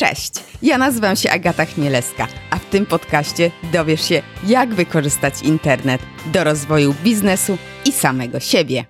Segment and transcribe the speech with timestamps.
[0.00, 0.32] Cześć,
[0.62, 6.00] ja nazywam się Agata Chmielewska, a w tym podcaście dowiesz się, jak wykorzystać internet
[6.32, 8.84] do rozwoju biznesu i samego siebie.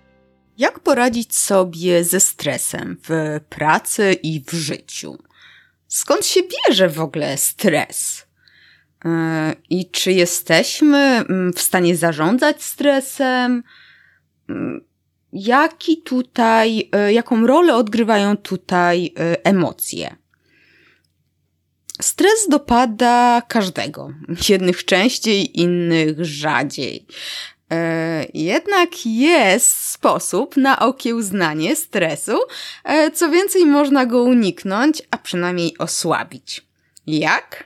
[0.58, 5.18] Jak poradzić sobie ze stresem w pracy i w życiu?
[5.86, 8.26] Skąd się bierze w ogóle stres?
[9.04, 9.10] Yy,
[9.70, 13.62] I czy jesteśmy mm, w stanie zarządzać stresem?
[14.48, 14.80] Yy,
[15.32, 19.14] jaki tutaj, yy, jaką rolę odgrywają tutaj
[19.44, 20.16] emocje?
[22.00, 24.10] Stres dopada każdego.
[24.48, 27.06] Jednych częściej, innych rzadziej.
[27.70, 32.38] E, jednak jest sposób na okiełznanie stresu,
[32.84, 36.66] e, co więcej można go uniknąć, a przynajmniej osłabić.
[37.06, 37.64] Jak?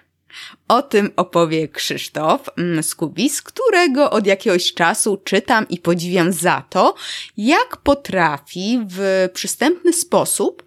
[0.69, 2.51] O tym opowie Krzysztof
[2.83, 6.95] Skubis, którego od jakiegoś czasu czytam i podziwiam za to,
[7.37, 10.62] jak potrafi w przystępny sposób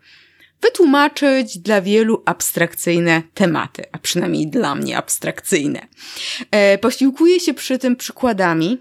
[0.66, 5.88] wytłumaczyć dla wielu abstrakcyjne tematy, a przynajmniej dla mnie abstrakcyjne.
[6.52, 8.78] E, posiłkuje się przy tym przykładami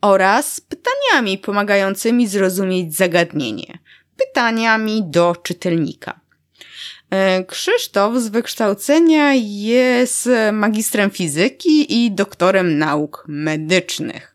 [0.00, 3.78] oraz pytaniami pomagającymi zrozumieć zagadnienie.
[4.16, 6.20] Pytaniami do czytelnika.
[7.10, 14.29] E, Krzysztof z wykształcenia jest magistrem fizyki i doktorem nauk medycznych.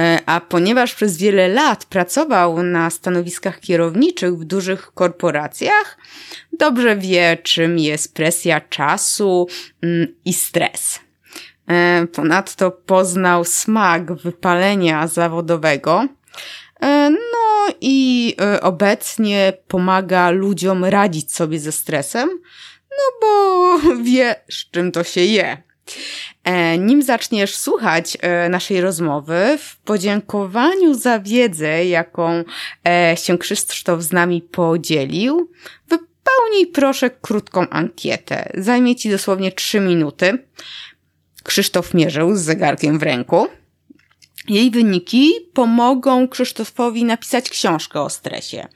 [0.00, 5.98] E, a ponieważ przez wiele lat pracował na stanowiskach kierowniczych w dużych korporacjach,
[6.52, 9.46] dobrze wie, czym jest presja czasu
[9.82, 11.00] mm, i stres.
[11.68, 16.08] E, ponadto poznał smak wypalenia zawodowego.
[17.10, 22.28] No i obecnie pomaga ludziom radzić sobie ze stresem,
[22.90, 25.62] no bo wie, z czym to się je.
[26.44, 32.44] E, nim zaczniesz słuchać e, naszej rozmowy, w podziękowaniu za wiedzę, jaką
[32.88, 35.50] e, się Krzysztof z nami podzielił,
[35.88, 38.52] wypełnij proszę krótką ankietę.
[38.54, 40.38] Zajmie ci dosłownie 3 minuty.
[41.42, 43.48] Krzysztof mierzył z zegarkiem w ręku.
[44.48, 48.68] Jej wyniki pomogą Krzysztofowi napisać książkę o stresie.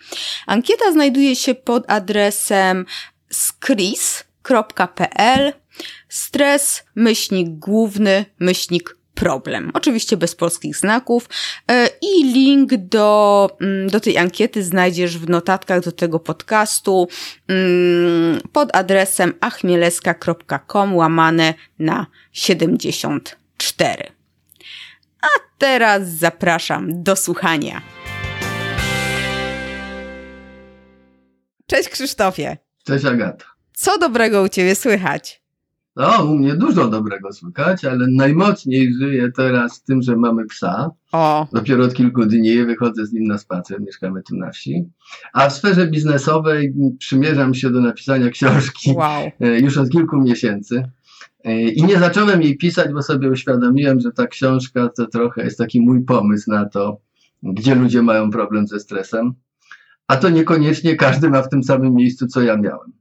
[0.47, 2.87] Ankieta znajduje się pod adresem
[3.31, 4.73] skris.pl
[6.09, 9.71] stres, myślnik główny, myślnik problem.
[9.75, 11.29] Oczywiście bez polskich znaków.
[11.71, 17.09] E, I link do, mm, do tej ankiety znajdziesz w notatkach do tego podcastu
[17.49, 24.05] mm, pod adresem achmieleska.com łamane na 74.
[25.23, 25.27] A
[25.59, 27.83] teraz zapraszam do słuchania.
[31.67, 32.57] Cześć Krzysztofie.
[32.85, 33.45] Cześć Agata.
[33.75, 35.43] Co dobrego u Ciebie słychać?
[35.99, 40.91] No, u mnie dużo dobrego słychać, ale najmocniej żyję teraz tym, że mamy psa.
[41.13, 41.47] O.
[41.53, 44.85] Dopiero od kilku dni wychodzę z nim na spacer, mieszkamy tu na wsi.
[45.33, 49.31] A w sferze biznesowej przymierzam się do napisania książki wow.
[49.41, 50.91] E, już od kilku miesięcy.
[51.45, 55.59] E, I nie zacząłem jej pisać, bo sobie uświadomiłem, że ta książka to trochę jest
[55.59, 57.01] taki mój pomysł na to,
[57.43, 59.33] gdzie ludzie mają problem ze stresem.
[60.07, 62.93] A to niekoniecznie każdy ma w tym samym miejscu, co ja miałem.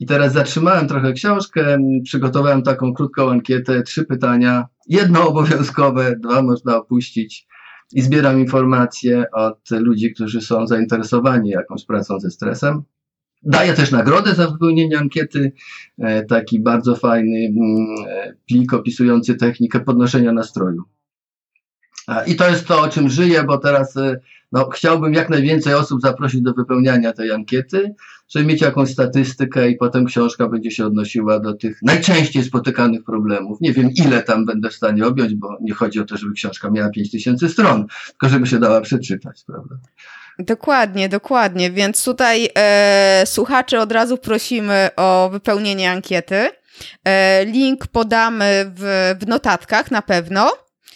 [0.00, 6.76] I teraz zatrzymałem trochę książkę, przygotowałem taką krótką ankietę, trzy pytania, jedno obowiązkowe, dwa można
[6.76, 7.46] opuścić
[7.92, 12.82] i zbieram informacje od ludzi, którzy są zainteresowani jakąś pracą ze stresem.
[13.42, 15.52] Daję też nagrodę za wypełnienie ankiety,
[15.98, 20.82] e, taki bardzo fajny mm, e, plik opisujący technikę podnoszenia nastroju.
[22.26, 24.20] I to jest to, o czym żyję, bo teraz e,
[24.52, 27.94] no, chciałbym jak najwięcej osób zaprosić do wypełniania tej ankiety,
[28.28, 33.60] żeby mieć jakąś statystykę i potem książka będzie się odnosiła do tych najczęściej spotykanych problemów.
[33.60, 36.70] Nie wiem, ile tam będę w stanie objąć, bo nie chodzi o to, żeby książka
[36.70, 39.74] miała 5000 stron, tylko żeby się dała przeczytać, prawda?
[40.38, 41.70] Dokładnie, dokładnie.
[41.70, 46.50] Więc tutaj e, słuchaczy od razu prosimy o wypełnienie ankiety.
[47.04, 50.52] E, link podamy w, w notatkach na pewno.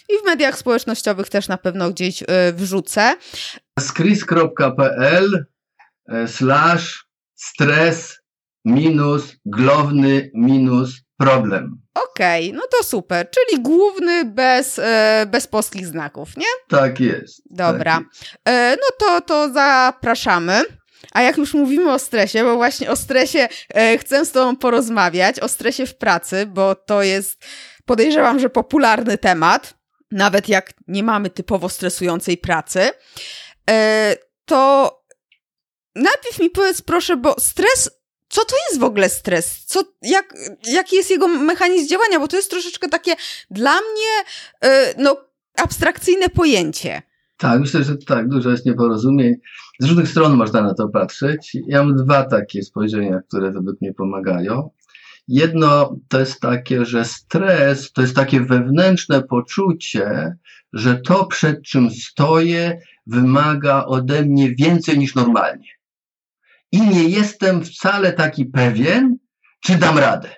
[0.09, 3.15] I w mediach społecznościowych też na pewno gdzieś y, wrzucę.
[3.79, 5.45] skris.pl
[6.07, 7.05] e, slash
[7.35, 8.19] stres
[8.65, 11.81] minus główny minus problem.
[11.93, 13.29] Okej, okay, no to super.
[13.29, 16.45] Czyli główny bez, e, bez polskich znaków, nie?
[16.69, 17.41] Tak jest.
[17.49, 17.93] Dobra.
[17.97, 18.35] Tak jest.
[18.47, 20.63] E, no to, to zapraszamy.
[21.11, 23.47] A jak już mówimy o stresie, bo właśnie o stresie
[23.99, 27.45] chcę z Tobą porozmawiać, o stresie w pracy, bo to jest,
[27.85, 29.73] podejrzewam, że popularny temat
[30.15, 32.89] nawet jak nie mamy typowo stresującej pracy,
[33.69, 34.15] e,
[34.45, 34.91] to
[35.95, 37.89] najpierw mi powiedz proszę, bo stres,
[38.29, 39.65] co to jest w ogóle stres?
[39.65, 40.33] Co, jak,
[40.67, 42.19] jaki jest jego mechanizm działania?
[42.19, 43.15] Bo to jest troszeczkę takie
[43.51, 44.31] dla mnie,
[44.61, 45.17] e, no,
[45.57, 47.01] abstrakcyjne pojęcie.
[47.37, 49.35] Tak, myślę, że tak, dużo jest nieporozumień.
[49.79, 51.57] Z różnych stron można na to patrzeć.
[51.67, 54.69] Ja mam dwa takie spojrzenia, które według mnie pomagają.
[55.27, 60.35] Jedno to jest takie, że stres to jest takie wewnętrzne poczucie,
[60.73, 65.69] że to, przed czym stoję, wymaga ode mnie więcej niż normalnie.
[66.71, 69.17] I nie jestem wcale taki pewien,
[69.59, 70.29] czy dam radę.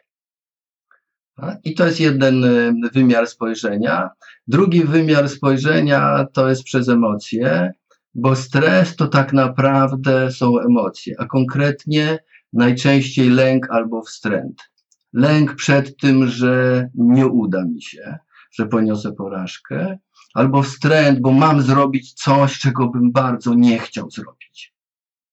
[1.64, 4.10] I to jest jeden y, wymiar spojrzenia.
[4.48, 7.72] Drugi wymiar spojrzenia to jest przez emocje,
[8.16, 12.20] bo stres to tak naprawdę są emocje, a konkretnie
[12.54, 14.70] najczęściej lęk albo wstręt.
[15.18, 18.18] Lęk przed tym, że nie uda mi się,
[18.52, 19.98] że poniosę porażkę,
[20.34, 24.74] albo wstręt, bo mam zrobić coś, czego bym bardzo nie chciał zrobić.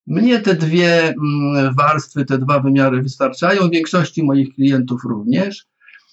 [0.06, 5.66] Mnie te dwie mm, warstwy, te dwa wymiary wystarczają, większości moich klientów również.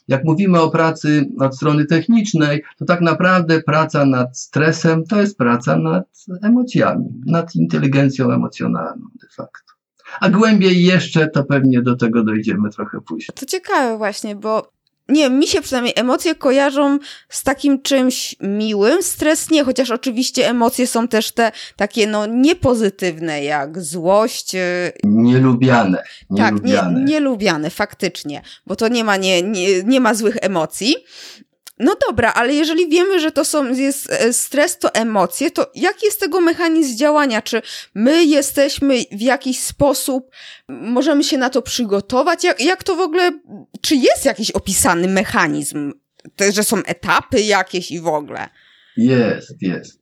[0.07, 5.37] Jak mówimy o pracy od strony technicznej, to tak naprawdę praca nad stresem to jest
[5.37, 9.73] praca nad emocjami, nad inteligencją emocjonalną de facto.
[10.19, 13.29] A głębiej jeszcze, to pewnie do tego dojdziemy trochę później.
[13.35, 14.71] To ciekawe właśnie, bo
[15.09, 16.99] nie mi się przynajmniej emocje kojarzą
[17.29, 23.43] z takim czymś miłym, stres nie, chociaż oczywiście emocje są też te takie no niepozytywne,
[23.43, 24.55] jak złość.
[24.55, 26.03] Y, nielubiane.
[26.29, 26.59] nielubiane.
[26.59, 30.95] Tak, nie, nielubiane, faktycznie, bo to nie ma, nie, nie, nie ma złych emocji.
[31.81, 36.05] No dobra, ale jeżeli wiemy, że to są, jest e, stres, to emocje, to jaki
[36.05, 37.41] jest tego mechanizm działania?
[37.41, 37.61] Czy
[37.95, 40.31] my jesteśmy w jakiś sposób,
[40.67, 42.43] możemy się na to przygotować?
[42.43, 43.31] Jak, jak to w ogóle,
[43.81, 45.93] czy jest jakiś opisany mechanizm?
[46.35, 48.49] To, że są etapy jakieś i w ogóle?
[48.97, 50.01] Jest, jest.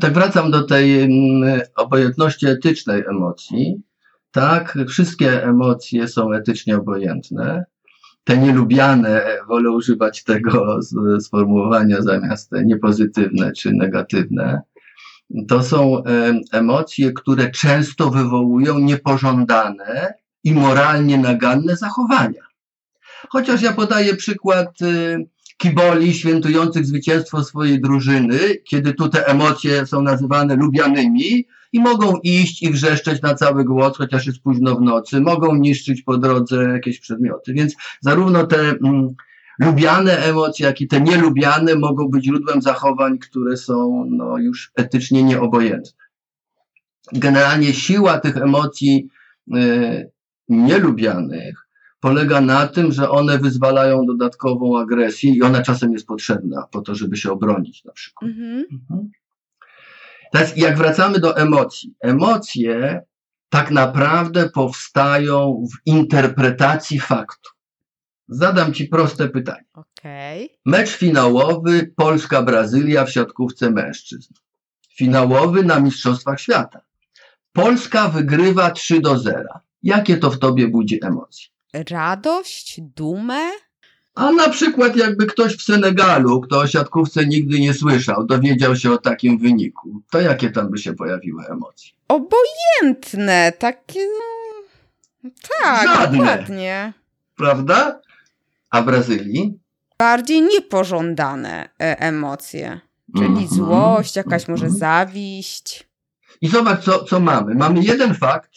[0.00, 3.82] Tak wracam do tej mm, obojętności etycznej emocji.
[4.30, 7.64] Tak, wszystkie emocje są etycznie obojętne
[8.30, 10.80] te nielubiane, wolę używać tego
[11.20, 14.62] sformułowania zamiast te niepozytywne czy negatywne,
[15.48, 16.02] to są
[16.52, 22.42] emocje, które często wywołują niepożądane i moralnie naganne zachowania.
[23.28, 30.02] Chociaż ja podaję przykład y, kiboli świętujących zwycięstwo swojej drużyny, kiedy tu te emocje są
[30.02, 35.20] nazywane lubianymi, i mogą iść i wrzeszczeć na cały głos, chociaż jest późno w nocy,
[35.20, 37.52] mogą niszczyć po drodze jakieś przedmioty.
[37.52, 39.14] Więc zarówno te mm,
[39.58, 45.22] lubiane emocje, jak i te nielubiane mogą być źródłem zachowań, które są no, już etycznie
[45.22, 46.04] nieobojętne.
[47.12, 49.08] Generalnie siła tych emocji
[49.54, 50.10] y,
[50.48, 51.66] nielubianych
[52.00, 56.94] polega na tym, że one wyzwalają dodatkową agresję i ona czasem jest potrzebna po to,
[56.94, 58.30] żeby się obronić na przykład.
[58.30, 58.64] Mhm.
[58.72, 59.10] Mhm.
[60.32, 61.94] Teraz jak wracamy do emocji.
[62.00, 63.02] Emocje
[63.48, 67.50] tak naprawdę powstają w interpretacji faktu.
[68.28, 69.64] Zadam Ci proste pytanie.
[69.72, 70.48] Okay.
[70.66, 74.34] Mecz finałowy Polska-Brazylia w siatkówce mężczyzn.
[74.96, 76.80] Finałowy na Mistrzostwach Świata.
[77.52, 79.44] Polska wygrywa 3 do 0.
[79.82, 81.46] Jakie to w Tobie budzi emocje?
[81.90, 83.50] Radość, dumę?
[84.20, 88.92] A na przykład jakby ktoś w Senegalu, kto o siatkówce nigdy nie słyszał, dowiedział się
[88.92, 91.90] o takim wyniku, to jakie tam by się pojawiły emocje?
[92.08, 94.00] Obojętne, takie...
[95.22, 95.30] No,
[95.62, 96.18] tak, Żadne.
[96.18, 96.92] dokładnie.
[97.36, 98.00] Prawda?
[98.70, 99.58] A w Brazylii?
[99.98, 102.80] Bardziej niepożądane e, emocje.
[103.16, 103.54] Czyli mm -hmm.
[103.54, 104.80] złość, jakaś może mm -hmm.
[104.80, 105.88] zawiść.
[106.40, 107.54] I zobacz, co, co mamy.
[107.54, 108.50] Mamy jeden fakt.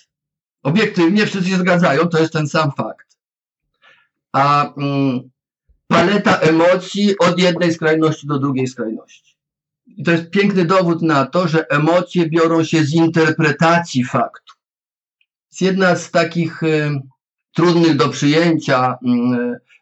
[0.64, 3.18] Obiektywnie wszyscy się zgadzają, to jest ten sam fakt.
[4.32, 5.33] A mm,
[5.94, 9.38] paleta emocji od jednej skrajności do drugiej skrajności.
[9.86, 14.54] I to jest piękny dowód na to, że emocje biorą się z interpretacji faktu.
[15.52, 17.02] Jest jedna z takich y,
[17.56, 18.96] trudnych do przyjęcia y,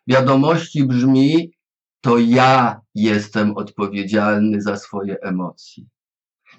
[0.07, 1.51] wiadomości brzmi,
[2.01, 5.83] to ja jestem odpowiedzialny za swoje emocje.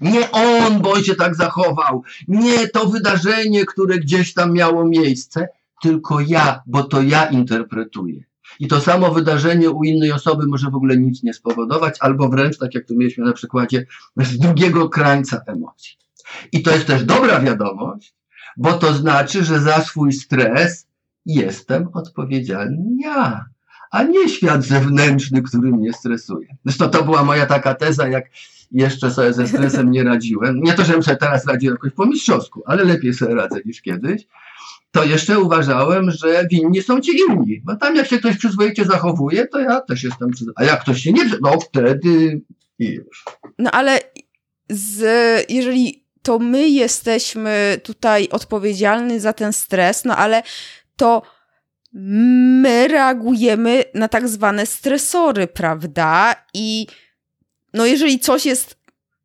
[0.01, 2.03] Nie on, bo on się tak zachował.
[2.29, 5.49] Nie to wydarzenie, które gdzieś tam miało miejsce,
[5.83, 8.32] tylko ja, bo to ja interpretuję.
[8.61, 12.59] I to samo wydarzenie u innej osoby może w ogóle nic nie spowodować, albo wręcz,
[12.59, 15.97] tak jak tu mieliśmy na przykładzie, z drugiego krańca emocji.
[16.53, 18.15] I to jest też dobra wiadomość,
[18.57, 20.87] bo to znaczy, że za swój stres
[21.27, 23.45] jestem odpowiedzialny ja,
[23.91, 26.57] a nie świat zewnętrzny, który mnie stresuje.
[26.65, 28.25] Zresztą to była moja taka teza, jak
[28.71, 30.61] jeszcze sobie ze stresem nie radziłem.
[30.63, 34.27] Nie to, żebym sobie teraz radził jakoś po mistrzowsku, ale lepiej sobie radzę niż kiedyś
[34.93, 37.61] to jeszcze uważałem, że winni są ci inni.
[37.65, 40.63] Bo tam jak się ktoś przyzwoicie zachowuje, to ja też jestem przyzwoity.
[40.63, 42.41] A jak ktoś się nie no wtedy
[42.79, 43.25] i już.
[43.59, 44.01] No ale
[44.71, 45.05] z,
[45.51, 50.43] jeżeli to my jesteśmy tutaj odpowiedzialni za ten stres, no ale
[50.97, 51.23] to
[51.93, 56.35] my reagujemy na tak zwane stresory, prawda?
[56.55, 56.87] I
[57.75, 58.82] no jeżeli coś jest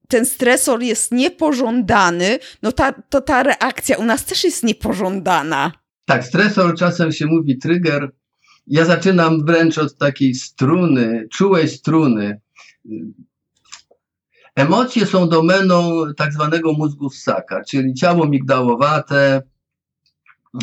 [0.07, 5.71] ten stresor jest niepożądany, no ta, to ta reakcja u nas też jest niepożądana.
[6.05, 8.11] Tak, stresor czasem się mówi trigger.
[8.67, 12.41] Ja zaczynam wręcz od takiej struny, czułej struny.
[14.55, 19.41] Emocje są domeną tak zwanego mózgu ssaka, czyli ciało migdałowate,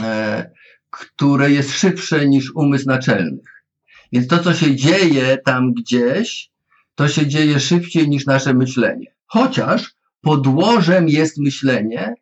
[0.00, 0.50] e,
[0.90, 3.64] które jest szybsze niż umysł naczelnych.
[4.12, 6.50] Więc to, co się dzieje tam gdzieś,
[6.94, 9.13] to się dzieje szybciej niż nasze myślenie.
[9.34, 12.14] Chociaż podłożem jest myślenie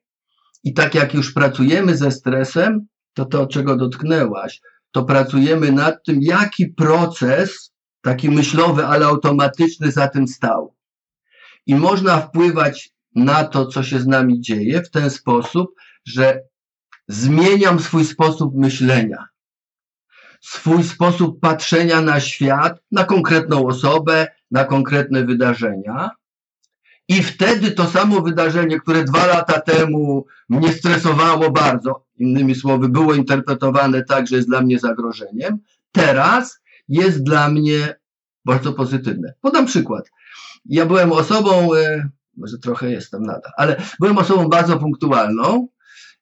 [0.65, 6.19] i tak jak już pracujemy ze stresem, to to, czego dotknęłaś, to pracujemy nad tym,
[6.23, 10.75] jaki proces, taki myślowy, ale automatyczny za tym stał.
[11.67, 15.75] I można wpływać na to, co się z nami dzieje w ten sposób,
[16.07, 16.43] że
[17.09, 19.27] zmieniam swój sposób myślenia,
[20.41, 26.11] swój sposób patrzenia na świat, na konkretną osobę, na konkretne wydarzenia.
[27.09, 33.15] I wtedy to samo wydarzenie, które dwa lata temu mnie stresowało bardzo, innymi słowy, było
[33.15, 35.59] interpretowane tak, że jest dla mnie zagrożeniem,
[35.93, 37.97] teraz jest dla mnie
[38.45, 39.35] bardzo pozytywne.
[39.41, 40.11] Podam przykład.
[40.65, 45.69] Ja byłem osobą, e, może trochę jestem nadal, ale byłem osobą bardzo punktualną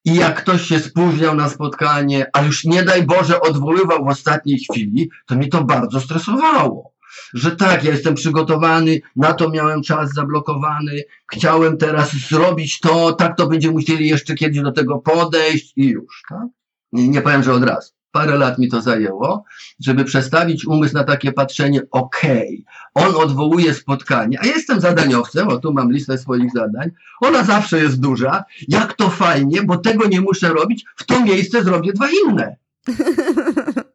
[0.04, 4.58] i jak ktoś się spóźniał na spotkanie, a już nie daj Boże odwoływał w ostatniej
[4.58, 6.89] chwili, to mnie to bardzo stresowało.
[7.34, 11.02] Że tak, ja jestem przygotowany, na to miałem czas zablokowany,
[11.32, 16.22] chciałem teraz zrobić to, tak to będziemy musieli jeszcze kiedyś do tego podejść i już,
[16.28, 16.46] tak?
[16.92, 19.44] Nie, nie powiem, że od razu parę lat mi to zajęło,
[19.80, 22.64] żeby przestawić umysł na takie patrzenie, okej,
[22.94, 26.90] okay, on odwołuje spotkanie, a jestem zadaniowcem, o tu mam listę swoich zadań,
[27.20, 31.64] ona zawsze jest duża, jak to fajnie, bo tego nie muszę robić, w to miejsce
[31.64, 32.56] zrobię dwa inne.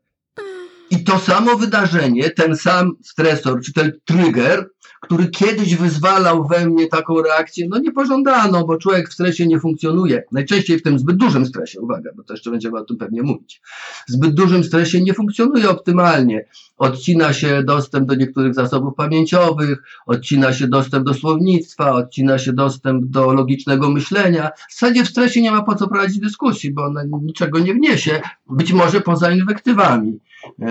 [0.96, 4.70] I to samo wydarzenie, ten sam stresor, czy ten trigger,
[5.02, 10.24] który kiedyś wyzwalał we mnie taką reakcję, no niepożądaną, bo człowiek w stresie nie funkcjonuje.
[10.32, 13.62] Najczęściej w tym zbyt dużym stresie, uwaga, bo to jeszcze będziemy o tym pewnie mówić.
[14.08, 16.46] W zbyt dużym stresie nie funkcjonuje optymalnie.
[16.78, 23.06] Odcina się dostęp do niektórych zasobów pamięciowych, odcina się dostęp do słownictwa, odcina się dostęp
[23.06, 24.52] do logicznego myślenia.
[24.70, 28.22] W zasadzie w stresie nie ma po co prowadzić dyskusji, bo ona niczego nie wniesie,
[28.50, 30.20] być może poza inwektywami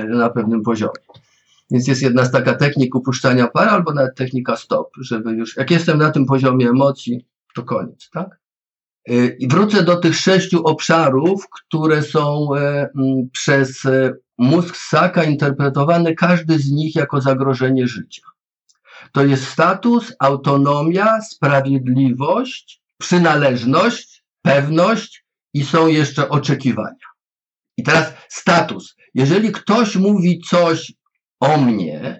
[0.08, 1.04] na pewnym poziomie.
[1.70, 5.70] Więc jest jedna z taka technik upuszczania para, albo nawet technika stop, żeby już, jak
[5.70, 8.38] jestem na tym poziomie emocji, to koniec, tak?
[9.10, 12.88] Y, I wrócę do tych sześciu obszarów, które są e,
[13.32, 18.22] przez e, mózg Saka interpretowane, każdy z nich jako zagrożenie życia.
[19.12, 27.06] To jest status, autonomia, sprawiedliwość, przynależność, pewność i są jeszcze oczekiwania.
[27.76, 28.96] I teraz status.
[29.14, 30.92] Jeżeli ktoś mówi coś
[31.40, 32.18] o mnie,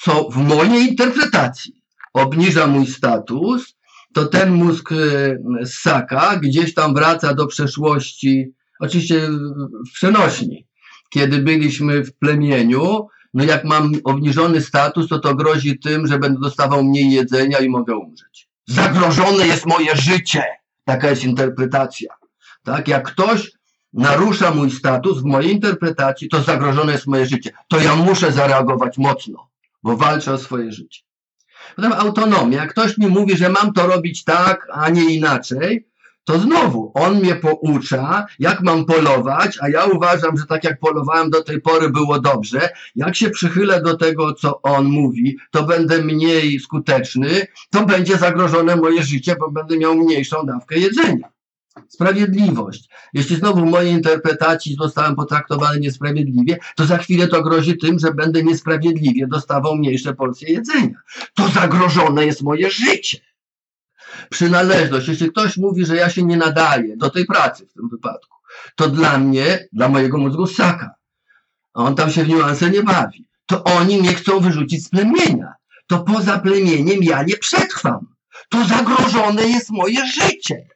[0.00, 1.82] co w mojej interpretacji
[2.12, 3.74] obniża mój status,
[4.14, 4.90] to ten mózg
[5.64, 9.28] ssaka gdzieś tam wraca do przeszłości, oczywiście
[9.88, 10.66] w przenośni.
[11.10, 16.40] Kiedy byliśmy w plemieniu, no jak mam obniżony status, to to grozi tym, że będę
[16.40, 18.48] dostawał mniej jedzenia i mogę umrzeć.
[18.66, 20.44] Zagrożone jest moje życie.
[20.84, 22.14] Taka jest interpretacja.
[22.64, 23.52] Tak, jak ktoś
[23.94, 27.50] narusza mój status, w mojej interpretacji to zagrożone jest moje życie.
[27.68, 29.48] To ja muszę zareagować mocno,
[29.82, 31.00] bo walczę o swoje życie.
[31.76, 32.66] Potem autonomia.
[32.66, 35.86] Ktoś mi mówi, że mam to robić tak, a nie inaczej,
[36.24, 41.30] to znowu on mnie poucza, jak mam polować, a ja uważam, że tak jak polowałem
[41.30, 42.68] do tej pory było dobrze.
[42.96, 48.76] Jak się przychylę do tego, co on mówi, to będę mniej skuteczny, to będzie zagrożone
[48.76, 51.33] moje życie, bo będę miał mniejszą dawkę jedzenia.
[51.88, 52.88] Sprawiedliwość.
[53.12, 58.14] Jeśli znowu w mojej interpretacji zostałem potraktowany niesprawiedliwie, to za chwilę to grozi tym, że
[58.14, 60.98] będę niesprawiedliwie dostawał mniejsze porcje jedzenia.
[61.34, 63.18] To zagrożone jest moje życie.
[64.30, 65.08] Przynależność.
[65.08, 68.36] Jeśli ktoś mówi, że ja się nie nadaję do tej pracy w tym wypadku,
[68.74, 70.94] to dla mnie, dla mojego mózgu saka.
[71.74, 73.26] On tam się w niuanse nie bawi.
[73.46, 75.52] To oni mnie chcą wyrzucić z plemienia.
[75.86, 78.06] To poza plemieniem ja nie przetrwam.
[78.48, 80.73] To zagrożone jest moje życie.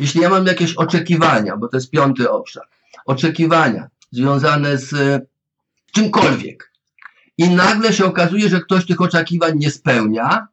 [0.00, 2.64] Jeśli ja mam jakieś oczekiwania, bo to jest piąty obszar,
[3.06, 5.20] oczekiwania związane z e,
[5.92, 6.72] czymkolwiek
[7.38, 10.46] i nagle się okazuje, że ktoś tych oczekiwań nie spełnia,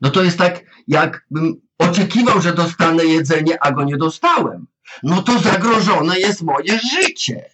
[0.00, 4.66] no to jest tak, jakbym oczekiwał, że dostanę jedzenie, a go nie dostałem.
[5.02, 7.44] No to zagrożone jest moje życie.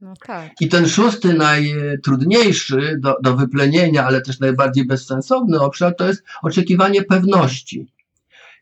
[0.00, 0.50] No tak.
[0.60, 7.02] I ten szósty, najtrudniejszy do, do wyplenienia, ale też najbardziej bezsensowny obszar, to jest oczekiwanie
[7.02, 7.86] pewności.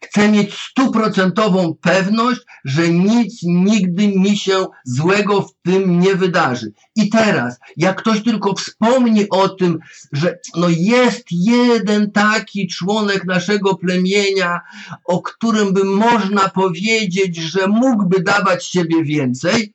[0.04, 6.72] Chcę mieć stuprocentową pewność, że nic nigdy mi się złego w tym nie wydarzy.
[6.96, 9.78] I teraz, jak ktoś tylko wspomni o tym,
[10.12, 14.60] że no jest jeden taki członek naszego plemienia,
[15.04, 19.72] o którym by można powiedzieć, że mógłby dawać siebie więcej,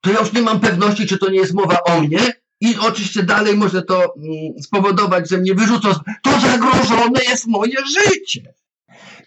[0.00, 2.40] to ja już nie mam pewności, czy to nie jest mowa o mnie.
[2.60, 5.92] I oczywiście dalej może to mm, spowodować, że mnie wyrzucą.
[6.22, 8.54] To zagrożone jest moje życie.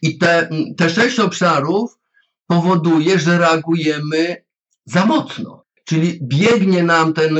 [0.01, 1.99] I te, te sześć obszarów
[2.47, 4.43] powoduje, że reagujemy
[4.85, 5.63] za mocno.
[5.85, 7.37] Czyli biegnie nam ten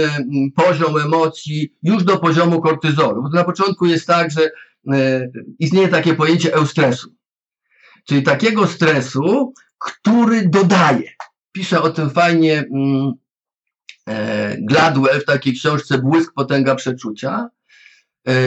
[0.56, 3.30] poziom emocji już do poziomu kortyzolu.
[3.34, 4.52] Na początku jest tak, że
[4.94, 7.14] e, istnieje takie pojęcie eustresu.
[8.08, 11.10] Czyli takiego stresu, który dodaje.
[11.52, 12.66] Pisze o tym fajnie
[14.08, 17.50] e, Gladwell w takiej książce Błysk, potęga przeczucia,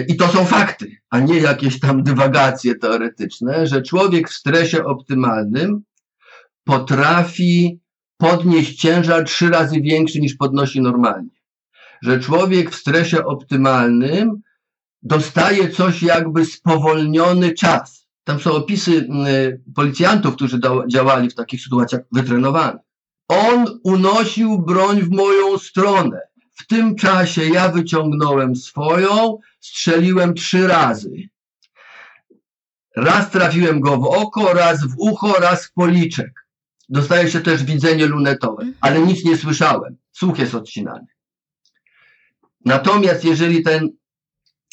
[0.08, 5.82] I to są fakty, a nie jakieś tam dywagacje teoretyczne, że człowiek w stresie optymalnym
[6.64, 7.80] potrafi
[8.16, 11.30] podnieść ciężar trzy razy większy niż podnosi normalnie.
[12.02, 14.42] Że człowiek w stresie optymalnym
[15.02, 18.06] dostaje coś jakby spowolniony czas.
[18.24, 19.08] Tam są opisy
[19.74, 22.82] policjantów, którzy działali w takich sytuacjach wytrenowanych.
[23.28, 26.20] On unosił broń w moją stronę.
[26.56, 31.28] W tym czasie ja wyciągnąłem swoją, strzeliłem trzy razy.
[32.96, 36.46] Raz trafiłem go w oko, raz w ucho, raz w policzek.
[36.88, 38.74] Dostaje się też widzenie lunetowe, mhm.
[38.80, 39.96] ale nic nie słyszałem.
[40.12, 41.06] Słuch jest odcinany.
[42.64, 43.88] Natomiast jeżeli ten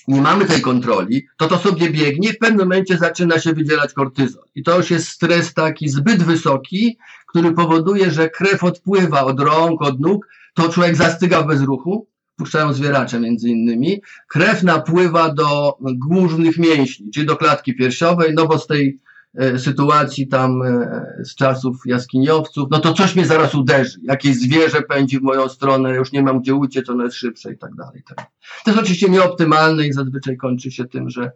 [0.08, 4.44] nie mamy tej kontroli, to to sobie biegnie, w pewnym momencie zaczyna się wydzielać kortyzol.
[4.56, 6.98] I to już jest stres taki zbyt wysoki,
[7.28, 12.74] który powoduje, że krew odpływa od rąk, od nóg, to człowiek zastyga w bezruchu, puszczają
[12.74, 18.68] zwieracze między innymi, krew napływa do głównych mięśni, czyli do klatki piersiowej, no bo z
[18.68, 19.00] tej
[19.34, 24.82] e, sytuacji tam e, z czasów jaskiniowców, no to coś mnie zaraz uderzy, jakieś zwierzę
[24.82, 28.04] pędzi w moją stronę, już nie mam gdzie uciec, ono jest szybsze i tak dalej.
[28.08, 28.28] Tak.
[28.66, 31.32] To jest oczywiście nieoptymalne i zazwyczaj kończy się tym, że,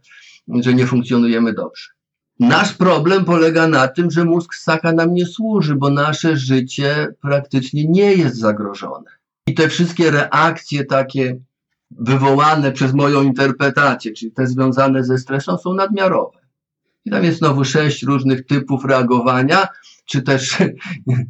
[0.48, 1.97] że nie funkcjonujemy dobrze.
[2.40, 7.88] Nasz problem polega na tym, że mózg ssaka nam nie służy, bo nasze życie praktycznie
[7.88, 9.12] nie jest zagrożone.
[9.48, 11.40] I te wszystkie reakcje takie
[11.92, 16.40] wywołane przez moją interpretację, czyli te związane ze stresem, są nadmiarowe.
[17.06, 19.68] I tam jest znowu sześć różnych typów reagowania,
[20.06, 20.58] czy też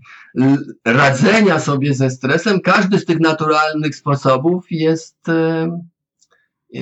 [0.86, 2.62] radzenia sobie ze stresem.
[2.62, 5.17] Każdy z tych naturalnych sposobów jest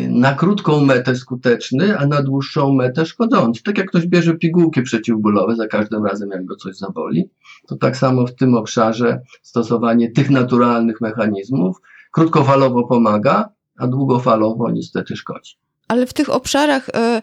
[0.09, 3.63] na krótką metę skuteczny, a na dłuższą metę szkodzący.
[3.63, 7.29] Tak jak ktoś bierze pigułki przeciwbólowe za każdym razem, jak go coś zaboli,
[7.67, 11.77] to tak samo w tym obszarze stosowanie tych naturalnych mechanizmów
[12.11, 15.55] krótkofalowo pomaga, a długofalowo niestety szkodzi.
[15.87, 17.21] Ale w tych obszarach, e,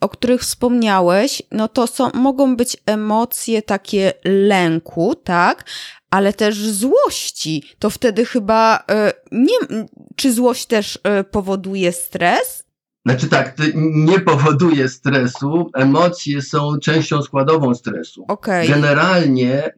[0.00, 5.64] o których wspomniałeś, no to są, mogą być emocje takie lęku, tak?
[6.10, 7.64] Ale też złości.
[7.78, 12.64] To wtedy chyba e, nie, czy złość też e, powoduje stres?
[13.06, 18.24] Znaczy tak, nie powoduje stresu, emocje są częścią składową stresu.
[18.28, 18.68] Okay.
[18.68, 19.70] Generalnie e,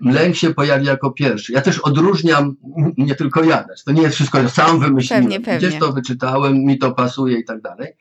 [0.00, 1.52] lęk się pojawia jako pierwszy.
[1.52, 2.56] Ja też odróżniam,
[2.98, 5.68] nie tylko ja, to nie jest wszystko, ja sam wymyśliłem, pewnie, pewnie.
[5.68, 7.92] gdzieś to wyczytałem, mi to pasuje i tak dalej.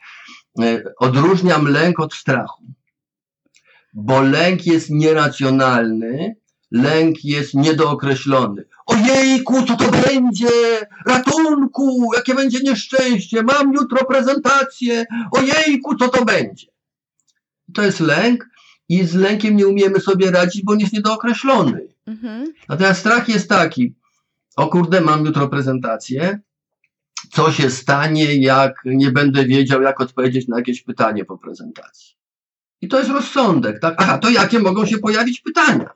[0.98, 2.64] Odróżniam lęk od strachu,
[3.94, 6.36] bo lęk jest nieracjonalny,
[6.72, 8.66] lęk jest niedookreślony.
[8.86, 10.50] Ojejku, co to będzie?
[11.06, 13.44] Ratunku, jakie będzie nieszczęście?
[13.44, 15.06] Mam jutro prezentację.
[15.32, 16.68] Ojejku, co to będzie?
[17.74, 18.50] To jest lęk
[18.90, 21.88] i z lękiem nie umiemy sobie radzić, bo on jest niedookreślony.
[22.08, 22.54] Mhm.
[22.70, 23.96] Natomiast strach jest taki,
[24.56, 26.40] o kurde, mam jutro prezentację,
[27.32, 32.16] co się stanie, jak nie będę wiedział, jak odpowiedzieć na jakieś pytanie po prezentacji.
[32.82, 33.96] I to jest rozsądek, tak?
[33.98, 35.90] Aha, to jakie mogą się pojawić pytania?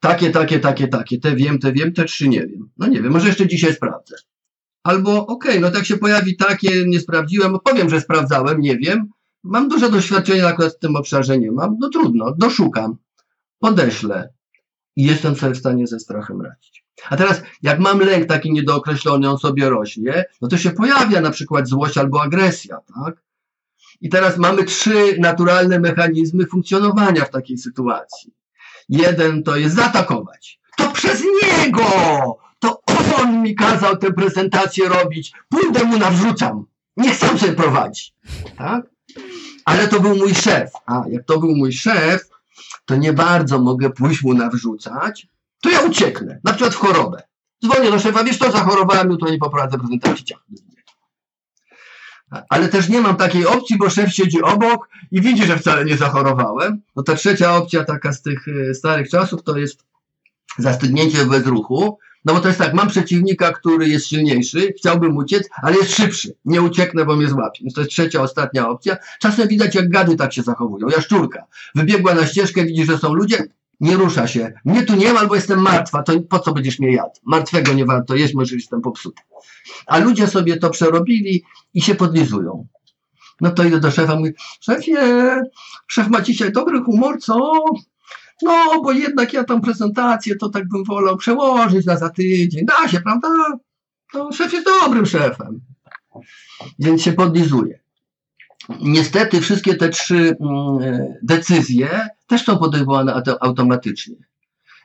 [0.00, 2.70] Takie, takie, takie, takie, te wiem, te wiem, te trzy nie wiem.
[2.76, 4.16] No nie wiem, może jeszcze dzisiaj sprawdzę.
[4.82, 9.08] Albo okej, okay, no tak się pojawi takie, nie sprawdziłem, powiem, że sprawdzałem, nie wiem.
[9.42, 11.76] Mam duże doświadczenie akurat w tym obszarze, nie mam.
[11.80, 12.96] No trudno, doszukam,
[13.58, 14.32] podeślę
[14.96, 16.84] i jestem sobie w stanie ze strachem radzić.
[17.10, 21.30] A teraz, jak mam lęk taki niedookreślony, on sobie rośnie, no to się pojawia na
[21.30, 23.22] przykład złość albo agresja, tak?
[24.00, 28.32] I teraz mamy trzy naturalne mechanizmy funkcjonowania w takiej sytuacji.
[28.88, 30.60] Jeden to jest zaatakować.
[30.76, 31.84] To przez niego!
[32.58, 32.82] To
[33.22, 35.32] on mi kazał tę prezentację robić.
[35.48, 36.66] Pójdę mu nawrzucam.
[36.96, 38.12] Niech sam sobie prowadzi.
[38.58, 38.86] Tak?
[39.64, 40.70] Ale to był mój szef.
[40.86, 42.28] A jak to był mój szef,
[42.84, 45.28] to nie bardzo mogę pójść mu nawrzucać.
[45.62, 46.40] To ja ucieknę.
[46.44, 47.22] Na przykład w chorobę.
[47.64, 50.36] Dzwonię do szefa, wiesz co, zachorowałem, jutro nie poprowadzę prezentacji.
[52.48, 55.96] Ale też nie mam takiej opcji, bo szef siedzi obok i widzi, że wcale nie
[55.96, 56.82] zachorowałem.
[56.96, 59.84] No ta trzecia opcja, taka z tych e, starych czasów, to jest
[60.58, 61.98] zastygnięcie w bezruchu.
[62.24, 66.34] No bo to jest tak, mam przeciwnika, który jest silniejszy, chciałbym uciec, ale jest szybszy.
[66.44, 67.58] Nie ucieknę, bo mnie złapie.
[67.60, 68.96] Więc to jest trzecia, ostatnia opcja.
[69.20, 70.88] Czasem widać, jak gady tak się zachowują.
[70.88, 71.44] Jaszczurka
[71.74, 73.44] wybiegła na ścieżkę, widzi, że są ludzie,
[73.80, 74.52] nie rusza się.
[74.64, 77.14] Mnie tu nie ma, albo jestem martwa, to po co będziesz mnie jadł?
[77.24, 79.22] Martwego nie warto jeść, może jestem popsuty.
[79.86, 82.66] A ludzie sobie to przerobili i się podlizują.
[83.40, 84.96] No to idę do szefa, mówi, szefie,
[85.86, 87.52] szef ma dzisiaj dobry humor, co?
[88.42, 92.66] No, bo jednak ja tam prezentację to tak bym wolał przełożyć na za tydzień.
[92.66, 93.28] Da się, prawda?
[94.12, 95.60] To szef jest dobrym szefem.
[96.78, 97.85] Więc się podlizuje.
[98.80, 104.16] Niestety wszystkie te trzy mm, decyzje też są podejmowane automatycznie.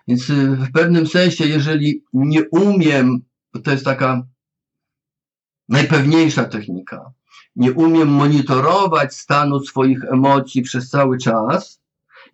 [0.08, 3.20] Więc y, w pewnym sensie, jeżeli nie umiem,
[3.64, 4.24] to jest taka
[5.70, 7.12] najpewniejsza technika,
[7.56, 11.82] nie umiem monitorować stanu swoich emocji przez cały czas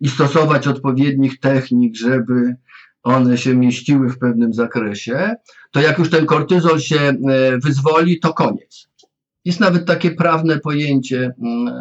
[0.00, 2.56] i stosować odpowiednich technik, żeby
[3.02, 5.34] one się mieściły w pewnym zakresie,
[5.70, 7.14] to jak już ten kortyzol się e,
[7.58, 8.87] wyzwoli, to koniec.
[9.48, 11.74] Jest nawet takie prawne pojęcie mm,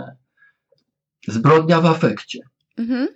[1.28, 2.40] zbrodnia w afekcie,
[2.78, 3.08] mhm.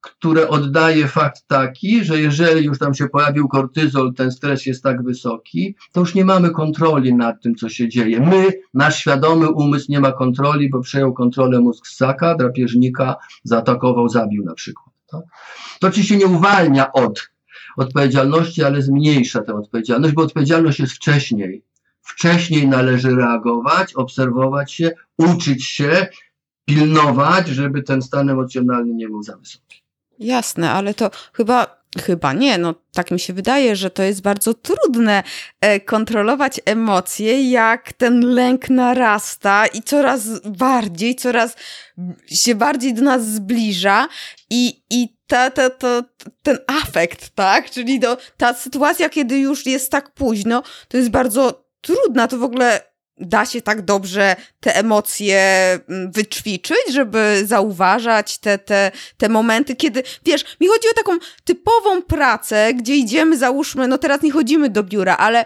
[0.00, 5.02] które oddaje fakt taki, że jeżeli już tam się pojawił kortyzol, ten stres jest tak
[5.02, 8.20] wysoki, to już nie mamy kontroli nad tym, co się dzieje.
[8.20, 14.44] My, nasz świadomy umysł nie ma kontroli, bo przejął kontrolę mózg ssaka, drapieżnika, zaatakował, zabił
[14.44, 14.94] na przykład.
[15.10, 15.22] Tak?
[15.80, 17.30] To oczywiście nie uwalnia od
[17.76, 21.69] odpowiedzialności, ale zmniejsza tę odpowiedzialność, bo odpowiedzialność jest wcześniej
[22.14, 26.06] wcześniej należy reagować, obserwować się, uczyć się,
[26.64, 29.82] pilnować, żeby ten stan emocjonalny nie był za wysoki.
[30.18, 34.54] Jasne, ale to chyba Chyba nie, no tak mi się wydaje, że to jest bardzo
[34.54, 35.22] trudne
[35.60, 41.56] e, kontrolować emocje, jak ten lęk narasta i coraz bardziej, coraz
[42.26, 44.08] się bardziej do nas zbliża
[44.50, 46.02] i, i ta, ta, ta,
[46.42, 47.70] ten afekt, tak?
[47.70, 52.42] Czyli do, ta sytuacja, kiedy już jest tak późno, to jest bardzo trudna, to w
[52.42, 52.90] ogóle
[53.20, 55.40] da się tak dobrze te emocje
[55.88, 62.02] mm, wyćwiczyć, żeby zauważać te, te, te momenty, kiedy, wiesz, mi chodzi o taką typową
[62.02, 65.44] pracę, gdzie idziemy, załóżmy, no teraz nie chodzimy do biura, ale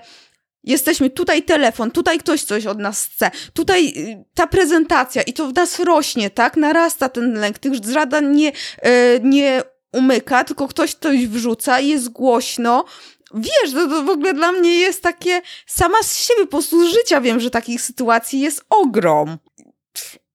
[0.65, 5.49] jesteśmy, tutaj telefon, tutaj ktoś coś od nas chce, tutaj y, ta prezentacja i to
[5.49, 8.53] w nas rośnie, tak, narasta ten lęk, tych zadań nie,
[8.87, 12.85] y, nie umyka, tylko ktoś coś wrzuca i jest głośno,
[13.35, 17.21] wiesz, to, to w ogóle dla mnie jest takie, sama z siebie po prostu życia
[17.21, 19.39] wiem, że takich sytuacji jest ogrom.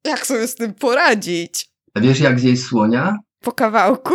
[0.03, 1.69] Jak sobie z tym poradzić?
[1.93, 3.17] A wiesz, jak zjeść słonia?
[3.41, 4.13] Po kawałku?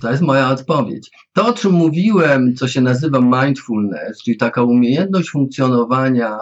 [0.00, 1.10] To jest moja odpowiedź.
[1.32, 6.38] To, o czym mówiłem, co się nazywa mindfulness, czyli taka umiejętność funkcjonowania,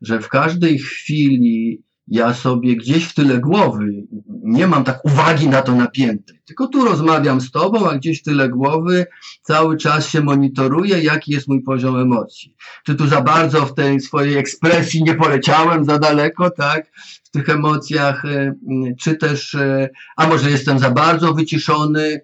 [0.00, 4.06] że w każdej chwili ja sobie gdzieś w tyle głowy
[4.42, 6.32] nie mam tak uwagi na to napięte.
[6.44, 9.06] Tylko tu rozmawiam z tobą, a gdzieś w tyle głowy
[9.42, 12.56] cały czas się monitoruję, jaki jest mój poziom emocji.
[12.84, 16.92] Czy tu za bardzo w tej swojej ekspresji nie poleciałem za daleko, tak?
[17.24, 18.54] W tych emocjach, e,
[19.00, 22.20] czy też, e, a może jestem za bardzo wyciszony.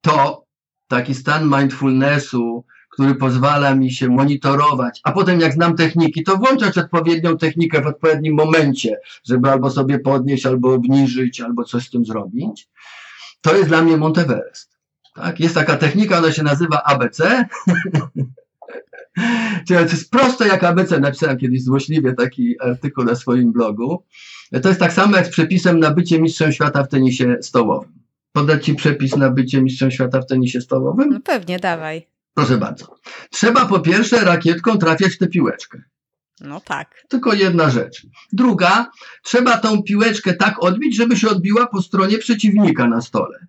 [0.00, 0.46] To
[0.88, 2.64] taki stan mindfulnessu,
[2.96, 7.86] który pozwala mi się monitorować, a potem jak znam techniki, to włączać odpowiednią technikę w
[7.86, 12.68] odpowiednim momencie, żeby albo sobie podnieść, albo obniżyć, albo coś z tym zrobić.
[13.40, 14.76] To jest dla mnie Monteverest.
[15.14, 15.40] Tak?
[15.40, 17.24] Jest taka technika, ona się nazywa ABC.
[19.68, 21.00] To jest proste jak ABC.
[21.00, 24.04] Napisałem kiedyś złośliwie taki artykuł na swoim blogu.
[24.62, 27.92] To jest tak samo jak z przepisem na bycie mistrzem świata w tenisie stołowym.
[28.32, 31.08] Podać Ci przepis na bycie mistrzem świata w tenisie stołowym?
[31.10, 32.15] No pewnie, dawaj.
[32.36, 32.96] Proszę bardzo.
[33.30, 35.82] Trzeba po pierwsze rakietką trafiać w tę piłeczkę.
[36.40, 37.04] No tak.
[37.08, 38.06] Tylko jedna rzecz.
[38.32, 38.90] Druga,
[39.22, 43.46] trzeba tą piłeczkę tak odbić, żeby się odbiła po stronie przeciwnika na stole.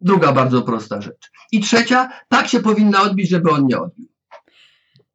[0.00, 1.30] Druga bardzo prosta rzecz.
[1.52, 4.08] I trzecia, tak się powinna odbić, żeby on nie odbił.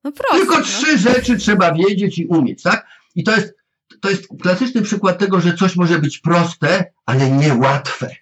[0.04, 0.64] No proste, Tylko no.
[0.64, 0.98] trzy no.
[0.98, 2.88] rzeczy trzeba wiedzieć i umieć, tak?
[3.16, 3.54] I to jest,
[4.02, 8.16] to jest klasyczny przykład tego, że coś może być proste, ale niełatwe.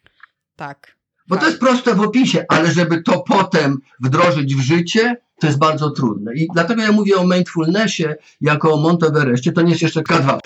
[0.56, 0.98] Tak.
[1.34, 5.60] Bo to jest proste w opisie, ale żeby to potem wdrożyć w życie, to jest
[5.60, 6.34] bardzo trudne.
[6.34, 8.06] I dlatego ja mówię o mindfulnessie
[8.42, 10.40] jako o Monteverestie, to nie jest jeszcze K2.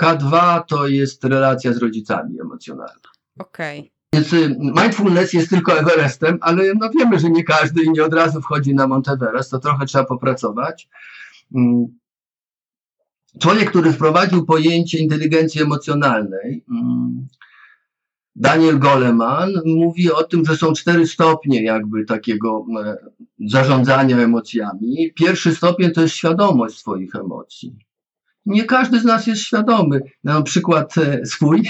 [0.00, 3.10] K2 to jest relacja z rodzicami emocjonalna.
[3.38, 3.78] Okej.
[3.78, 3.90] Okay.
[4.12, 8.14] Więc y, mindfulness jest tylko Everestem, ale no wiemy, że nie każdy i nie od
[8.14, 10.88] razu wchodzi na Monteverest, to trochę trzeba popracować.
[11.54, 11.86] Mm.
[13.40, 17.26] Człowiek, który wprowadził pojęcie inteligencji emocjonalnej, mm,
[18.38, 22.96] Daniel Goleman mówi o tym, że są cztery stopnie jakby takiego e,
[23.46, 25.12] zarządzania emocjami.
[25.14, 27.76] Pierwszy stopień to jest świadomość swoich emocji.
[28.46, 30.00] Nie każdy z nas jest świadomy.
[30.24, 31.62] Mam przykład e, swój,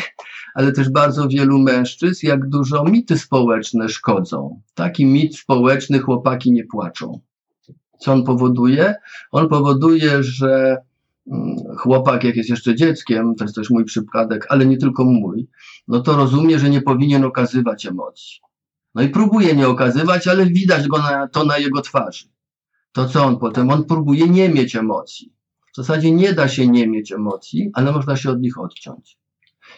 [0.54, 4.60] ale też bardzo wielu mężczyzn, jak dużo mity społeczne szkodzą.
[4.74, 7.20] Taki mit społeczny, chłopaki nie płaczą.
[7.98, 8.94] Co on powoduje?
[9.32, 10.76] On powoduje, że
[11.78, 15.48] chłopak, jak jest jeszcze dzieckiem, to jest też mój przypadek, ale nie tylko mój,
[15.88, 18.40] no to rozumie, że nie powinien okazywać emocji.
[18.94, 22.24] No i próbuje nie okazywać, ale widać go na, to na jego twarzy.
[22.92, 23.70] To co on potem?
[23.70, 25.32] On próbuje nie mieć emocji.
[25.72, 29.18] W zasadzie nie da się nie mieć emocji, ale można się od nich odciąć.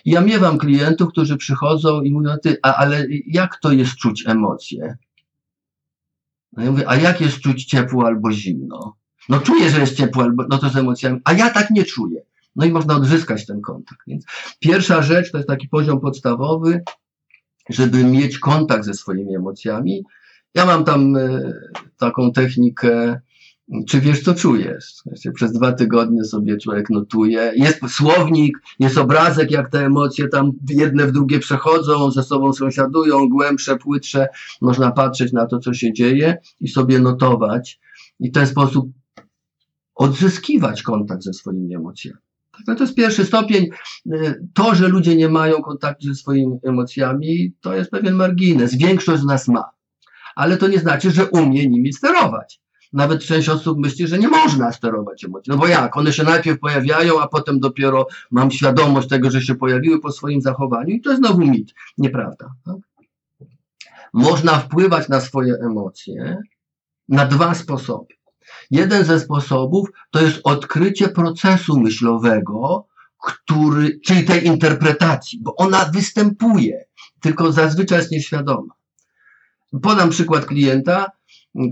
[0.04, 4.24] I ja miewam klientów, którzy przychodzą i mówią, ty, a, ale jak to jest czuć
[4.26, 4.96] emocje?
[6.52, 8.97] No ja mówię, a jak jest czuć ciepło albo zimno?
[9.28, 12.22] No czuję, że jest ciepło, albo, no to z emocjami, a ja tak nie czuję.
[12.56, 14.00] No i można odzyskać ten kontakt.
[14.06, 14.24] Więc
[14.60, 16.82] pierwsza rzecz to jest taki poziom podstawowy,
[17.68, 20.04] żeby mieć kontakt ze swoimi emocjami.
[20.54, 21.52] Ja mam tam e,
[21.98, 23.20] taką technikę,
[23.88, 24.94] czy wiesz, co czujesz?
[25.34, 27.52] Przez dwa tygodnie sobie człowiek notuje.
[27.56, 33.28] Jest słownik, jest obrazek, jak te emocje tam jedne w drugie przechodzą, ze sobą sąsiadują,
[33.28, 34.28] głębsze, płytsze.
[34.60, 37.80] Można patrzeć na to, co się dzieje i sobie notować.
[38.20, 38.90] I w ten sposób
[39.98, 42.18] odzyskiwać kontakt ze swoimi emocjami.
[42.66, 43.66] No to jest pierwszy stopień.
[44.54, 48.76] To, że ludzie nie mają kontaktu ze swoimi emocjami, to jest pewien margines.
[48.76, 49.64] Większość z nas ma.
[50.36, 52.60] Ale to nie znaczy, że umie nimi sterować.
[52.92, 55.50] Nawet część osób myśli, że nie można sterować emocji.
[55.50, 55.96] No bo jak?
[55.96, 60.40] One się najpierw pojawiają, a potem dopiero mam świadomość tego, że się pojawiły po swoim
[60.40, 61.74] zachowaniu i to jest znowu mit.
[61.98, 62.54] Nieprawda.
[62.64, 62.76] Tak?
[64.12, 66.42] Można wpływać na swoje emocje
[67.08, 68.17] na dwa sposoby.
[68.70, 72.86] Jeden ze sposobów to jest odkrycie procesu myślowego,
[73.22, 76.84] który, czyli tej interpretacji, bo ona występuje,
[77.20, 78.74] tylko zazwyczaj jest nieświadoma.
[79.82, 81.10] Podam przykład klienta,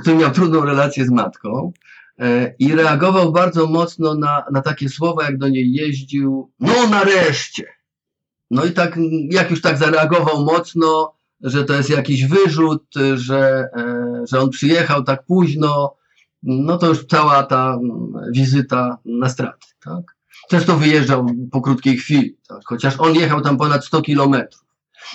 [0.00, 1.72] który miał trudną relację z matką
[2.18, 7.64] e, i reagował bardzo mocno na, na takie słowa, jak do niej jeździł, no nareszcie.
[8.50, 8.98] No i tak,
[9.30, 12.84] jak już tak zareagował mocno, że to jest jakiś wyrzut,
[13.14, 15.96] że, e, że on przyjechał tak późno,
[16.46, 17.78] no to już cała ta
[18.32, 19.66] wizyta na straty.
[19.84, 20.16] Tak?
[20.48, 22.60] Często wyjeżdżał po krótkiej chwili, tak?
[22.64, 24.64] chociaż on jechał tam ponad 100 kilometrów.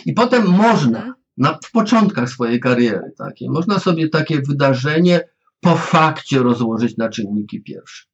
[0.05, 3.49] I potem można na, w początkach swojej kariery takie.
[3.49, 5.21] Można sobie takie wydarzenie
[5.59, 8.05] po fakcie rozłożyć na czynniki pierwsze.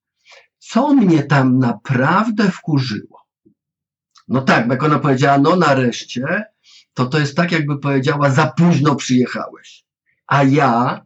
[0.58, 3.22] Co mnie tam naprawdę wkurzyło?
[4.28, 6.44] No tak, jak ona powiedziała, no nareszcie,
[6.94, 9.86] to to jest tak, jakby powiedziała, za późno przyjechałeś.
[10.28, 11.02] A ja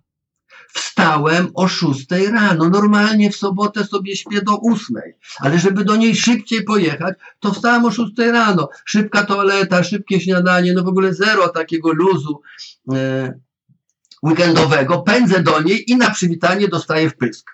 [0.73, 2.69] wstałem o szóstej rano.
[2.69, 7.85] Normalnie w sobotę sobie śpię do ósmej, ale żeby do niej szybciej pojechać, to wstałem
[7.85, 8.69] o szóstej rano.
[8.85, 12.41] Szybka toaleta, szybkie śniadanie, no w ogóle zero takiego luzu
[12.93, 13.33] e,
[14.23, 15.01] weekendowego.
[15.01, 17.51] Pędzę do niej i na przywitanie dostaję wpysk,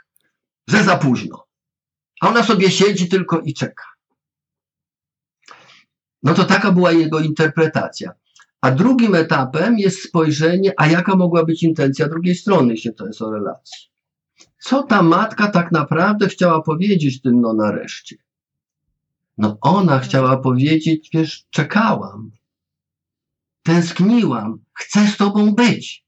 [0.68, 1.48] że za późno.
[2.22, 3.84] A ona sobie siedzi tylko i czeka.
[6.24, 8.12] No to taka była jego interpretacja.
[8.62, 13.22] A drugim etapem jest spojrzenie, a jaka mogła być intencja drugiej strony, jeśli to jest
[13.22, 13.90] o relacji.
[14.60, 18.16] Co ta matka tak naprawdę chciała powiedzieć tym no nareszcie?
[19.38, 22.32] No ona chciała powiedzieć, wiesz, czekałam,
[23.64, 26.06] tęskniłam, chcę z tobą być.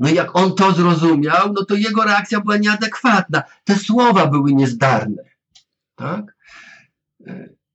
[0.00, 3.42] No i jak on to zrozumiał, no to jego reakcja była nieadekwatna.
[3.64, 5.22] Te słowa były niezdarne.
[5.94, 6.36] Tak?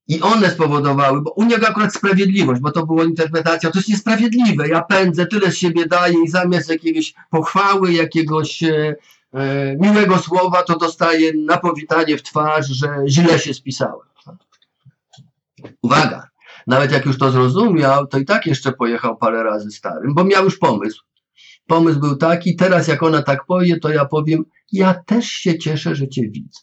[0.07, 4.67] I one spowodowały, bo u niego akurat sprawiedliwość, bo to była interpretacja, to jest niesprawiedliwe,
[4.67, 8.95] ja pędzę, tyle z siebie daję i zamiast jakiejś pochwały, jakiegoś e,
[9.33, 14.07] e, miłego słowa, to dostaję na powitanie w twarz, że źle się spisałem.
[15.81, 16.27] Uwaga,
[16.67, 20.43] nawet jak już to zrozumiał, to i tak jeszcze pojechał parę razy starym, bo miał
[20.43, 21.03] już pomysł.
[21.67, 25.95] Pomysł był taki, teraz jak ona tak powie, to ja powiem, ja też się cieszę,
[25.95, 26.59] że cię widzę.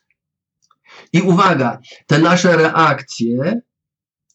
[1.12, 3.60] I uwaga, te nasze reakcje,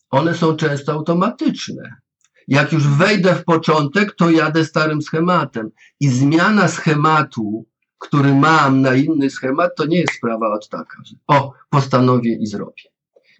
[0.10, 1.96] one są często automatyczne.
[2.48, 5.70] Jak już wejdę w początek, to jadę starym schematem.
[6.00, 7.66] I zmiana schematu,
[7.98, 12.48] który mam na inny schemat, to nie jest sprawa od taka, że o, postanowię i
[12.48, 12.84] zrobię.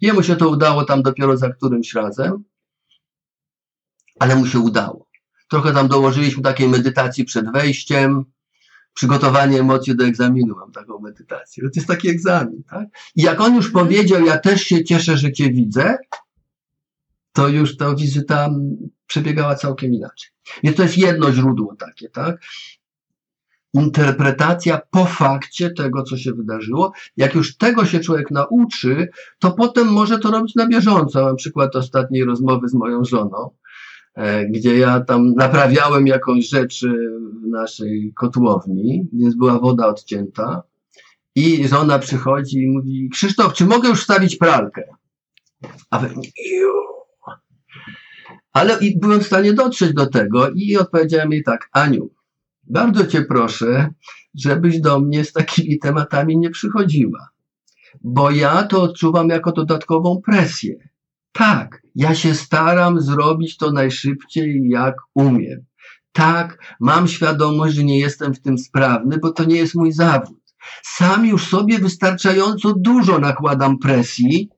[0.00, 2.44] Jemu się to udało tam dopiero za którymś razem,
[4.18, 5.08] ale mu się udało.
[5.50, 8.24] Trochę tam dołożyliśmy takiej medytacji przed wejściem,
[8.98, 11.62] przygotowanie emocji do egzaminu, mam taką medytację.
[11.62, 12.88] To jest taki egzamin, tak?
[13.16, 13.84] I jak on już mhm.
[13.84, 15.98] powiedział, ja też się cieszę, że cię widzę,
[17.32, 18.50] to już ta wizyta
[19.06, 20.30] przebiegała całkiem inaczej.
[20.62, 22.40] Więc to jest jedno źródło takie, tak?
[23.74, 26.92] Interpretacja po fakcie tego, co się wydarzyło.
[27.16, 29.08] Jak już tego się człowiek nauczy,
[29.38, 31.24] to potem może to robić na bieżąco.
[31.24, 33.50] Mam przykład ostatniej rozmowy z moją żoną
[34.50, 36.84] gdzie ja tam naprawiałem jakąś rzecz
[37.44, 40.62] w naszej kotłowni, więc była woda odcięta.
[41.34, 44.82] I żona przychodzi i mówi, Krzysztof, czy mogę już wstawić pralkę?
[45.90, 46.08] A wy,
[48.52, 52.10] ale byłem w stanie dotrzeć do tego i odpowiedziałem jej tak, Aniu,
[52.64, 53.90] bardzo cię proszę,
[54.34, 57.28] żebyś do mnie z takimi tematami nie przychodziła,
[58.00, 60.74] bo ja to odczuwam jako dodatkową presję.
[61.32, 65.64] Tak, ja się staram zrobić to najszybciej, jak umiem.
[66.12, 70.40] Tak, mam świadomość, że nie jestem w tym sprawny, bo to nie jest mój zawód.
[70.82, 74.50] Sam już sobie wystarczająco dużo nakładam presji,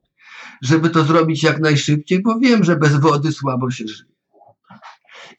[0.62, 4.10] żeby to zrobić jak najszybciej, bo wiem, że bez wody słabo się żyje.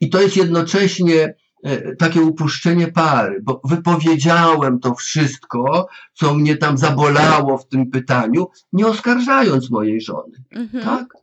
[0.02, 6.78] I to jest jednocześnie e, takie upuszczenie pary, bo wypowiedziałem to wszystko, co mnie tam
[6.78, 10.44] zabolało w tym pytaniu, nie oskarżając mojej żony.
[10.52, 10.84] Mhm.
[10.84, 11.21] Tak?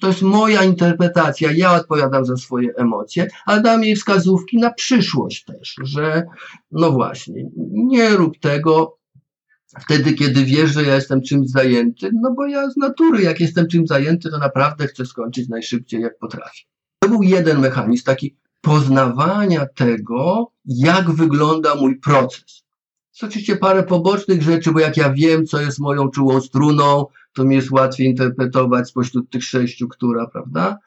[0.00, 5.44] To jest moja interpretacja, ja odpowiadam za swoje emocje, ale dam jej wskazówki na przyszłość
[5.44, 6.26] też, że
[6.72, 8.98] no właśnie, nie rób tego
[9.80, 13.68] wtedy, kiedy wiesz, że ja jestem czymś zajęty, no bo ja z natury, jak jestem
[13.68, 16.62] czymś zajęty, to naprawdę chcę skończyć najszybciej, jak potrafię.
[16.98, 22.64] To był jeden mechanizm, taki poznawania tego, jak wygląda mój proces.
[23.12, 27.06] Jest oczywiście parę pobocznych rzeczy, bo jak ja wiem, co jest moją czułą struną,
[27.38, 30.78] to mi jest łatwiej interpretować spośród tych sześciu, która, prawda?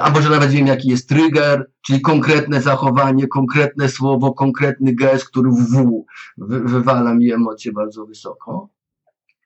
[0.00, 5.50] A może nawet wiem, jaki jest trigger, czyli konkretne zachowanie, konkretne słowo, konkretny gest, który
[5.50, 5.54] w
[6.38, 8.68] W wywala mi emocje bardzo wysoko.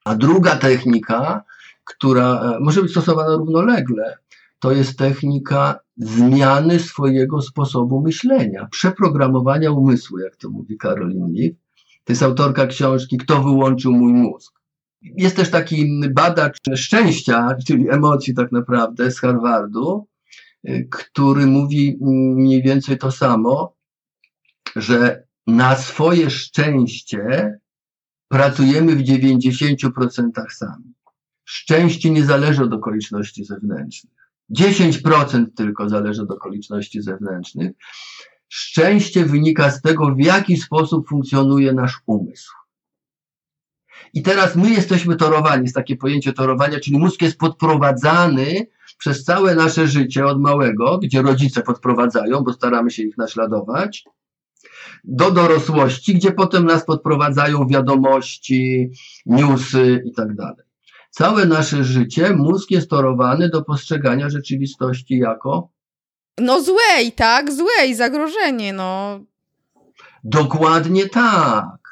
[0.04, 1.44] A druga technika,
[1.84, 4.18] która e, może być stosowana równolegle,
[4.58, 11.56] to jest technika zmiany swojego sposobu myślenia, przeprogramowania umysłu, jak to mówi Caroline Leaf.
[12.04, 14.57] To jest autorka książki Kto wyłączył mój mózg.
[15.02, 20.08] Jest też taki badacz szczęścia, czyli emocji tak naprawdę z Harvardu,
[20.90, 21.98] który mówi
[22.36, 23.76] mniej więcej to samo,
[24.76, 27.54] że na swoje szczęście
[28.28, 30.94] pracujemy w 90% sami.
[31.44, 34.14] Szczęście nie zależy od okoliczności zewnętrznych.
[34.56, 37.72] 10% tylko zależy od okoliczności zewnętrznych.
[38.48, 42.57] Szczęście wynika z tego, w jaki sposób funkcjonuje nasz umysł.
[44.14, 48.66] I teraz my jesteśmy torowani, jest takie pojęcie torowania, czyli mózg jest podprowadzany
[48.98, 54.04] przez całe nasze życie od małego, gdzie rodzice podprowadzają, bo staramy się ich naśladować,
[55.04, 58.90] do dorosłości, gdzie potem nas podprowadzają wiadomości,
[59.26, 60.64] newsy i tak dalej.
[61.10, 65.68] Całe nasze życie mózg jest torowany do postrzegania rzeczywistości jako
[66.40, 67.52] no złej, tak?
[67.52, 69.20] Złej, zagrożenie, no.
[70.24, 71.87] Dokładnie tak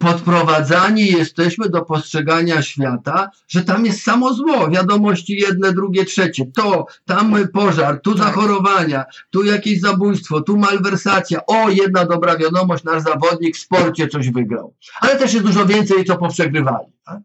[0.00, 6.86] podprowadzani jesteśmy do postrzegania świata, że tam jest samo zło, wiadomości jedne, drugie, trzecie, to,
[7.06, 8.24] tam pożar, tu tak.
[8.24, 14.30] zachorowania, tu jakieś zabójstwo, tu malwersacja, o, jedna dobra wiadomość, nasz zawodnik w sporcie coś
[14.30, 14.74] wygrał.
[15.00, 16.92] Ale też jest dużo więcej, co poprzegrywali.
[17.04, 17.18] Tak?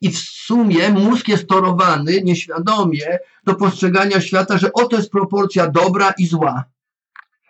[0.00, 6.14] I w sumie mózg jest torowany nieświadomie do postrzegania świata, że oto jest proporcja dobra
[6.18, 6.64] i zła.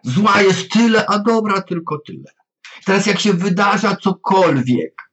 [0.05, 2.44] Zła jest tyle, a dobra tylko tyle.
[2.85, 5.11] Teraz jak się wydarza cokolwiek,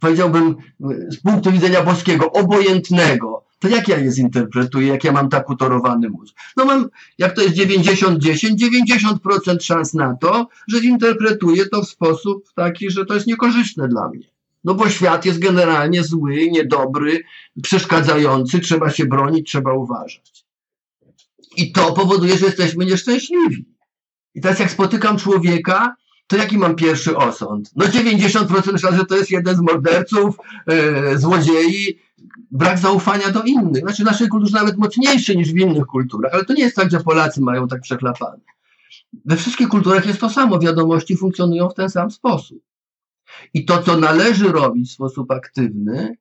[0.00, 0.56] powiedziałbym
[1.10, 6.08] z punktu widzenia boskiego, obojętnego, to jak ja je zinterpretuję, jak ja mam tak utorowany
[6.08, 6.36] mózg?
[6.56, 6.88] No mam,
[7.18, 8.54] jak to jest 90-10,
[9.24, 14.08] 90% szans na to, że zinterpretuję to w sposób taki, że to jest niekorzystne dla
[14.08, 14.26] mnie.
[14.64, 17.22] No bo świat jest generalnie zły, niedobry,
[17.62, 20.44] przeszkadzający, trzeba się bronić, trzeba uważać.
[21.56, 23.64] I to powoduje, że jesteśmy nieszczęśliwi.
[24.34, 25.94] I teraz jak spotykam człowieka,
[26.26, 27.70] to jaki mam pierwszy osąd?
[27.76, 31.98] No 90% szans, że to jest jeden z morderców, yy, złodziei,
[32.50, 33.82] brak zaufania do innych.
[33.82, 36.90] Znaczy w naszej kulturze nawet mocniejszy niż w innych kulturach, ale to nie jest tak,
[36.90, 38.40] że Polacy mają tak przeklapane.
[39.24, 42.58] We wszystkich kulturach jest to samo, wiadomości funkcjonują w ten sam sposób.
[43.54, 46.16] I to, co należy robić w sposób aktywny,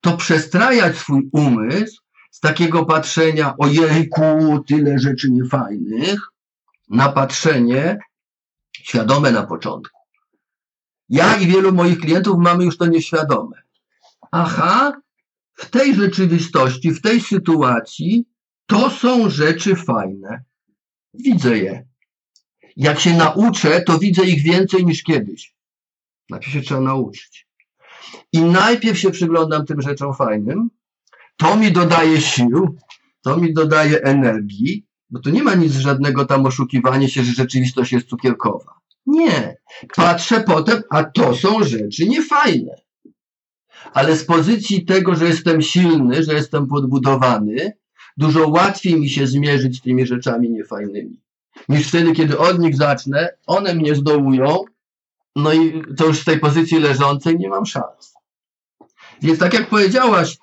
[0.00, 6.20] to przestrajać swój umysł z takiego patrzenia, ojejku, tyle rzeczy niefajnych,
[6.88, 7.98] na patrzenie,
[8.82, 9.98] świadome na początku.
[11.08, 13.62] Ja i wielu moich klientów mamy już to nieświadome.
[14.30, 14.92] Aha,
[15.54, 18.24] w tej rzeczywistości, w tej sytuacji
[18.66, 20.44] to są rzeczy fajne.
[21.14, 21.86] Widzę je.
[22.76, 25.54] Jak się nauczę, to widzę ich więcej niż kiedyś.
[26.30, 27.48] Najpierw się trzeba nauczyć.
[28.32, 30.70] I najpierw się przyglądam tym rzeczom fajnym.
[31.36, 32.76] To mi dodaje sił,
[33.22, 37.92] to mi dodaje energii, bo tu nie ma nic żadnego tam oszukiwania się, że rzeczywistość
[37.92, 38.80] jest cukierkowa.
[39.06, 39.56] Nie.
[39.96, 42.74] Patrzę potem, a to są rzeczy niefajne.
[43.92, 47.72] Ale z pozycji tego, że jestem silny, że jestem podbudowany,
[48.16, 51.20] dużo łatwiej mi się zmierzyć z tymi rzeczami niefajnymi.
[51.68, 54.64] Niż wtedy, kiedy od nich zacznę, one mnie zdołują
[55.36, 58.14] no i to już w tej pozycji leżącej nie mam szans.
[59.22, 60.38] Więc tak jak powiedziałaś,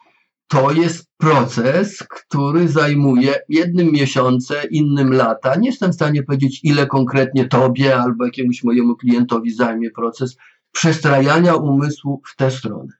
[0.51, 5.55] to jest proces, który zajmuje jednym miesiące, innym lata.
[5.55, 10.37] Nie jestem w stanie powiedzieć, ile konkretnie tobie albo jakiemuś mojemu klientowi zajmie proces
[10.71, 12.93] przestrajania umysłu w tę stronę.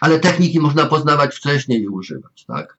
[0.00, 2.78] Ale techniki można poznawać wcześniej i używać, tak?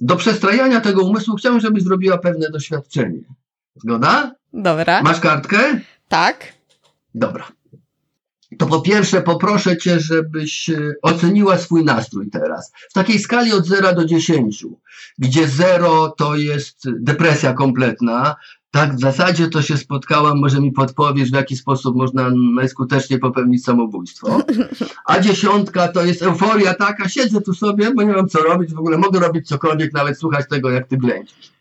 [0.00, 3.20] Do przestrajania tego umysłu chciałbym, żebyś zrobiła pewne doświadczenie.
[3.76, 4.34] Zgoda?
[4.52, 5.02] Dobra.
[5.02, 5.80] Masz kartkę?
[6.08, 6.52] Tak.
[7.14, 7.57] Dobra
[8.58, 12.72] to po pierwsze poproszę Cię, żebyś e, oceniła swój nastrój teraz.
[12.90, 14.64] W takiej skali od 0 do 10,
[15.18, 18.36] gdzie 0 to jest depresja kompletna,
[18.70, 23.64] tak w zasadzie to się spotkałam, może mi podpowiesz, w jaki sposób można najskuteczniej popełnić
[23.64, 24.42] samobójstwo.
[25.06, 28.78] A dziesiątka to jest euforia taka, siedzę tu sobie, bo nie mam co robić, w
[28.78, 31.57] ogóle mogę robić cokolwiek, nawet słuchać tego, jak ty ględzisz.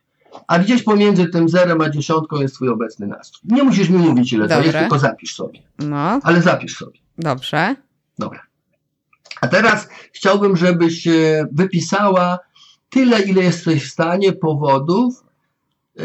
[0.47, 3.51] A gdzieś pomiędzy tym zerem a dziesiątką jest twój obecny nastrój.
[3.55, 4.57] Nie musisz mi mówić, ile Dobre.
[4.57, 5.59] to jest, tylko zapisz sobie.
[5.79, 6.19] No.
[6.23, 6.99] Ale zapisz sobie.
[7.17, 7.75] Dobrze.
[8.19, 8.41] Dobra.
[9.41, 12.39] A teraz chciałbym, żebyś e, wypisała
[12.89, 15.23] tyle, ile jesteś w stanie powodów,
[15.99, 16.03] e,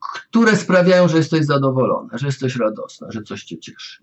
[0.00, 4.02] które sprawiają, że jesteś zadowolona, że jesteś radosna, że coś cię cieszy.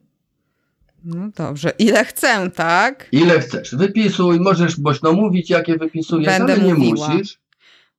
[1.04, 1.72] No dobrze.
[1.80, 3.08] Ile chcę, tak?
[3.12, 3.76] Ile chcesz.
[3.76, 7.10] Wypisuj, możesz głośno mówić, jakie wypisujesz, Będę ale nie mówiła.
[7.10, 7.40] musisz.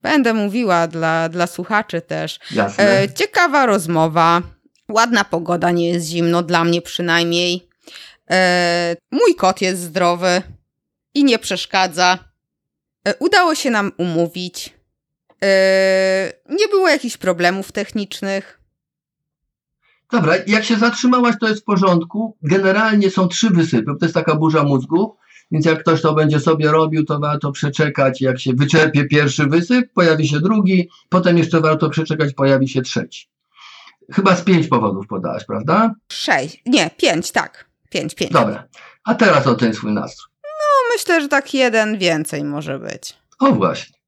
[0.03, 2.39] Będę mówiła dla, dla słuchaczy też.
[2.51, 3.03] Jasne.
[3.03, 4.43] E, ciekawa rozmowa.
[4.89, 7.69] Ładna pogoda, nie jest zimno, dla mnie przynajmniej.
[8.31, 10.43] E, mój kot jest zdrowy
[11.15, 12.19] i nie przeszkadza.
[13.09, 14.81] E, udało się nam umówić.
[16.49, 18.61] Nie było jakichś problemów technicznych.
[20.13, 22.37] Dobra, jak się zatrzymałaś, to jest w porządku.
[22.43, 23.93] Generalnie są trzy wysypy.
[24.01, 25.17] To jest taka burza mózgu.
[25.51, 28.21] Więc jak ktoś to będzie sobie robił, to warto przeczekać.
[28.21, 33.29] Jak się wyczerpie pierwszy wysyp, pojawi się drugi, potem jeszcze warto przeczekać, pojawi się trzeci.
[34.13, 35.95] Chyba z pięć powodów podałaś, prawda?
[36.13, 36.63] Sześć.
[36.67, 37.71] Nie, pięć, tak.
[37.91, 38.33] Pięć, pięć.
[38.33, 38.69] Dobra.
[39.05, 40.33] A teraz o ten swój nastrój.
[40.45, 43.17] No, myślę, że tak jeden więcej może być.
[43.39, 43.99] O właśnie.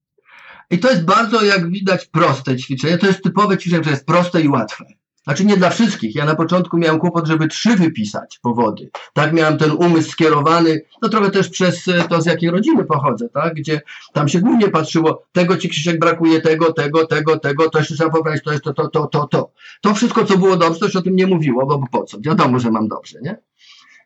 [0.70, 2.99] I to jest bardzo, jak widać, proste ćwiczenie.
[2.99, 4.84] To jest typowe ćwiczenie, które jest proste i łatwe.
[5.25, 6.14] Znaczy nie dla wszystkich.
[6.14, 8.91] Ja na początku miałem kłopot, żeby trzy wypisać powody.
[9.12, 13.29] Tak miałem ten umysł skierowany, no trochę też przez e, to, z jakiej rodziny pochodzę,
[13.29, 13.55] tak?
[13.55, 13.81] Gdzie
[14.12, 18.11] tam się głównie patrzyło, tego ci Krzysiek brakuje, tego, tego, tego, tego, to jeszcze trzeba
[18.11, 19.53] poprawić, to jest to, to, to, to, to.
[19.81, 22.20] To wszystko, co było dobrze, to się o tym nie mówiło, bo po co?
[22.20, 23.37] Wiadomo, że mam dobrze, nie?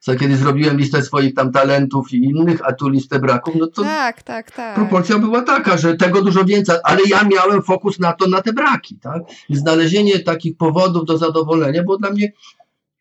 [0.06, 3.82] Co kiedy zrobiłem listę swoich tam talentów i innych, a tu listę braków, no to
[3.82, 4.74] tak, tak, tak.
[4.74, 8.52] proporcja była taka, że tego dużo więcej, ale ja miałem fokus na to, na te
[8.52, 9.22] braki, tak?
[9.48, 12.32] I znalezienie takich powodów do zadowolenia było dla mnie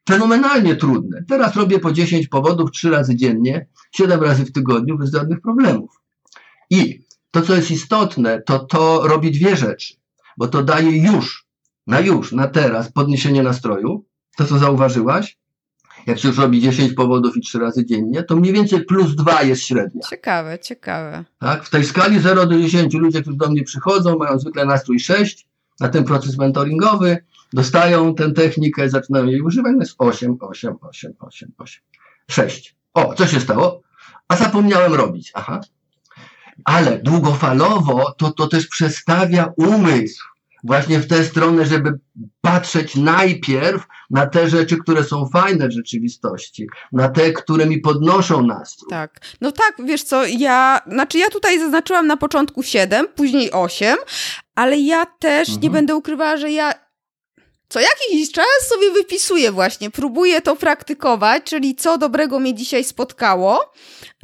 [0.09, 1.23] fenomenalnie trudne.
[1.27, 6.01] Teraz robię po 10 powodów trzy razy dziennie, 7 razy w tygodniu bez żadnych problemów.
[6.69, 9.93] I to, co jest istotne, to to robi dwie rzeczy,
[10.37, 11.45] bo to daje już,
[11.87, 14.05] na już, na teraz podniesienie nastroju,
[14.37, 15.37] to co zauważyłaś,
[16.05, 19.43] jak się już robi 10 powodów i 3 razy dziennie, to mniej więcej plus 2
[19.43, 20.01] jest średnia.
[20.09, 21.25] Ciekawe, ciekawe.
[21.39, 21.63] Tak?
[21.63, 25.47] W tej skali 0 do 10 ludzie, którzy do mnie przychodzą, mają zwykle nastrój 6
[25.79, 27.17] na ten proces mentoringowy,
[27.53, 31.81] dostają tę technikę, zaczynają jej używać, no jest 8, 8, 8, 8, 8,
[32.27, 32.75] 6.
[32.93, 33.81] O, co się stało?
[34.27, 35.31] A zapomniałem robić.
[35.33, 35.61] Aha.
[36.65, 40.34] Ale długofalowo to, to też przestawia umysł
[40.66, 41.99] właśnie w tę stronę, żeby
[42.41, 48.41] patrzeć najpierw na te rzeczy, które są fajne w rzeczywistości, na te, które mi podnoszą
[48.41, 48.89] nastrój.
[48.89, 49.20] Tak.
[49.41, 53.97] No tak, wiesz co, ja, znaczy ja tutaj zaznaczyłam na początku 7, później 8,
[54.55, 55.63] ale ja też mhm.
[55.63, 56.84] nie będę ukrywała, że ja
[57.76, 63.73] co jakiś czas sobie wypisuję właśnie, próbuję to praktykować, czyli co dobrego mnie dzisiaj spotkało.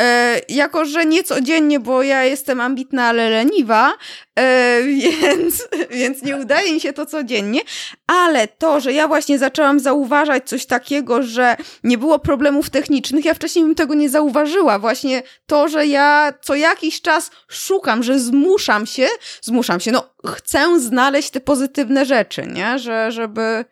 [0.02, 3.94] E, jako, że nie codziennie, bo ja jestem ambitna, ale leniwa,
[4.40, 4.78] e,
[5.22, 7.62] więc, więc nie udaje mi się to codziennie,
[8.08, 13.34] ale to, że ja właśnie zaczęłam zauważać coś takiego, że nie było problemów technicznych, ja
[13.34, 14.80] wcześniej bym tego nie zauważyła.
[14.80, 19.08] Właśnie to, że ja co jakiś czas szukam, że zmuszam się,
[19.42, 22.80] zmuszam się, no chcę znaleźć te pozytywne rzeczy, nie?
[22.80, 23.66] Że, żeby...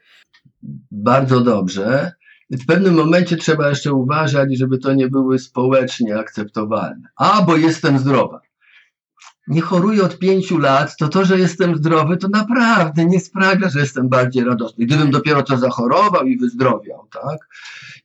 [0.92, 2.12] Bardzo dobrze
[2.52, 7.10] w pewnym momencie trzeba jeszcze uważać, żeby to nie były społecznie akceptowalne.
[7.16, 8.42] A, bo jestem zdrowa.
[9.50, 13.80] Nie choruję od pięciu lat, to to, że jestem zdrowy, to naprawdę nie sprawia, że
[13.80, 14.86] jestem bardziej radosny.
[14.86, 17.48] Gdybym dopiero co zachorował i wyzdrowiał, tak?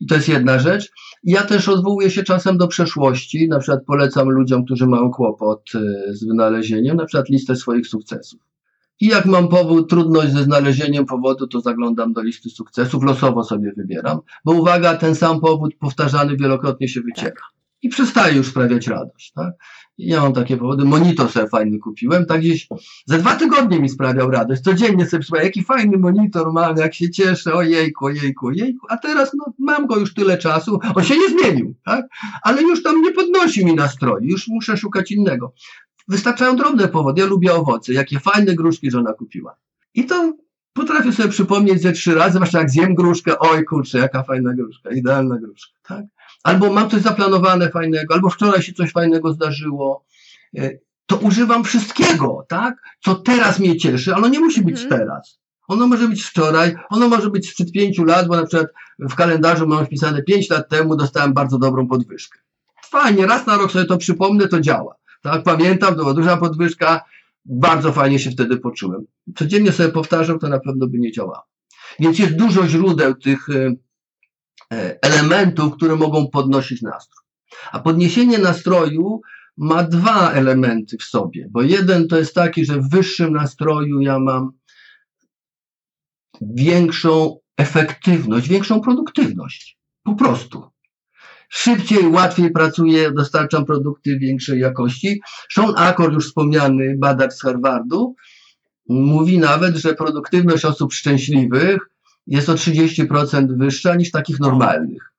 [0.00, 0.90] I to jest jedna rzecz.
[1.24, 3.48] Ja też odwołuję się czasem do przeszłości.
[3.48, 8.40] Na przykład polecam ludziom, którzy mają kłopot y, z wynalezieniem, na przykład listę swoich sukcesów.
[9.00, 13.72] I jak mam powód, trudność ze znalezieniem powodu, to zaglądam do listy sukcesów, losowo sobie
[13.76, 17.42] wybieram, bo uwaga, ten sam powód powtarzany wielokrotnie się wycieka.
[17.82, 19.32] i przestaje już sprawiać radość.
[19.32, 19.54] Tak?
[19.98, 20.84] Ja mam takie powody.
[20.84, 22.68] Monitor sobie fajny kupiłem, tak gdzieś
[23.06, 24.62] za dwa tygodnie mi sprawiał radość.
[24.62, 28.86] Codziennie sobie przypomniałem, jaki fajny monitor mam, jak się cieszę, ojejku, ojejku, ojejku.
[28.90, 32.06] A teraz no, mam go już tyle czasu, on się nie zmienił, tak?
[32.42, 35.52] ale już tam nie podnosi mi nastroju, już muszę szukać innego.
[36.08, 37.20] Wystarczają drobne powody.
[37.20, 39.56] Ja lubię owoce, jakie fajne gruszki żona kupiła.
[39.94, 40.32] I to
[40.72, 44.90] potrafię sobie przypomnieć ze trzy razy, zwłaszcza jak zjem gruszkę, oj kurczę, jaka fajna gruszka,
[44.90, 46.04] idealna gruszka, tak?
[46.44, 50.04] Albo mam coś zaplanowane fajnego, albo wczoraj się coś fajnego zdarzyło.
[50.58, 50.70] E,
[51.06, 52.74] to używam wszystkiego, tak?
[53.04, 55.00] Co teraz mnie cieszy, ale nie musi być mhm.
[55.00, 55.38] teraz.
[55.68, 58.68] Ono może być wczoraj, ono może być sprzed pięciu lat, bo na przykład
[58.98, 62.38] w kalendarzu mam wpisane pięć lat temu dostałem bardzo dobrą podwyżkę.
[62.82, 64.94] Fajnie, raz na rok sobie to przypomnę, to działa.
[65.22, 67.04] Tak, pamiętam, to była duża podwyżka,
[67.44, 69.06] bardzo fajnie się wtedy poczułem.
[69.36, 71.46] Codziennie sobie powtarzam, to na pewno by nie działało.
[71.98, 73.74] Więc jest dużo źródeł tych e,
[75.02, 77.24] elementów, które mogą podnosić nastrój.
[77.72, 79.20] A podniesienie nastroju
[79.56, 84.18] ma dwa elementy w sobie, bo jeden to jest taki, że w wyższym nastroju ja
[84.18, 84.52] mam
[86.40, 89.78] większą efektywność, większą produktywność.
[90.02, 90.70] Po prostu
[91.48, 95.20] szybciej, łatwiej pracuję, dostarczam produkty większej jakości.
[95.52, 98.14] Sean Accord, już wspomniany badacz z Harvardu,
[98.88, 101.93] mówi nawet, że produktywność osób szczęśliwych
[102.26, 105.14] jest o 30% wyższa niż takich normalnych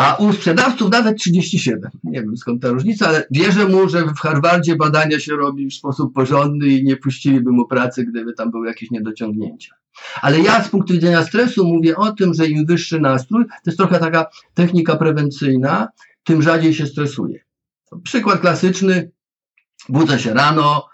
[0.00, 1.90] a u sprzedawców nawet 37.
[2.04, 5.74] Nie wiem skąd ta różnica, ale wierzę mu, że w Harvardzie badania się robi w
[5.74, 9.74] sposób porządny i nie puściliby mu pracy, gdyby tam były jakieś niedociągnięcia.
[10.22, 13.78] Ale ja z punktu widzenia stresu mówię o tym, że im wyższy nastrój, to jest
[13.78, 15.88] trochę taka technika prewencyjna,
[16.24, 17.40] tym rzadziej się stresuje.
[18.02, 19.10] Przykład klasyczny,
[19.88, 20.88] budzę się rano,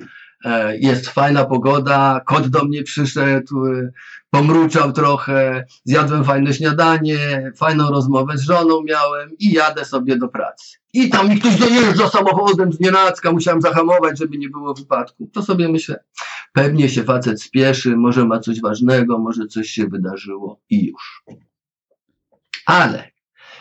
[0.78, 3.91] jest fajna pogoda, kot do mnie przyszedł, e,
[4.30, 10.76] pomruczał trochę, zjadłem fajne śniadanie, fajną rozmowę z żoną miałem i jadę sobie do pracy.
[10.93, 15.30] I tam mi ktoś dojeżdża samochodem z nienacka, musiałem zahamować, żeby nie było wypadku.
[15.32, 16.05] To sobie myślę,
[16.53, 21.22] pewnie się facet spieszy, może ma coś ważnego, może coś się wydarzyło i już.
[22.66, 23.11] Ale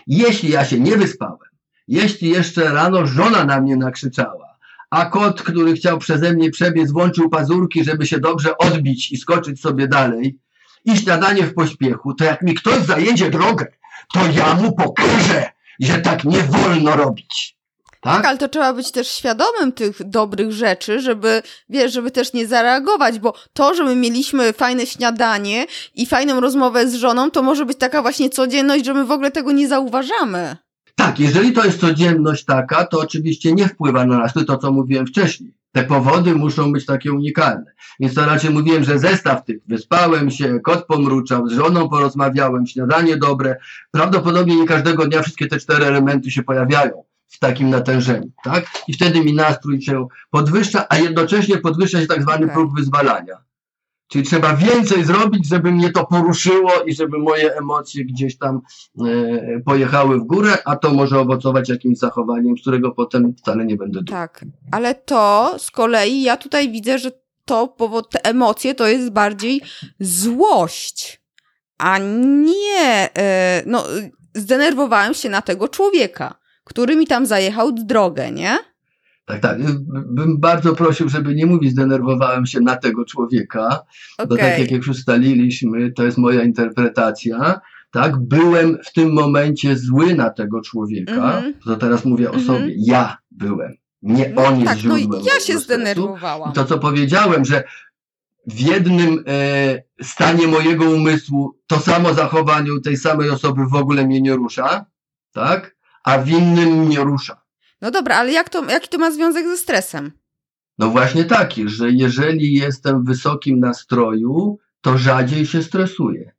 [0.07, 1.49] jeśli ja się nie wyspałem,
[1.87, 4.44] jeśli jeszcze rano żona na mnie nakrzyczała,
[4.89, 9.61] a kot, który chciał przeze mnie przebiec, włączył pazurki, żeby się dobrze odbić i skoczyć
[9.61, 10.39] sobie dalej
[10.85, 13.65] i śniadanie w pośpiechu, to jak mi ktoś zajedzie drogę,
[14.13, 17.55] to ja mu pokażę, że tak nie wolno robić.
[18.01, 18.13] Tak?
[18.13, 18.25] tak?
[18.25, 23.19] ale to trzeba być też świadomym tych dobrych rzeczy, żeby, wiesz, żeby też nie zareagować,
[23.19, 25.65] bo to, że my mieliśmy fajne śniadanie
[25.95, 29.31] i fajną rozmowę z żoną, to może być taka właśnie codzienność, że my w ogóle
[29.31, 30.57] tego nie zauważamy.
[30.95, 35.07] Tak, jeżeli to jest codzienność taka, to oczywiście nie wpływa na nas to, co mówiłem
[35.07, 35.53] wcześniej.
[35.71, 37.71] Te powody muszą być takie unikalne.
[37.99, 43.17] Więc to raczej mówiłem, że zestaw tych, wyspałem się, kot pomruczał, z żoną porozmawiałem, śniadanie
[43.17, 43.55] dobre.
[43.91, 48.65] Prawdopodobnie nie każdego dnia wszystkie te cztery elementy się pojawiają w takim natężeniu, tak?
[48.87, 52.55] I wtedy mi nastrój się podwyższa, a jednocześnie podwyższa się tak zwany okay.
[52.55, 53.44] próg wyzwalania.
[54.07, 58.61] Czyli trzeba więcej zrobić, żeby mnie to poruszyło i żeby moje emocje gdzieś tam
[59.05, 63.75] e, pojechały w górę, a to może owocować jakimś zachowaniem, z którego potem wcale nie
[63.75, 64.11] będę dumny.
[64.11, 67.11] Tak, ale to z kolei ja tutaj widzę, że
[67.45, 69.61] to, bo te emocje to jest bardziej
[69.99, 71.21] złość,
[71.77, 73.83] a nie, e, no,
[74.35, 78.57] zdenerwowałem się na tego człowieka, który mi tam zajechał drogę, nie?
[79.25, 79.57] Tak, tak.
[79.89, 83.85] Bym bardzo prosił, żeby nie mówić, zdenerwowałem się na tego człowieka,
[84.17, 84.27] okay.
[84.27, 87.59] bo tak jak już ustaliliśmy, to jest moja interpretacja.
[87.91, 91.55] Tak, byłem w tym momencie zły na tego człowieka, mm -hmm.
[91.65, 92.43] to teraz mówię mm -hmm.
[92.43, 92.73] o sobie.
[92.77, 93.73] Ja byłem.
[94.01, 95.21] Nie no, on jest tak, źródłem.
[95.25, 96.53] No ja się zdenerwowałam.
[96.53, 97.63] to, co powiedziałem, że
[98.47, 104.05] w jednym e, stanie mojego umysłu to samo zachowanie u tej samej osoby w ogóle
[104.05, 104.85] mnie nie rusza,
[105.31, 105.75] tak?
[106.03, 107.44] A w innym mnie rusza.
[107.85, 110.11] No dobra, ale jak to, jaki to ma związek ze stresem?
[110.77, 116.31] No właśnie taki, że jeżeli jestem w wysokim nastroju, to rzadziej się stresuję.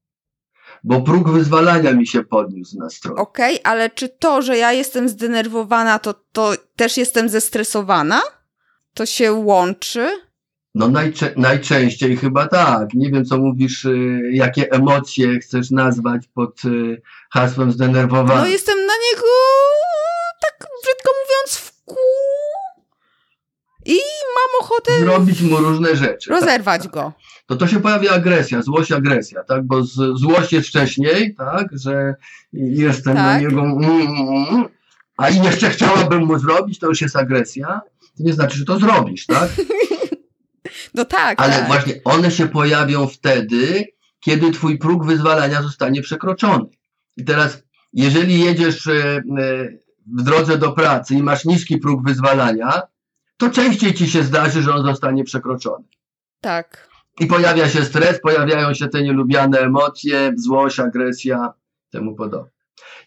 [0.84, 3.16] Bo próg wyzwalania mi się podniósł nastroju.
[3.16, 8.20] Okej, okay, ale czy to, że ja jestem zdenerwowana, to, to też jestem zestresowana?
[8.94, 10.08] To się łączy?
[10.74, 12.94] No najczę najczęściej chyba tak.
[12.94, 18.40] Nie wiem, co mówisz, y, jakie emocje chcesz nazwać pod y, hasłem zdenerwowania.
[18.40, 19.26] No jestem na niego
[20.58, 21.96] tak brzydko mówiąc w kół
[23.84, 23.98] i
[24.34, 26.30] mam ochotę zrobić mu różne rzeczy.
[26.30, 27.12] Rozerwać tak, go.
[27.46, 29.66] To to się pojawia agresja, złość, agresja, tak?
[29.66, 31.66] Bo z, złość jest wcześniej, tak?
[31.72, 32.14] Że
[32.52, 33.24] jestem tak.
[33.24, 34.68] na niego mm, mm, mm,
[35.16, 37.80] a i jeszcze chciałabym mu zrobić, to już jest agresja.
[38.00, 39.50] To nie znaczy, że to zrobisz, tak?
[40.94, 41.40] No tak.
[41.42, 41.66] Ale tak.
[41.66, 43.84] właśnie one się pojawią wtedy,
[44.20, 46.64] kiedy twój próg wyzwalania zostanie przekroczony.
[47.16, 49.22] I teraz, jeżeli jedziesz e,
[50.06, 52.82] w drodze do pracy i masz niski próg wyzwalania,
[53.36, 55.84] to częściej ci się zdarzy, że on zostanie przekroczony.
[56.40, 56.88] Tak.
[57.20, 61.52] I pojawia się stres, pojawiają się te nielubiane emocje, złość, agresja,
[61.90, 62.50] temu podobne.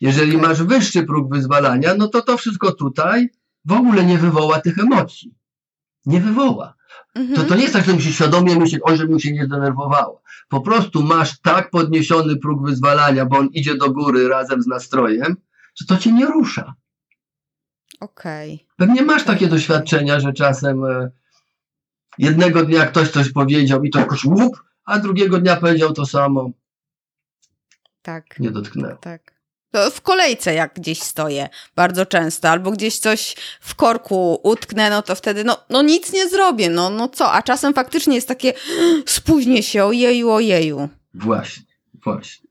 [0.01, 0.47] Jeżeli okay.
[0.47, 3.29] masz wyższy próg wyzwalania, no to to wszystko tutaj
[3.65, 5.35] w ogóle nie wywoła tych emocji.
[6.05, 6.75] Nie wywoła.
[7.15, 7.35] Mhm.
[7.35, 10.19] To, to nie jest tak, że musisz świadomie myśleć, oj, żebym się nie zdenerwowała.
[10.49, 15.35] Po prostu masz tak podniesiony próg wyzwalania, bo on idzie do góry razem z nastrojem,
[15.75, 16.73] że to cię nie rusza.
[17.99, 18.53] Okej.
[18.53, 18.67] Okay.
[18.77, 21.11] Pewnie masz takie doświadczenia, że czasem e,
[22.17, 26.49] jednego dnia ktoś coś powiedział i to jakoś łup, a drugiego dnia powiedział to samo.
[28.01, 28.39] Tak.
[28.39, 28.95] Nie dotknęło.
[28.95, 29.39] Tak
[29.91, 35.15] w kolejce jak gdzieś stoję bardzo często, albo gdzieś coś w korku utknę, no to
[35.15, 38.53] wtedy no, no nic nie zrobię, no, no co, a czasem faktycznie jest takie
[39.05, 40.89] spóźnię się, ojeju, ojeju.
[41.13, 41.63] Właśnie,
[42.03, 42.49] właśnie.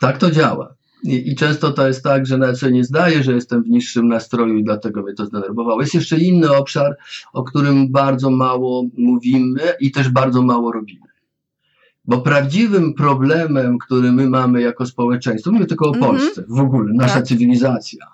[0.00, 0.74] Tak to działa.
[1.02, 4.08] I, I, często to jest tak, że nawet sobie nie zdaję, że jestem w niższym
[4.08, 5.80] nastroju i dlatego mnie to zdenerwowało.
[5.80, 6.96] Jest jeszcze inny obszar,
[7.32, 11.06] o którym bardzo mało mówimy i też bardzo mało robimy.
[12.04, 16.06] Bo prawdziwym problemem, który my mamy jako społeczeństwo, mówię tylko o mm -hmm.
[16.06, 17.24] Polsce, w ogóle, nasza tak.
[17.26, 18.06] cywilizacja,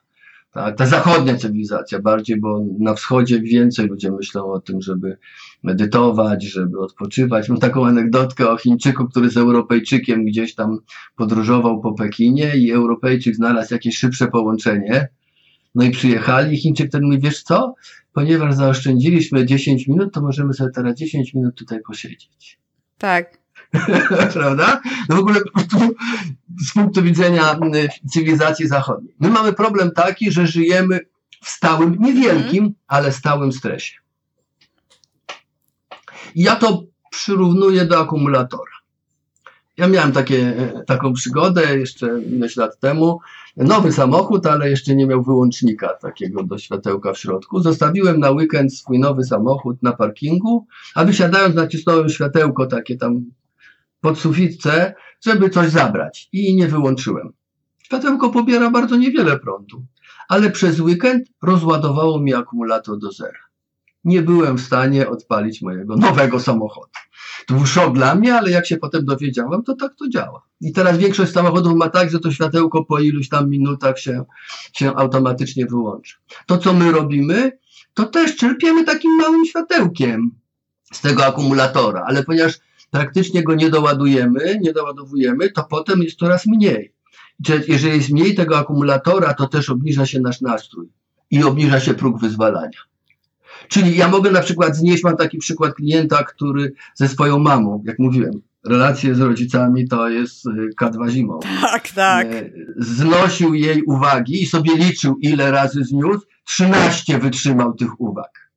[0.59, 5.19] tak, ta zachodnia cywilizacja bardziej, bo na wschodzie więcej ludzie myślą o tym, żeby
[5.63, 7.49] medytować, żeby odpoczywać.
[7.49, 10.79] Mam taką anegdotkę o Chińczyku, który z Europejczykiem gdzieś tam
[11.17, 15.09] podróżował po Pekinie i Europejczyk znalazł jakieś szybsze połączenie.
[15.75, 17.75] No i przyjechali i Chińczyk ten mówi, wiesz co,
[18.13, 22.59] ponieważ zaoszczędziliśmy 10 minut, to możemy sobie teraz 10 minut tutaj posiedzieć.
[22.99, 23.39] Tak.
[24.35, 24.81] prawda?
[25.09, 25.41] No w ogóle
[26.67, 27.59] z punktu widzenia
[28.13, 29.15] cywilizacji zachodniej.
[29.21, 31.01] My mamy problem taki, że żyjemy
[31.45, 32.75] w stałym, niewielkim, mm.
[32.87, 33.95] ale stałym stresie.
[36.35, 38.79] Ja to przyrównuję do akumulatora.
[39.77, 40.55] Ja miałem takie,
[40.87, 43.21] taką przygodę jeszcze ileś lat temu.
[43.57, 47.61] Nowy samochód, ale jeszcze nie miał wyłącznika takiego do światełka w środku.
[47.61, 53.25] Zostawiłem na weekend swój nowy samochód na parkingu, a wysiadając nacisnąłem światełko takie tam
[54.01, 54.95] pod sufitce,
[55.25, 57.33] żeby coś zabrać i nie wyłączyłem.
[57.83, 59.87] Światełko pobiera bardzo niewiele prądu,
[60.29, 63.49] ale przez weekend rozładowało mi akumulator do zera.
[64.05, 66.91] Nie byłem w stanie odpalić mojego nowego samochodu.
[67.47, 70.43] To dla mnie, ale jak się potem dowiedziałem, to tak to działa.
[70.61, 74.25] I teraz większość samochodów ma tak, że to światełko po iluś tam minutach się,
[74.73, 76.17] się automatycznie wyłączy.
[76.47, 77.59] To, co my robimy,
[77.95, 80.31] to też czerpiemy takim małym światełkiem
[80.93, 82.59] z tego akumulatora, ale ponieważ
[82.91, 86.93] praktycznie go nie doładujemy, nie doładowujemy, to potem jest coraz mniej.
[87.69, 90.89] Jeżeli jest mniej tego akumulatora, to też obniża się nasz nastrój
[91.31, 92.79] i obniża się próg wyzwalania.
[93.69, 97.99] Czyli ja mogę na przykład znieść, mam taki przykład klienta, który ze swoją mamą, jak
[97.99, 101.39] mówiłem, relacje z rodzicami to jest y, K2 zimą.
[101.61, 102.27] Tak, tak.
[102.27, 106.27] E, znosił jej uwagi i sobie liczył, ile razy zniósł.
[106.45, 108.48] 13 wytrzymał tych uwag.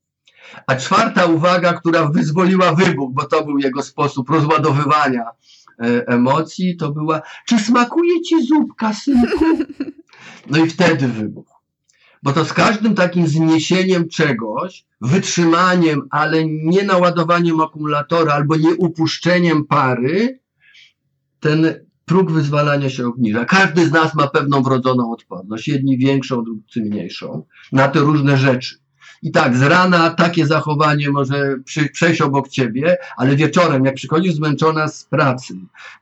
[0.68, 6.91] A czwarta uwaga, która wyzwoliła wybuch, bo to był jego sposób rozładowywania e, emocji, to
[6.91, 9.45] była, czy smakuje ci zupka, synku?
[10.49, 11.62] No i wtedy wybuch.
[12.24, 19.66] Bo to z każdym takim zniesieniem czegoś, wytrzymaniem, ale nie naładowaniem akumulatora albo nie upuszczeniem
[19.66, 20.39] pary,
[21.39, 23.45] ten próg wyzwalania się obniża.
[23.45, 28.81] Każdy z nas ma pewną wrodzoną odporność, jedni większą, drudzy mniejszą, na te różne rzeczy.
[29.22, 34.34] I tak, z rana takie zachowanie może przy, przejść obok ciebie, ale wieczorem, jak przychodzisz
[34.34, 35.53] zmęczona z pracy,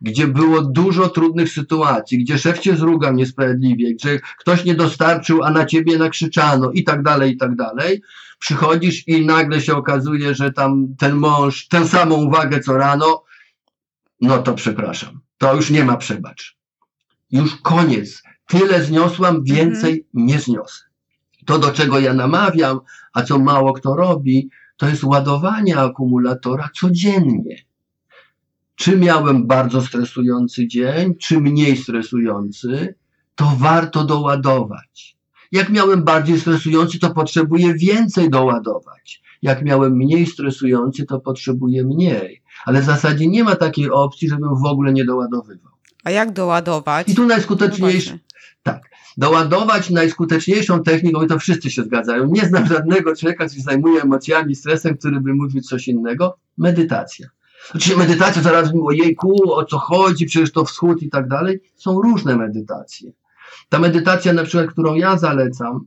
[0.02, 5.52] gdzie było dużo trudnych sytuacji, gdzie szef cię zrugał niesprawiedliwie, gdzie ktoś nie dostarczył, a
[5.52, 8.02] na ciebie nakrzyczano i tak dalej, i tak dalej,
[8.40, 13.24] przychodzisz i nagle się okazuje, że tam ten mąż, tę samą uwagę co rano,
[14.22, 16.58] no to przepraszam, to już nie ma przebacz.
[17.32, 18.24] Już koniec.
[18.48, 20.06] Tyle zniosłam, więcej mhm.
[20.14, 20.89] nie zniosę.
[21.50, 22.80] To, do czego ja namawiam,
[23.14, 27.56] a co mało kto robi, to jest ładowanie akumulatora codziennie.
[28.76, 32.96] Czy miałem bardzo stresujący dzień, czy mniej stresujący,
[33.36, 35.18] to warto doładować.
[35.52, 39.22] Jak miałem bardziej stresujący, to potrzebuję więcej doładować.
[39.42, 42.42] Jak miałem mniej stresujący, to potrzebuję mniej.
[42.66, 45.74] Ale w zasadzie nie ma takiej opcji, żebym w ogóle nie doładowywał.
[46.04, 47.08] A jak doładować?
[47.10, 48.12] I tu najskuteczniejszy.
[48.12, 48.20] No
[48.64, 48.90] tak
[49.20, 54.02] doładować najskuteczniejszą techniką, i to wszyscy się zgadzają, nie znam żadnego człowieka, który się zajmuje
[54.02, 57.28] emocjami, stresem, który by mówił coś innego, medytacja.
[57.70, 61.62] Oczywiście medytacja, zaraz mówię o jejku, o co chodzi, przecież to wschód i tak dalej.
[61.76, 63.12] Są różne medytacje.
[63.70, 65.86] Ta medytacja na przykład, którą ja zalecam,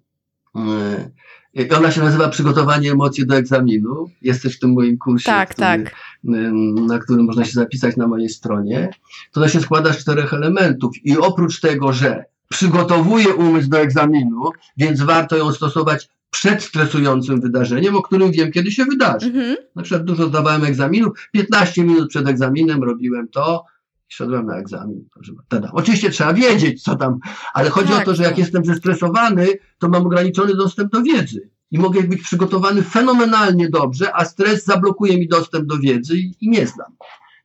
[1.54, 4.10] yy, ona się nazywa przygotowanie emocji do egzaminu.
[4.22, 5.94] Jest też w tym moim kursie, tak, który, tak.
[6.24, 6.52] Yy,
[6.86, 8.90] na którym można się zapisać na mojej stronie.
[9.32, 14.50] To ona się składa z czterech elementów i oprócz tego, że przygotowuje umysł do egzaminu,
[14.76, 19.26] więc warto ją stosować przed stresującym wydarzeniem, o którym wiem, kiedy się wydarzy.
[19.26, 19.56] Mhm.
[19.76, 23.64] Na przykład dużo zdawałem egzaminów, 15 minut przed egzaminem robiłem to,
[24.08, 25.04] szedłem na egzamin.
[25.48, 25.70] Tada.
[25.72, 27.18] Oczywiście trzeba wiedzieć, co tam,
[27.54, 29.46] ale chodzi tak, o to, że jak jestem zestresowany,
[29.78, 31.50] to mam ograniczony dostęp do wiedzy.
[31.70, 36.50] I mogę być przygotowany fenomenalnie dobrze, a stres zablokuje mi dostęp do wiedzy i, i
[36.50, 36.92] nie znam.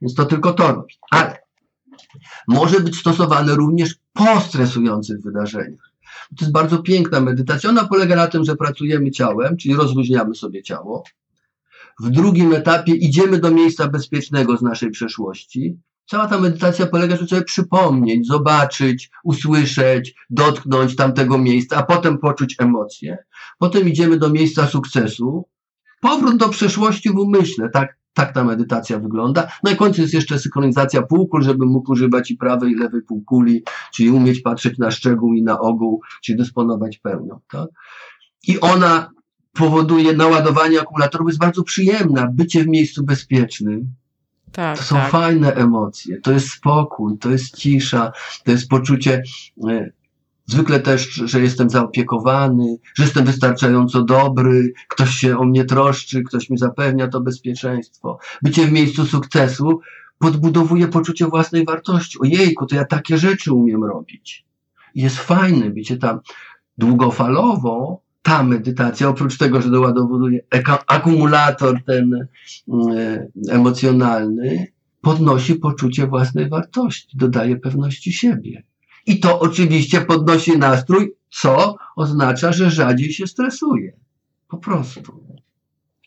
[0.02, 0.94] Więc to tylko to robi.
[1.12, 1.47] Ale
[2.48, 5.92] może być stosowane również po stresujących wydarzeniach.
[6.38, 7.70] To jest bardzo piękna medytacja.
[7.70, 11.04] Ona polega na tym, że pracujemy ciałem, czyli rozluźniamy sobie ciało.
[12.00, 15.78] W drugim etapie idziemy do miejsca bezpiecznego z naszej przeszłości.
[16.06, 22.56] Cała ta medytacja polega, żeby sobie przypomnieć, zobaczyć, usłyszeć, dotknąć tamtego miejsca, a potem poczuć
[22.60, 23.18] emocje.
[23.58, 25.46] Potem idziemy do miejsca sukcesu.
[26.02, 27.97] Powrót do przeszłości w umyśle, tak?
[28.18, 29.48] Tak ta medytacja wygląda.
[29.64, 33.64] No i końcu jest jeszcze synchronizacja półkul, żeby mógł używać i prawej, i lewej półkuli,
[33.94, 37.40] czyli umieć patrzeć na szczegół i na ogół, czyli dysponować pełnią.
[37.52, 37.70] Tak?
[38.48, 39.10] I ona
[39.54, 42.28] powoduje naładowanie akumulatorów, jest bardzo przyjemna.
[42.34, 43.94] Bycie w miejscu bezpiecznym.
[44.52, 45.12] Tak, to są tak.
[45.12, 48.12] fajne emocje, to jest spokój, to jest cisza,
[48.46, 49.24] to jest poczucie
[49.70, 49.90] e,
[50.48, 56.50] Zwykle też, że jestem zaopiekowany, że jestem wystarczająco dobry, ktoś się o mnie troszczy, ktoś
[56.50, 58.20] mi zapewnia to bezpieczeństwo.
[58.42, 59.80] Bycie w miejscu sukcesu
[60.20, 62.20] podbudowuje poczucie własnej wartości.
[62.20, 64.46] Ojejku, to ja takie rzeczy umiem robić.
[64.96, 66.20] I jest fajne bycie tam
[66.78, 68.02] długofalowo.
[68.22, 70.40] Ta medytacja, oprócz tego, że doładowuje
[70.88, 72.28] akumulator ten
[72.94, 74.68] e, emocjonalny,
[75.02, 78.64] podnosi poczucie własnej wartości, dodaje pewności siebie.
[79.08, 83.94] I to oczywiście podnosi nastrój, co oznacza, że rzadziej się stresuje.
[84.48, 85.24] Po prostu.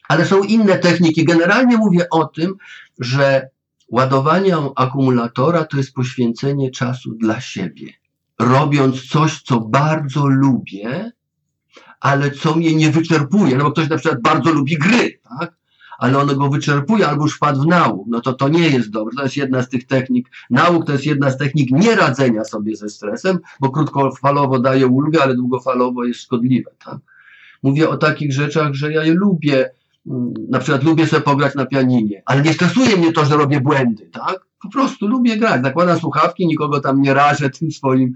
[0.09, 1.24] Ale są inne techniki.
[1.24, 2.55] Generalnie mówię o tym,
[2.98, 3.48] że
[3.88, 7.92] ładowanie akumulatora to jest poświęcenie czasu dla siebie.
[8.38, 11.12] Robiąc coś, co bardzo lubię,
[12.01, 13.57] ale co mnie nie wyczerpuje.
[13.57, 15.59] No bo ktoś na przykład bardzo lubi gry, tak?
[16.01, 19.16] Ale ono go wyczerpuje albo już wpadł w nauk, no to to nie jest dobre.
[19.16, 20.30] To jest jedna z tych technik.
[20.51, 25.34] Nauk to jest jedna z technik nieradzenia sobie ze stresem, bo krótkofalowo daje ulgę, ale
[25.34, 26.70] długofalowo jest szkodliwe.
[26.84, 26.98] Tak?
[27.62, 29.70] Mówię o takich rzeczach, że ja je lubię.
[30.07, 33.61] Mm, na przykład lubię sobie pograć na pianinie, ale nie stresuje mnie to, że robię
[33.61, 34.46] błędy, tak?
[34.62, 35.62] Po prostu lubię grać.
[35.62, 38.12] Zakładam słuchawki, nikogo tam nie rażę tym swoim,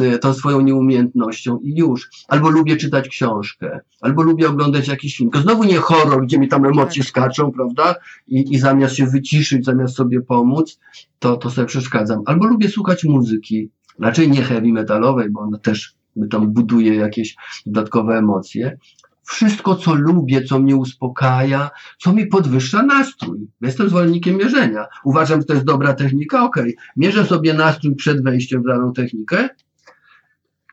[0.00, 2.10] e, tą swoją nieumiejętnością i już.
[2.28, 5.30] Albo lubię czytać książkę, albo lubię oglądać jakiś film.
[5.30, 7.08] To znowu nie horror, gdzie mi tam emocje tak.
[7.08, 7.94] skaczą, prawda?
[8.28, 10.80] I, I zamiast się wyciszyć, zamiast sobie pomóc,
[11.18, 12.22] to, to sobie przeszkadzam.
[12.26, 15.94] Albo lubię słuchać muzyki, raczej nie heavy metalowej, bo ona też
[16.30, 18.78] tam buduje jakieś dodatkowe emocje,
[19.24, 23.38] wszystko, co lubię, co mnie uspokaja, co mi podwyższa nastrój.
[23.60, 24.86] Jestem zwolennikiem mierzenia.
[25.04, 26.56] Uważam, że to jest dobra technika, ok.
[26.96, 29.48] Mierzę sobie nastrój przed wejściem w daną technikę,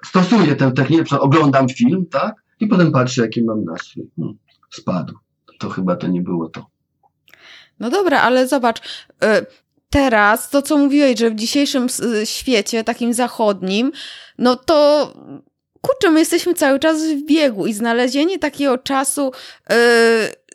[0.05, 2.35] stosuję tę technikę, oglądam film, tak?
[2.59, 4.09] I potem patrzę, jaki mam nastrój.
[4.15, 4.37] Hmm,
[4.69, 5.13] spadł.
[5.59, 6.65] To chyba to nie było to.
[7.79, 9.45] No dobra, ale zobacz, y,
[9.89, 11.87] teraz to, co mówiłeś, że w dzisiejszym
[12.25, 13.91] świecie, takim zachodnim,
[14.37, 15.13] no to
[15.81, 19.31] kurczę, my jesteśmy cały czas w biegu i znalezienie takiego czasu
[19.69, 19.75] yy,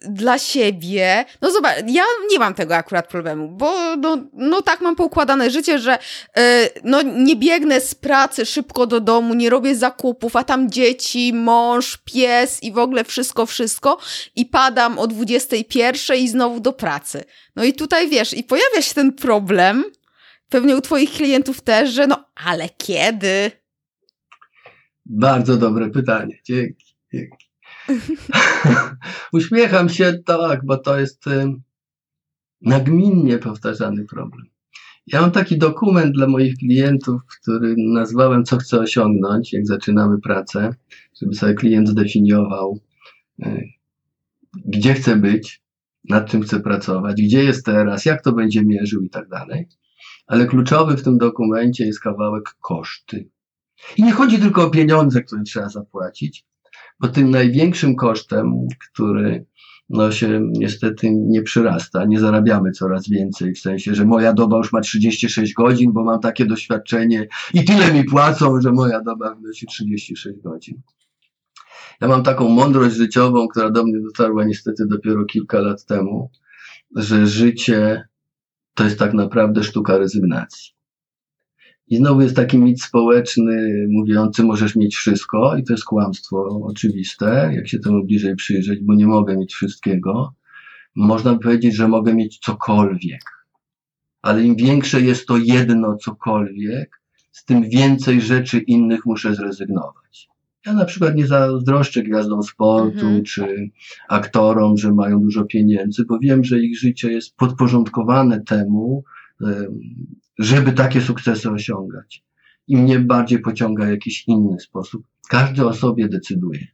[0.03, 4.97] dla siebie, no zobacz, ja nie mam tego akurat problemu, bo no, no tak mam
[4.97, 5.99] poukładane życie, że
[6.37, 6.43] yy,
[6.85, 11.99] no nie biegnę z pracy szybko do domu, nie robię zakupów, a tam dzieci, mąż,
[12.05, 13.99] pies i w ogóle wszystko, wszystko
[14.37, 17.25] i padam o 21 i znowu do pracy.
[17.57, 19.85] No i tutaj wiesz, i pojawia się ten problem,
[20.49, 23.51] pewnie u twoich klientów też, że no ale kiedy?
[25.11, 26.39] Bardzo dobre pytanie.
[26.45, 26.95] Dzięki.
[27.13, 27.47] dzięki.
[29.33, 31.25] Uśmiecham się tak, bo to jest
[32.61, 34.47] nagminnie powtarzany problem.
[35.07, 40.75] Ja mam taki dokument dla moich klientów, który nazwałem Co chcę osiągnąć, jak zaczynamy pracę,
[41.21, 42.81] żeby sobie klient zdefiniował,
[43.43, 43.63] e,
[44.65, 45.63] gdzie chce być,
[46.09, 49.69] nad czym chce pracować, gdzie jest teraz, jak to będzie mierzył i tak dalej.
[50.27, 53.29] Ale kluczowy w tym dokumencie jest kawałek koszty.
[53.97, 56.45] I nie chodzi tylko o pieniądze, które trzeba zapłacić,
[57.01, 58.53] bo tym największym kosztem,
[58.93, 59.47] który
[59.89, 64.73] no się niestety nie przyrasta, nie zarabiamy coraz więcej, w sensie, że moja doba już
[64.73, 69.67] ma 36 godzin, bo mam takie doświadczenie i tyle mi płacą, że moja doba wynosi
[69.67, 70.83] 36 godzin.
[72.01, 76.31] Ja mam taką mądrość życiową, która do mnie dotarła niestety dopiero kilka lat temu,
[76.97, 78.09] że życie
[78.75, 80.76] to jest tak naprawdę sztuka rezygnacji.
[81.89, 87.51] I znowu jest taki mit społeczny mówiący, możesz mieć wszystko, i to jest kłamstwo oczywiste,
[87.55, 90.35] jak się temu bliżej przyjrzeć, bo nie mogę mieć wszystkiego.
[90.95, 93.23] Można powiedzieć, że mogę mieć cokolwiek,
[94.23, 97.01] ale im większe jest to jedno cokolwiek,
[97.33, 100.29] z tym więcej rzeczy innych muszę zrezygnować.
[100.67, 103.23] Ja na przykład nie zazdroszczę gwiazdom sportu mhm.
[103.23, 103.71] czy
[104.09, 109.05] aktorom, że mają dużo pieniędzy, bo wiem, że ich życie jest podporządkowane temu,
[110.39, 112.25] żeby takie sukcesy osiągać.
[112.69, 115.07] I mnie bardziej pociąga jakiś inny sposób.
[115.29, 116.67] Każdy o sobie decyduje,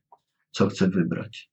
[0.50, 1.50] co chce wybrać.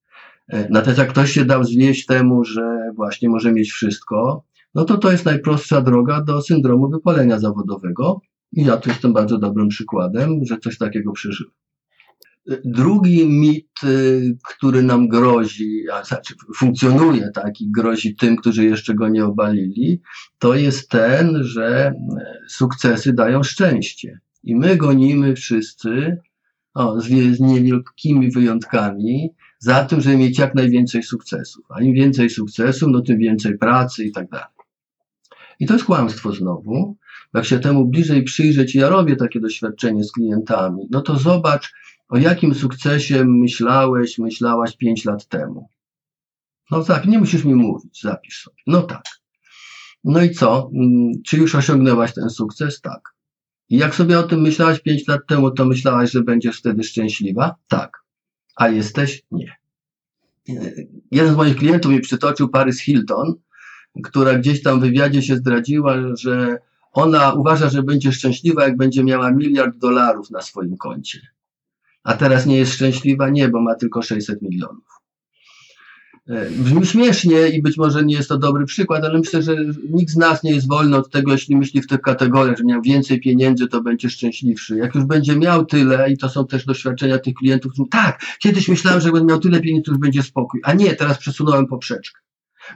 [0.48, 4.44] E, natomiast jak ktoś się dał zwieść temu, że właśnie może mieć wszystko,
[4.76, 8.22] no to to jest najprostsza droga do syndromu wypalenia zawodowego.
[8.52, 11.54] I ja tu jestem bardzo dobrym przykładem, że coś takiego przeżyłem.
[12.66, 18.94] Drugi mit, y, który nam grozi, a znaczy funkcjonuje tak i grozi tym, którzy jeszcze
[18.94, 20.02] go nie obalili,
[20.40, 21.94] to jest ten, że e,
[22.48, 24.20] sukcesy dają szczęście.
[24.44, 26.18] I my gonimy wszyscy,
[26.74, 29.30] o, z, niewielkimi wyjątkami,
[29.60, 31.66] za tym, żeby mieć jak najwięcej sukcesów.
[31.70, 34.48] A im więcej sukcesów, no tym więcej pracy i tak dalej.
[35.60, 36.98] I to jest kłamstwo znowu.
[37.34, 41.74] Jak się temu bliżej przyjrzeć, ja robię takie doświadczenie z klientami, no to zobacz,
[42.10, 45.70] o jakim sukcesie myślałeś, myślałaś pięć lat temu.
[46.72, 48.58] No tak, nie musisz mi mówić, zapisz sobie.
[48.68, 49.04] No tak.
[50.04, 50.70] No i co?
[50.76, 52.82] Mm, czy już osiągnęłaś ten sukces?
[52.82, 53.02] Tak.
[53.70, 57.56] I jak sobie o tym myślałaś pięć lat temu, to myślałaś, że będziesz wtedy szczęśliwa?
[57.68, 57.98] Tak.
[58.56, 59.24] A jesteś?
[59.32, 59.60] Nie.
[61.12, 63.36] Jeden z moich klientów mi przytoczył Paris Hilton,
[64.04, 66.58] która gdzieś tam w wywiadzie się zdradziła, że
[66.92, 71.20] ona uważa, że będzie szczęśliwa, jak będzie miała miliard dolarów na swoim koncie.
[72.10, 73.30] A teraz nie jest szczęśliwa?
[73.30, 74.84] Nie, bo ma tylko 600 milionów.
[76.28, 79.56] E, brzmi śmiesznie i być może nie jest to dobry przykład, ale myślę, że
[79.90, 82.82] nikt z nas nie jest wolny od tego, jeśli myśli w tych kategoriach, że miał
[82.82, 84.78] więcej pieniędzy, to będzie szczęśliwszy.
[84.78, 88.68] Jak już będzie miał tyle, i to są też doświadczenia tych klientów, którzy tak, kiedyś
[88.68, 90.62] myślałem, że będę miał tyle pieniędzy, to już będzie spokój.
[90.64, 92.20] A nie, teraz przesunąłem poprzeczkę.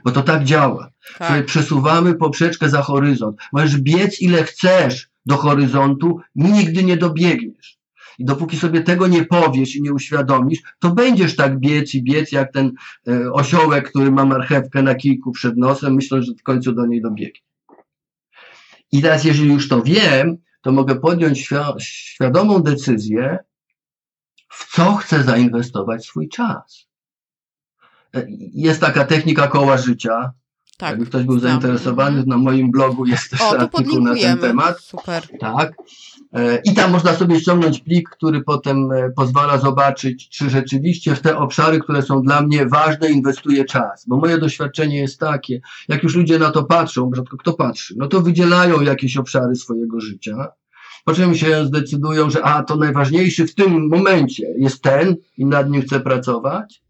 [0.04, 0.90] Bo to tak działa.
[1.18, 1.46] Tak.
[1.46, 3.36] Przesuwamy poprzeczkę za horyzont.
[3.52, 7.83] Możesz biec ile chcesz do horyzontu, nigdy nie dobiegniesz.
[8.18, 12.32] I dopóki sobie tego nie powiesz i nie uświadomisz, to będziesz tak biec i biec
[12.32, 12.72] jak ten
[13.08, 17.02] e, osiołek, który ma marchewkę na kilku przed nosem, myślę, że w końcu do niej
[17.02, 17.40] dobiegnie.
[18.92, 21.48] I teraz, jeżeli już to wiem, to mogę podjąć
[21.80, 23.38] świadomą decyzję,
[24.48, 26.86] w co chcę zainwestować swój czas.
[28.16, 30.32] E, jest taka technika koła życia.
[30.78, 34.80] Tak, Jakby ktoś był zainteresowany, na moim blogu jest też o, artykuł na ten temat.
[34.80, 35.38] Super.
[35.40, 35.72] Tak.
[36.34, 41.20] E, I tam można sobie ściągnąć plik, który potem e, pozwala zobaczyć, czy rzeczywiście w
[41.20, 44.04] te obszary, które są dla mnie ważne, inwestuję czas.
[44.08, 48.08] Bo moje doświadczenie jest takie, jak już ludzie na to patrzą, rzadko kto patrzy, no
[48.08, 50.48] to wydzielają jakieś obszary swojego życia,
[51.04, 55.70] po czym się zdecydują, że a, to najważniejszy w tym momencie jest ten i nad
[55.70, 56.82] nim chcę pracować,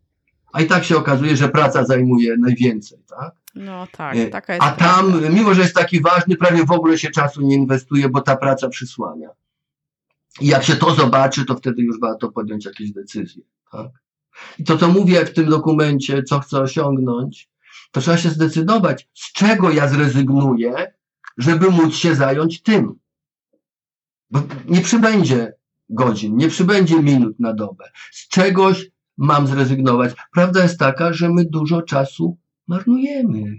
[0.53, 3.44] a i tak się okazuje, że praca zajmuje najwięcej, tak?
[3.55, 4.67] No tak, e, taka jest.
[4.67, 5.29] A tam, prawda.
[5.29, 8.69] mimo że jest taki ważny, prawie w ogóle się czasu nie inwestuje, bo ta praca
[8.69, 9.29] przysłania.
[10.41, 13.43] I jak się to zobaczy, to wtedy już warto podjąć jakieś decyzje.
[13.73, 13.87] Tak?
[14.59, 17.51] I to, co mówię w tym dokumencie, co chcę osiągnąć,
[17.91, 20.93] to trzeba się zdecydować, z czego ja zrezygnuję,
[21.39, 22.95] żeby móc się zająć tym.
[24.31, 25.53] Bo nie przybędzie
[25.89, 27.91] godzin, nie przybędzie minut na dobę.
[28.13, 30.15] Z czegoś mam zrezygnować.
[30.33, 32.39] Prawda jest taka, że my dużo czasu
[32.69, 33.59] marnujemy.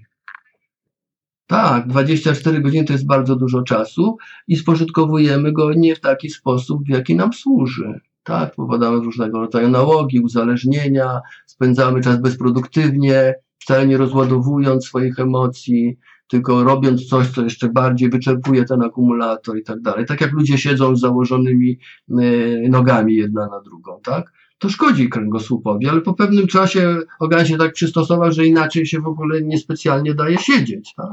[1.47, 6.83] Tak, 24 godziny to jest bardzo dużo czasu i spożytkowujemy go nie w taki sposób,
[6.85, 7.99] w jaki nam służy.
[8.23, 15.97] Tak, popadamy w różnego rodzaju nałogi, uzależnienia, spędzamy czas bezproduktywnie, wcale nie rozładowując swoich emocji,
[16.27, 20.05] tylko robiąc coś, co jeszcze bardziej wyczerpuje ten akumulator i tak dalej.
[20.05, 21.79] Tak jak ludzie siedzą z założonymi
[22.09, 24.31] e, nogami jedna na drugą, tak?
[24.57, 29.07] To szkodzi kręgosłupowi, ale po pewnym czasie organ się tak przystosował, że inaczej się w
[29.07, 30.93] ogóle niespecjalnie daje siedzieć.
[30.97, 31.11] Tak?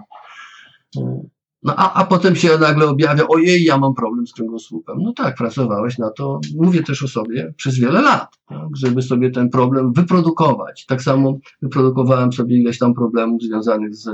[1.63, 4.97] No a, a potem się nagle objawia, ojej, ja mam problem z kręgosłupem.
[5.03, 9.31] No tak, pracowałeś na to, mówię też o sobie, przez wiele lat, tak, żeby sobie
[9.31, 10.87] ten problem wyprodukować.
[10.87, 14.11] Tak samo wyprodukowałem sobie ileś tam problemów związanych z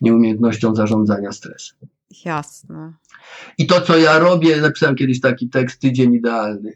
[0.00, 1.78] nieumiejętnością zarządzania stresem.
[2.24, 2.92] Jasne.
[3.58, 6.72] I to, co ja robię, napisałem kiedyś taki tekst, tydzień idealny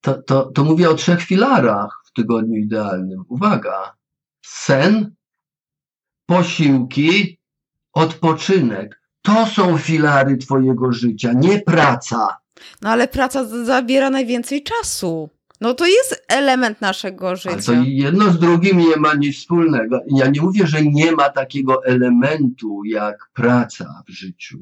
[0.00, 3.24] to, to, to mówię o trzech filarach w tygodniu idealnym.
[3.28, 3.94] Uwaga,
[4.42, 5.14] sen,
[6.26, 7.38] posiłki,
[7.92, 9.02] odpoczynek.
[9.22, 12.36] To są filary Twojego życia, nie praca.
[12.82, 15.30] No ale praca zabiera najwięcej czasu.
[15.60, 17.50] No to jest element naszego życia.
[17.50, 20.00] Ale to jedno z drugim nie ma nic wspólnego.
[20.06, 24.58] Ja nie mówię, że nie ma takiego elementu jak praca w życiu,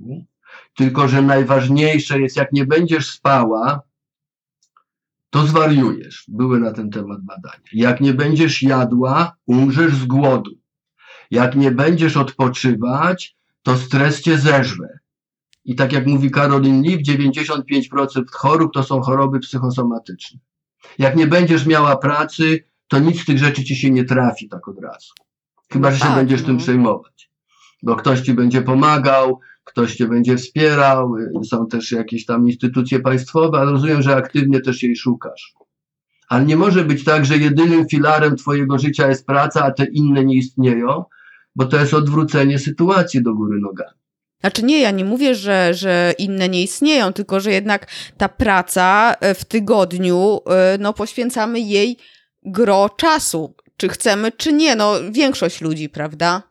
[0.76, 3.80] tylko że najważniejsze jest, jak nie będziesz spała,
[5.36, 6.24] to zwariujesz.
[6.28, 7.68] Były na ten temat badania.
[7.72, 10.50] Jak nie będziesz jadła, umrzesz z głodu.
[11.30, 14.98] Jak nie będziesz odpoczywać, to stres cię zeżre.
[15.64, 20.40] I tak jak mówi Karolin Leaf, 95% chorób to są choroby psychosomatyczne.
[20.98, 24.68] Jak nie będziesz miała pracy, to nic z tych rzeczy ci się nie trafi tak
[24.68, 25.12] od razu.
[25.72, 26.46] Chyba, że się tak, będziesz no.
[26.46, 27.30] tym przejmować.
[27.82, 29.40] Bo ktoś ci będzie pomagał,
[29.76, 31.14] ktoś cię będzie wspierał,
[31.44, 35.54] są też jakieś tam instytucje państwowe, ale rozumiem, że aktywnie też jej szukasz.
[36.28, 40.24] Ale nie może być tak, że jedynym filarem twojego życia jest praca, a te inne
[40.24, 41.04] nie istnieją,
[41.56, 43.98] bo to jest odwrócenie sytuacji do góry nogami.
[44.40, 49.14] Znaczy nie, ja nie mówię, że, że inne nie istnieją, tylko że jednak ta praca
[49.20, 51.96] e, w tygodniu, e, no poświęcamy jej
[52.42, 53.54] gro czasu.
[53.76, 56.42] Czy chcemy, czy nie, no większość ludzi, prawda?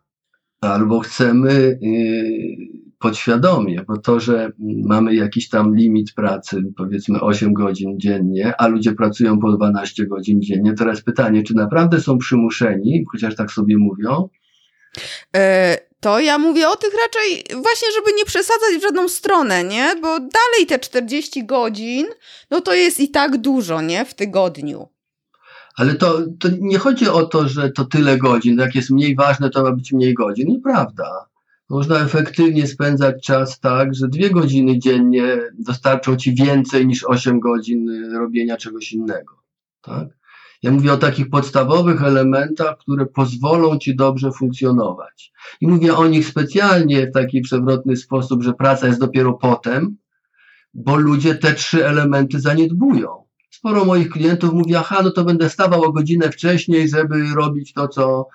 [0.61, 4.51] Albo chcemy yy, podświadomie, bo to, że
[4.85, 10.41] mamy jakiś tam limit pracy, powiedzmy 8 godzin dziennie, a ludzie pracują po 12 godzin
[10.41, 14.29] dziennie, teraz pytanie, czy naprawdę są przymuszeni, chociaż tak sobie mówią?
[15.35, 19.95] E, to ja mówię o tych raczej właśnie, żeby nie przesadzać w żadną stronę, nie?
[20.01, 22.05] Bo dalej te 40 godzin,
[22.51, 24.05] no to jest i tak dużo, nie?
[24.05, 24.87] W tygodniu.
[25.75, 28.57] Ale to, to nie chodzi o to, że to tyle godzin.
[28.57, 30.47] Jak jest mniej ważne, to ma być mniej godzin.
[30.47, 31.34] Nieprawda.
[31.69, 38.11] Można efektywnie spędzać czas tak, że dwie godziny dziennie dostarczą ci więcej niż 8 godzin
[38.13, 39.33] robienia czegoś innego.
[39.81, 40.07] Tak?
[40.63, 45.31] Ja mówię o takich podstawowych elementach, które pozwolą ci dobrze funkcjonować.
[45.61, 49.97] I mówię o nich specjalnie w taki przewrotny sposób, że praca jest dopiero potem,
[50.73, 53.25] bo ludzie te trzy elementy zaniedbują.
[53.49, 57.87] Sporo moich klientów mówi, aha, no to będę stawał o godzinę wcześniej, żeby robić to,
[57.87, 58.27] co,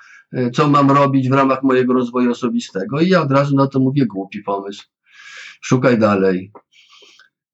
[0.54, 3.00] co mam robić w ramach mojego rozwoju osobistego.
[3.00, 4.84] I ja od razu na to mówię, głupi pomysł.
[5.60, 6.52] Szukaj dalej.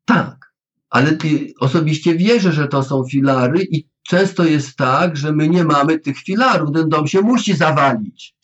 [0.05, 0.53] Tak,
[0.91, 5.65] ale ty osobiście wierzę, że to są filary i często jest tak, że my nie
[5.65, 6.73] mamy tych filarów.
[6.75, 8.37] Ten dom się musi zawalić.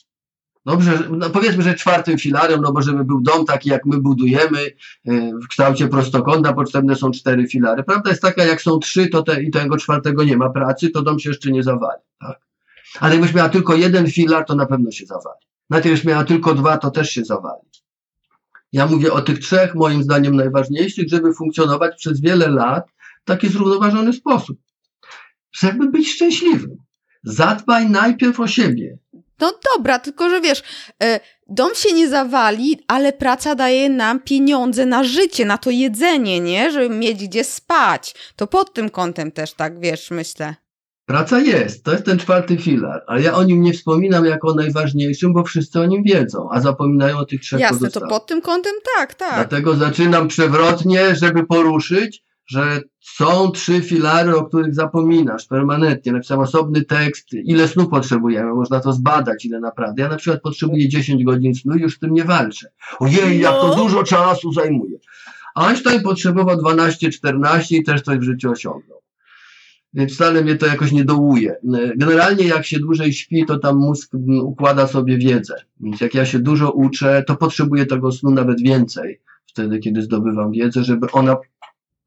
[0.66, 4.58] Dobrze, no powiedzmy, że czwartym filarem, no bo żeby był dom taki, jak my budujemy,
[5.06, 7.84] e, w kształcie prostokąta, potrzebne są cztery filary.
[7.84, 11.02] Prawda jest taka, jak są trzy, to te, i tego czwartego nie ma pracy, to
[11.02, 12.02] dom się jeszcze nie zawali.
[12.20, 12.51] Tak?
[13.00, 15.40] Ale jakbyś miała tylko jeden filar, to na pewno się zawali.
[15.70, 17.62] Nawet jakbyś miała tylko dwa, to też się zawali.
[18.72, 22.86] Ja mówię o tych trzech, moim zdaniem, najważniejszych, żeby funkcjonować przez wiele lat
[23.22, 24.58] w taki zrównoważony sposób
[25.52, 26.76] żeby być szczęśliwym.
[27.24, 28.98] Zadbaj najpierw o siebie.
[29.40, 30.62] No dobra, tylko że wiesz,
[31.02, 36.40] e, dom się nie zawali, ale praca daje nam pieniądze na życie, na to jedzenie,
[36.40, 36.70] nie?
[36.70, 38.14] Żeby mieć gdzie spać.
[38.36, 40.54] To pod tym kątem też tak, wiesz, myślę.
[41.06, 44.54] Praca jest, to jest ten czwarty filar, ale ja o nim nie wspominam jako o
[44.54, 48.08] najważniejszym, bo wszyscy o nim wiedzą, a zapominają o tych trzech Jasne, pozostałych.
[48.08, 49.34] to pod tym kątem tak, tak.
[49.34, 56.12] Dlatego zaczynam przewrotnie, żeby poruszyć, że są trzy filary, o których zapominasz permanentnie.
[56.12, 60.02] Napisałem osobny tekst, ile snu potrzebujemy, można to zbadać, ile naprawdę.
[60.02, 62.68] Ja na przykład potrzebuję 10 godzin snu i już z tym nie walczę.
[62.98, 63.74] Ojej, jak to no.
[63.74, 64.98] dużo czasu zajmuje.
[65.54, 68.91] Einstein potrzebował 12-14 i też coś w życiu osiągnął.
[70.10, 71.56] Wcale mnie to jakoś nie dołuje.
[71.96, 74.10] Generalnie jak się dłużej śpi, to tam mózg
[74.42, 75.54] układa sobie wiedzę.
[75.80, 79.20] Więc jak ja się dużo uczę, to potrzebuję tego snu nawet więcej.
[79.46, 81.36] Wtedy, kiedy zdobywam wiedzę, żeby ona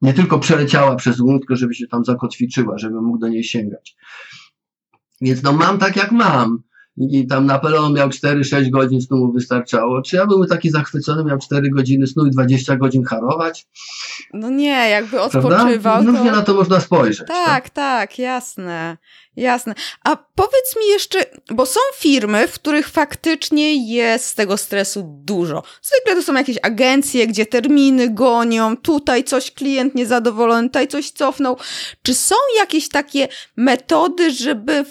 [0.02, 3.96] nie tylko przeleciała przez umysł, tylko żeby się tam zakotwiczyła, żeby mógł do niej sięgać.
[5.20, 6.62] Więc no mam tak jak mam.
[6.98, 10.02] I tam Napoleon miał 4-6 godzin snu mu wystarczało.
[10.02, 13.66] Czy ja byłem taki zachwycony, miał 4 godziny snu i 20 godzin harować?
[14.34, 16.02] No nie, jakby odpoczywał.
[16.02, 16.24] No to...
[16.24, 17.28] na to można spojrzeć.
[17.28, 18.96] Tak, tak, tak, jasne.
[19.36, 19.74] Jasne.
[20.04, 21.18] A powiedz mi jeszcze,
[21.50, 25.62] bo są firmy, w których faktycznie jest tego stresu dużo.
[25.82, 31.56] Zwykle to są jakieś agencje, gdzie terminy gonią, tutaj coś klient niezadowolony, tutaj coś cofnął.
[32.02, 34.84] Czy są jakieś takie metody, żeby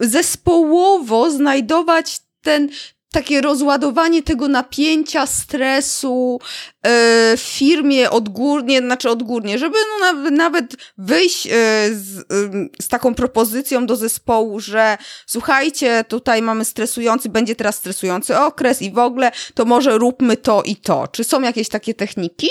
[0.00, 2.68] zespołowo znajdować ten
[3.12, 6.40] takie rozładowanie tego napięcia, stresu
[6.84, 6.90] yy,
[7.36, 11.52] w firmie odgórnie, znaczy odgórnie, żeby no, nawet, nawet wyjść yy,
[11.92, 18.38] z, yy, z taką propozycją do zespołu, że słuchajcie, tutaj mamy stresujący, będzie teraz stresujący
[18.38, 21.08] okres i w ogóle, to może róbmy to i to.
[21.08, 22.48] Czy są jakieś takie techniki?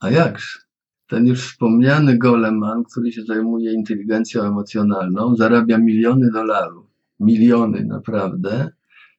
[0.00, 0.65] A jakż?
[1.08, 6.86] Ten już wspomniany Goleman, który się zajmuje inteligencją emocjonalną, zarabia miliony dolarów.
[7.20, 8.70] Miliony naprawdę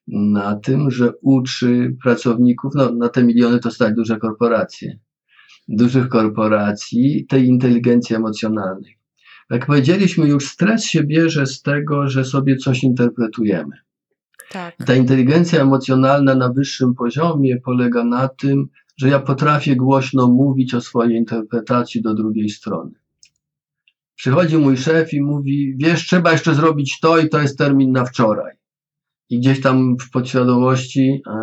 [0.08, 4.98] na tym, że uczy pracowników, no na te miliony to stać duże korporacje,
[5.68, 8.98] dużych korporacji, tej inteligencji emocjonalnej.
[9.50, 13.76] Jak powiedzieliśmy już, stres się bierze z tego, że sobie coś interpretujemy.
[14.50, 14.76] Tak.
[14.86, 18.68] Ta inteligencja emocjonalna na wyższym poziomie polega na tym,
[18.98, 22.90] że ja potrafię głośno mówić o swojej interpretacji do drugiej strony.
[24.14, 28.04] Przychodzi mój szef i mówi: Wiesz, trzeba jeszcze zrobić to, i to jest termin na
[28.04, 28.58] wczoraj
[29.30, 31.42] i gdzieś tam w podświadomości e,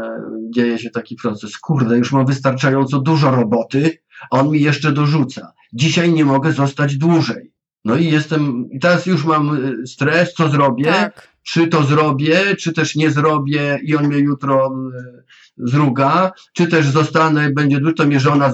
[0.50, 1.58] dzieje się taki proces.
[1.58, 3.98] Kurde, już mam wystarczająco dużo roboty,
[4.32, 5.54] a on mi jeszcze dorzuca.
[5.74, 7.52] Dzisiaj nie mogę zostać dłużej.
[7.86, 10.86] No i jestem, i teraz już mam y, stres, co zrobię?
[10.86, 11.36] Tak.
[11.44, 15.24] Czy to zrobię, czy też nie zrobię i on mnie jutro y,
[15.58, 18.52] zruga, czy też zostanę, będzie to mnie żona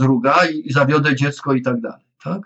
[0.53, 2.41] i, i zawiodę dziecko i tak dalej, tak?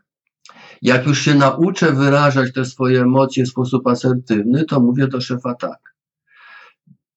[0.81, 5.55] Jak już się nauczę wyrażać te swoje emocje w sposób asertywny, to mówię do szefa
[5.55, 5.95] tak.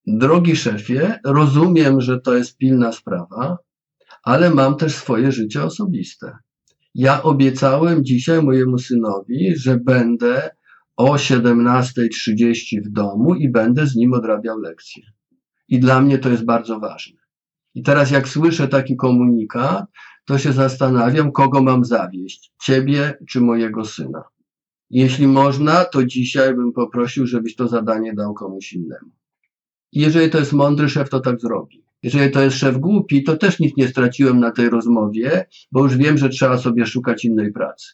[0.07, 3.57] Drogi szefie, rozumiem, że to jest pilna sprawa,
[4.23, 6.37] ale mam też swoje życie osobiste.
[6.95, 10.49] Ja obiecałem dzisiaj mojemu synowi, że będę
[10.97, 15.03] o 17.30 w domu i będę z nim odrabiał lekcje.
[15.67, 17.18] I dla mnie to jest bardzo ważne.
[17.75, 19.85] I teraz jak słyszę taki komunikat,
[20.25, 24.23] to się zastanawiam, kogo mam zawieść, ciebie czy mojego syna.
[24.89, 29.11] Jeśli można, to dzisiaj bym poprosił, żebyś to zadanie dał komuś innemu.
[29.91, 31.83] Jeżeli to jest mądry szef, to tak zrobi.
[32.03, 35.97] Jeżeli to jest szef głupi, to też nic nie straciłem na tej rozmowie, bo już
[35.97, 37.93] wiem, że trzeba sobie szukać innej pracy.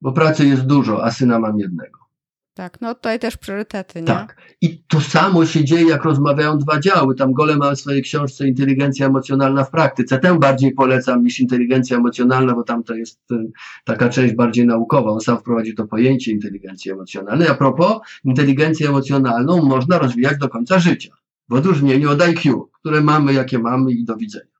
[0.00, 2.09] Bo pracy jest dużo, a syna mam jednego.
[2.54, 4.06] Tak, no tutaj też priorytety, nie?
[4.06, 4.36] Tak.
[4.60, 7.14] I to samo się dzieje, jak rozmawiają dwa działy.
[7.14, 10.18] Tam Gole ma w swojej książce Inteligencja emocjonalna w praktyce.
[10.18, 13.36] Tę bardziej polecam niż inteligencja emocjonalna, bo tam to jest y,
[13.84, 15.10] taka część bardziej naukowa.
[15.10, 17.48] On sam wprowadził to pojęcie inteligencji emocjonalnej.
[17.48, 17.92] A propos,
[18.24, 21.14] inteligencję emocjonalną można rozwijać do końca życia.
[21.48, 24.50] W odróżnieniu od IQ, które mamy, jakie mamy i do widzenia.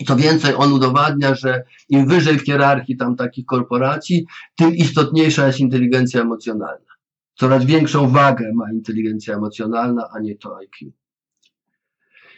[0.00, 4.26] I to więcej, on udowadnia, że im wyżej w hierarchii tam takich korporacji,
[4.56, 6.87] tym istotniejsza jest inteligencja emocjonalna
[7.38, 10.92] coraz większą wagę ma inteligencja emocjonalna, a nie to IQ.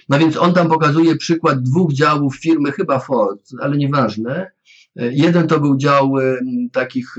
[0.08, 4.50] No więc on tam pokazuje przykład dwóch działów firmy, chyba Ford, ale nieważne.
[4.96, 6.12] Jeden to był dział
[6.72, 7.14] takich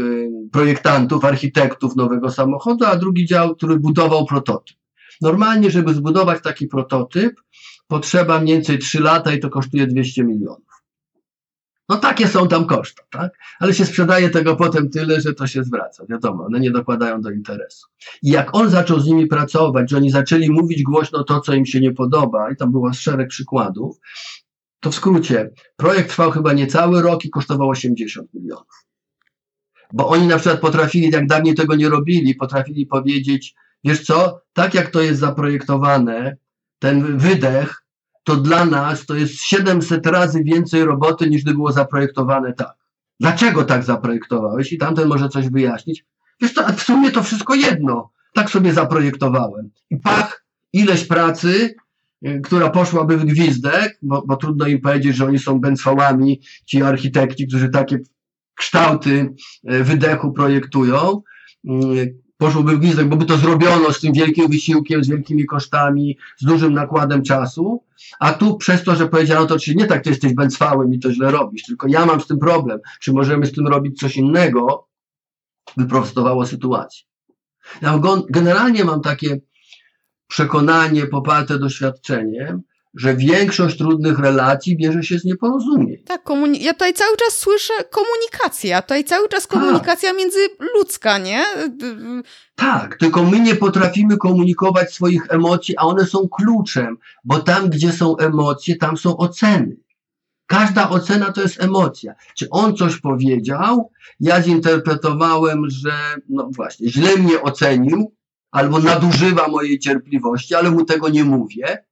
[0.52, 4.78] projektantów, architektów nowego samochodu, a drugi dział, który budował prototyp.
[5.22, 7.42] Normalnie, żeby zbudować taki prototyp,
[7.88, 10.81] potrzeba mniej więcej 3 lata i to kosztuje 200 milionów.
[11.92, 13.38] No takie są tam koszty, tak?
[13.60, 16.06] Ale się sprzedaje tego potem tyle, że to się zwraca.
[16.10, 17.88] Wiadomo, one nie dokładają do interesu.
[18.24, 21.66] I jak on zaczął z nimi pracować, że oni zaczęli mówić głośno to, co im
[21.66, 23.98] się nie podoba, i tam było szereg przykładów,
[24.80, 28.86] to w skrócie, projekt trwał chyba niecały rok i kosztował 80 milionów.
[29.94, 34.74] Bo oni na przykład potrafili, jak dawniej tego nie robili, potrafili powiedzieć, wiesz co, tak
[34.74, 36.38] jak to jest zaprojektowane,
[36.80, 37.84] ten wydech
[38.24, 42.74] to dla nas to jest 700 razy więcej roboty niż gdy było zaprojektowane tak.
[43.20, 44.74] Dlaczego tak zaprojektowałeś?
[44.74, 46.06] I tamten może coś wyjaśnić.
[46.42, 48.12] Wiesz to, w sumie to wszystko jedno.
[48.34, 49.70] Tak sobie zaprojektowałem.
[49.90, 51.76] I pach, ileś pracy,
[52.28, 56.84] y, która poszłaby w gwizdek, bo, bo trudno im powiedzieć, że oni są bęcwałami, ci
[56.84, 58.00] architekci, którzy takie
[58.56, 59.34] kształty
[59.72, 61.22] y, wydechu projektują.
[62.42, 66.46] Poszłoby w gwizdek, bo by to zrobiono z tym wielkim wysiłkiem, z wielkimi kosztami, z
[66.46, 67.84] dużym nakładem czasu,
[68.20, 71.14] a tu przez to, że powiedziano to, czy nie tak, ty jesteś bęcwałem i to
[71.14, 74.88] źle robisz, tylko ja mam z tym problem, czy możemy z tym robić coś innego,
[75.78, 77.04] wyprostowało sytuację.
[77.82, 79.40] Ja generalnie mam takie
[80.28, 82.62] przekonanie poparte doświadczeniem,
[82.96, 85.98] że większość trudnych relacji bierze się z nieporozumień.
[86.06, 90.18] Tak, komuni- ja tutaj cały czas słyszę komunikacja, tutaj cały czas komunikacja tak.
[90.18, 91.44] międzyludzka, nie?
[92.56, 97.92] Tak, tylko my nie potrafimy komunikować swoich emocji, a one są kluczem, bo tam, gdzie
[97.92, 99.78] są emocje, tam są oceny.
[100.48, 102.14] Każda ocena to jest emocja.
[102.38, 105.92] Czy on coś powiedział, ja zinterpretowałem, że
[106.30, 108.16] no właśnie, źle mnie ocenił,
[108.52, 111.84] albo nadużywa mojej cierpliwości, ale mu tego nie mówię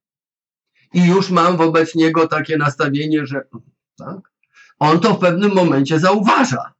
[0.94, 3.42] i już mam wobec niego takie nastawienie, że
[3.96, 4.18] tak,
[4.78, 6.72] on to w pewnym momencie zauważa.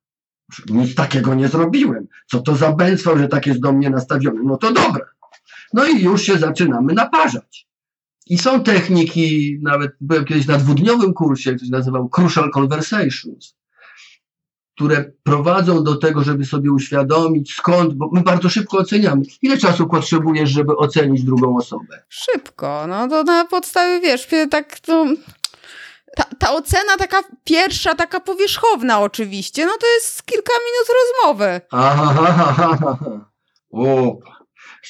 [0.68, 2.06] Nic takiego nie zrobiłem.
[2.26, 4.40] Co to za bęctwo, że tak jest do mnie nastawione?
[4.44, 5.06] No to dobra.
[5.72, 7.68] No i już się zaczynamy naparzać.
[8.26, 13.59] I są techniki, nawet byłem kiedyś na dwudniowym kursie, który się nazywał Crucial Conversations
[14.81, 19.22] które prowadzą do tego, żeby sobie uświadomić skąd, bo my bardzo szybko oceniamy.
[19.43, 22.03] Ile czasu potrzebujesz, żeby ocenić drugą osobę?
[22.09, 25.07] Szybko, no to na podstawie, wiesz, tak to...
[26.17, 31.61] Ta, ta ocena taka pierwsza, taka powierzchowna oczywiście, no to jest kilka minut rozmowy.
[31.71, 33.30] Aha, aha, aha, aha.
[33.72, 34.18] O,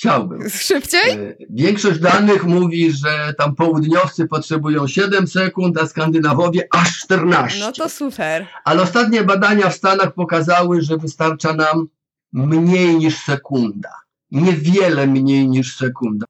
[0.01, 0.51] Chciałbym.
[0.51, 1.11] Szybciej?
[1.11, 7.61] E, większość danych mówi, że tam południowcy potrzebują 7 sekund, a Skandynawowie aż 14.
[7.61, 8.47] No to super.
[8.65, 11.89] Ale ostatnie badania w Stanach pokazały, że wystarcza nam
[12.33, 13.91] mniej niż sekunda.
[14.31, 16.27] Niewiele mniej niż sekunda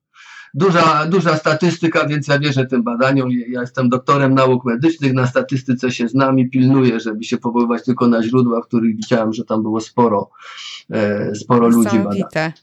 [0.55, 3.31] duża, duża statystyka, więc ja wierzę tym badaniom.
[3.31, 8.09] Ja jestem doktorem nauk medycznych, na statystyce się znam i pilnuję, żeby się powoływać tylko
[8.09, 10.31] na źródła, w których widziałem, że tam było sporo,
[10.91, 12.55] e, sporo ludzi badanych.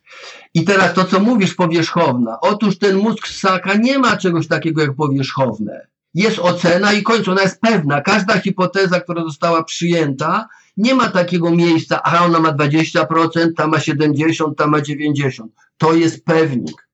[0.53, 2.37] I teraz to, co mówisz, powierzchowna.
[2.41, 5.87] Otóż ten mózg ssaka nie ma czegoś takiego jak powierzchowne.
[6.13, 8.01] jest ocena i końcu ona jest pewna.
[8.01, 10.47] Każda hipoteza, która została przyjęta,
[10.77, 15.47] nie ma takiego miejsca, a ona ma 20%, ta ma 70%, ta ma 90%.
[15.77, 16.86] To jest pewnik.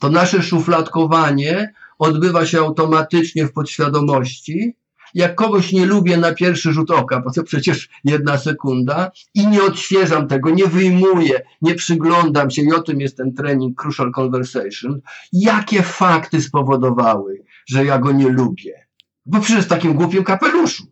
[0.00, 4.76] To nasze szufladkowanie odbywa się automatycznie w podświadomości.
[5.14, 9.62] Jak kogoś nie lubię na pierwszy rzut oka, bo to przecież jedna sekunda, i nie
[9.62, 15.00] odświeżam tego, nie wyjmuję, nie przyglądam się, i o tym jest ten trening Crucial Conversation,
[15.32, 18.86] jakie fakty spowodowały, że ja go nie lubię.
[19.26, 20.86] Bo przecież w takim głupim kapeluszu.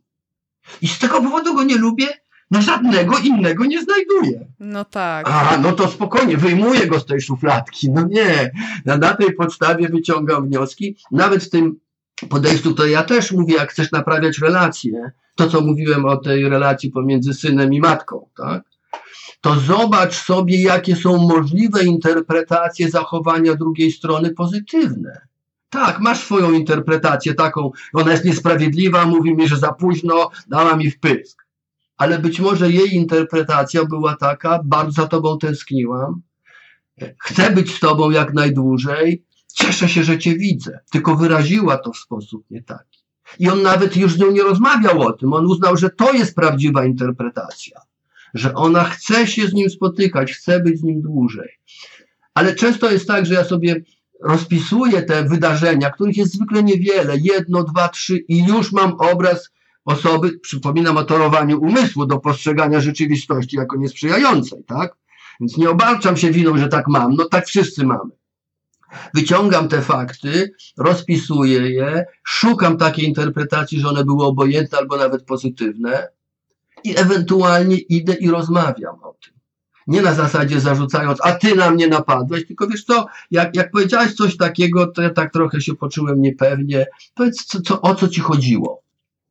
[0.82, 2.06] I z tego powodu go nie lubię,
[2.54, 4.46] no żadnego innego nie znajduję.
[4.60, 5.30] No tak.
[5.30, 7.90] A, no to spokojnie, wyjmuję go z tej szufladki.
[7.90, 8.50] No nie,
[8.84, 10.96] na, na tej podstawie wyciągam wnioski.
[11.10, 11.76] Nawet w tym
[12.28, 16.90] podejściu to ja też mówię, jak chcesz naprawiać relacje, to co mówiłem o tej relacji
[16.90, 18.62] pomiędzy synem i matką, tak?
[19.40, 25.20] To zobacz sobie, jakie są możliwe interpretacje zachowania drugiej strony pozytywne.
[25.70, 30.90] Tak, masz swoją interpretację taką, ona jest niesprawiedliwa, mówi mi, że za późno, dała mi
[30.90, 31.43] wpysk.
[31.96, 36.22] Ale być może jej interpretacja była taka, bardzo za tobą tęskniłam,
[37.22, 40.78] chcę być z tobą jak najdłużej, cieszę się, że cię widzę.
[40.90, 43.04] Tylko wyraziła to w sposób nie taki.
[43.38, 45.32] I on nawet już z nią nie rozmawiał o tym.
[45.32, 47.80] On uznał, że to jest prawdziwa interpretacja.
[48.34, 51.48] Że ona chce się z nim spotykać, chce być z nim dłużej.
[52.34, 53.82] Ale często jest tak, że ja sobie
[54.22, 59.50] rozpisuję te wydarzenia, których jest zwykle niewiele, jedno, dwa, trzy i już mam obraz
[59.84, 64.96] osoby, przypominam o torowaniu umysłu do postrzegania rzeczywistości jako niesprzyjającej, tak?
[65.40, 68.10] Więc nie obarczam się winą, że tak mam, no tak wszyscy mamy.
[69.14, 76.08] Wyciągam te fakty, rozpisuję je, szukam takiej interpretacji, że one były obojętne albo nawet pozytywne
[76.84, 79.34] i ewentualnie idę i rozmawiam o tym.
[79.86, 84.14] Nie na zasadzie zarzucając, a ty na mnie napadłeś, tylko wiesz co, jak, jak powiedziałeś
[84.14, 86.86] coś takiego, to ja tak trochę się poczułem niepewnie.
[87.14, 88.83] Powiedz, co, co, o co ci chodziło?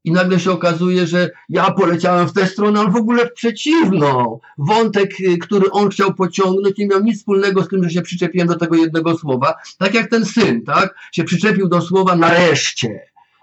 [0.04, 4.40] I nagle się okazuje, że ja poleciałem w tę stronę, ale w ogóle w przeciwną.
[4.58, 8.48] Wątek, y, który on chciał pociągnąć, nie miał nic wspólnego z tym, że się przyczepiłem
[8.48, 9.54] do tego jednego słowa.
[9.78, 10.96] Tak jak ten syn, tak?
[11.12, 13.00] Się przyczepił do słowa nareszcie,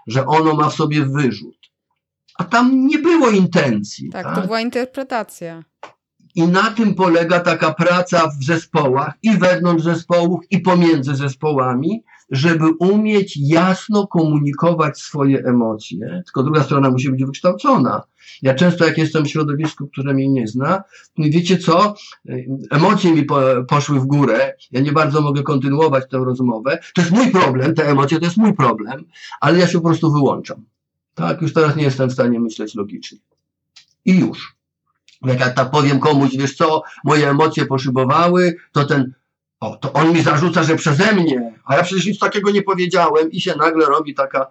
[0.07, 1.57] że ono ma w sobie wyrzut.
[2.37, 4.09] A tam nie było intencji.
[4.09, 4.35] Tak, tak?
[4.35, 5.63] to była interpretacja.
[6.35, 12.65] I na tym polega taka praca w zespołach i wewnątrz zespołów, i pomiędzy zespołami, żeby
[12.79, 16.23] umieć jasno komunikować swoje emocje.
[16.25, 18.03] Tylko druga strona musi być wykształcona.
[18.41, 20.83] Ja często, jak jestem w środowisku, które mnie nie zna,
[21.17, 21.95] wiecie co?
[22.71, 24.53] Emocje mi po, poszły w górę.
[24.71, 26.79] Ja nie bardzo mogę kontynuować tę rozmowę.
[26.95, 29.05] To jest mój problem, te emocje to jest mój problem,
[29.41, 30.65] ale ja się po prostu wyłączam.
[31.15, 33.17] Tak, już teraz nie jestem w stanie myśleć logicznie.
[34.05, 34.55] I już.
[35.25, 39.13] Jak ja tak powiem komuś, wiesz co, moje emocje poszybowały, to ten,
[39.61, 43.31] o, to on mi zarzuca, że przeze mnie, a ja przecież nic takiego nie powiedziałem
[43.31, 44.47] i się nagle robi taka e,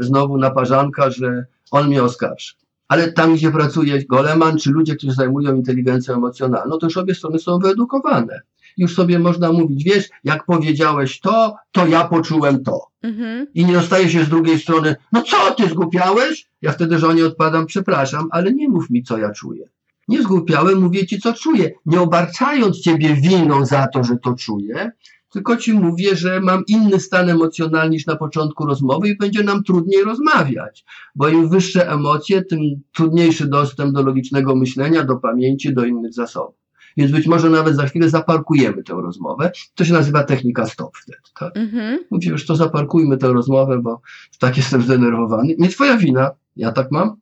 [0.00, 2.52] znowu naparzanka, że on mnie oskarży.
[2.88, 7.38] Ale tam, gdzie pracuje Goleman, czy ludzie, którzy zajmują inteligencją emocjonalną, to już obie strony
[7.38, 8.40] są wyedukowane.
[8.76, 12.86] Już sobie można mówić, wiesz, jak powiedziałeś to, to ja poczułem to.
[13.02, 13.46] Mhm.
[13.54, 16.48] I nie dostaje się z drugiej strony, no co ty zgłupiałeś?
[16.62, 19.68] Ja wtedy żonie odpadam, przepraszam, ale nie mów mi, co ja czuję.
[20.08, 21.70] Nie zgłupiałem, mówię ci, co czuję.
[21.86, 24.90] Nie obarczając ciebie winą za to, że to czuję,
[25.32, 29.64] tylko ci mówię, że mam inny stan emocjonalny niż na początku rozmowy i będzie nam
[29.64, 32.60] trudniej rozmawiać, bo im wyższe emocje, tym
[32.92, 36.54] trudniejszy dostęp do logicznego myślenia, do pamięci, do innych zasobów.
[36.96, 39.52] Więc być może nawet za chwilę zaparkujemy tę rozmowę.
[39.74, 41.18] To się nazywa technika stop wtedy.
[41.40, 41.56] Tak?
[41.56, 41.98] Mhm.
[42.10, 44.00] Mówię, już to zaparkujmy tę rozmowę, bo
[44.38, 45.54] tak jestem zdenerwowany.
[45.58, 47.16] Nie twoja wina, ja tak mam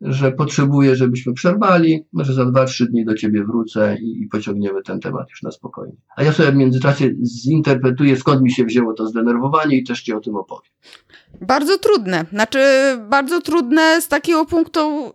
[0.00, 4.82] że potrzebuję, żebyśmy przerwali, może za dwa, trzy dni do ciebie wrócę i, i pociągniemy
[4.82, 5.96] ten temat już na spokojnie.
[6.16, 10.12] A ja sobie w międzyczasie zinterpretuję, skąd mi się wzięło to zdenerwowanie i też ci
[10.12, 10.70] o tym opowiem.
[11.40, 12.24] Bardzo trudne.
[12.32, 12.60] Znaczy,
[13.10, 15.12] bardzo trudne z takiego punktu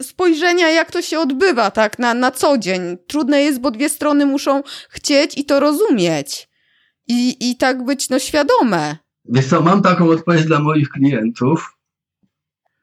[0.00, 2.80] y, spojrzenia, jak to się odbywa, tak, na, na co dzień.
[3.06, 6.48] Trudne jest, bo dwie strony muszą chcieć i to rozumieć.
[7.08, 8.96] I, i tak być, no, świadome.
[9.24, 11.77] Wiesz co, mam taką odpowiedź dla moich klientów,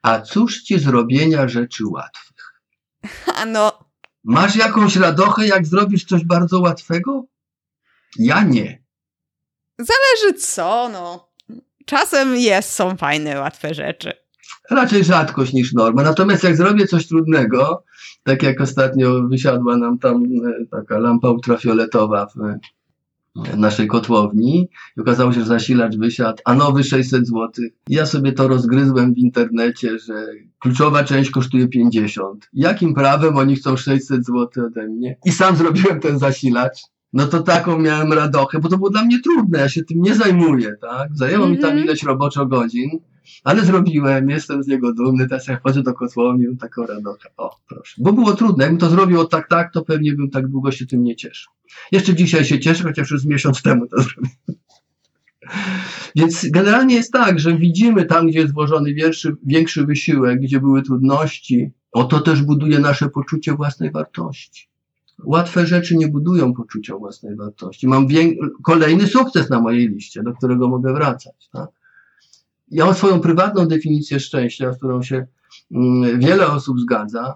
[0.06, 2.62] a cóż ci zrobienia rzeczy łatwych?
[3.34, 3.72] A no.
[4.24, 7.24] Masz jakąś radochę, jak zrobisz coś bardzo łatwego?
[8.18, 8.82] Ja nie.
[9.78, 11.28] Zależy co, no.
[11.86, 14.12] Czasem jest, są fajne, łatwe rzeczy.
[14.70, 16.02] Raczej rzadkość niż norma.
[16.02, 17.84] Natomiast jak zrobię coś trudnego,
[18.22, 22.34] tak jak ostatnio wysiadła nam tam e, taka lampa ultrafioletowa w
[23.56, 27.50] naszej kotłowni i okazało się, że zasilacz wysiadł, a nowy 600 zł.
[27.88, 30.26] Ja sobie to rozgryzłem w internecie, że
[30.58, 32.48] kluczowa część kosztuje 50.
[32.52, 35.16] Jakim prawem oni chcą 600 zł ode mnie?
[35.24, 36.80] I sam zrobiłem ten zasilacz.
[37.12, 40.14] No to taką miałem radochę, bo to było dla mnie trudne, ja się tym nie
[40.14, 41.08] zajmuję, tak?
[41.14, 41.56] Zajęło mm -hmm.
[41.56, 41.86] mi tam mhm.
[41.86, 42.90] ileś roboczo godzin,
[43.44, 47.94] ale zrobiłem, jestem z niego dumny, teraz jak chodzę do kotłowni, taką radochę, o proszę.
[47.98, 51.02] Bo było trudne, jakbym to zrobił tak, tak, to pewnie bym tak długo się tym
[51.02, 51.52] nie cieszył.
[51.92, 54.30] Jeszcze dzisiaj się cieszę, chociaż już miesiąc temu to zrobiłem.
[56.16, 60.82] Więc generalnie jest tak, że widzimy tam, gdzie jest włożony większy, większy wysiłek, gdzie były
[60.82, 64.68] trudności, o to też buduje nasze poczucie własnej wartości.
[65.24, 67.88] Łatwe rzeczy nie budują poczucia własnej wartości.
[67.88, 68.08] Mam
[68.64, 71.48] kolejny sukces na mojej liście, do którego mogę wracać.
[71.52, 71.68] Tak?
[72.70, 75.26] Ja mam swoją prywatną definicję szczęścia, z którą się
[75.72, 77.34] mm, wiele osób zgadza.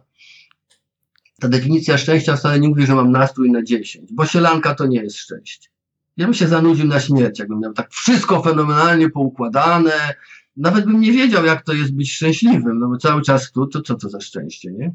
[1.40, 5.02] Ta definicja szczęścia wcale nie mówi, że mam nastrój na 10, bo sielanka to nie
[5.02, 5.68] jest szczęście.
[6.16, 10.14] Ja bym się zanudził na śmierć, jakbym miał tak wszystko fenomenalnie poukładane.
[10.56, 13.82] Nawet bym nie wiedział, jak to jest być szczęśliwym, no bo cały czas tu, to
[13.82, 14.94] co to za szczęście, nie?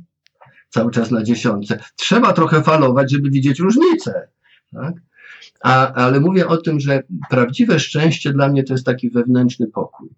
[0.69, 1.79] Cały czas na dziesiątce.
[1.95, 4.27] Trzeba trochę falować, żeby widzieć różnicę,
[4.73, 4.93] tak?
[5.63, 10.09] A, ale mówię o tym, że prawdziwe szczęście dla mnie to jest taki wewnętrzny pokój.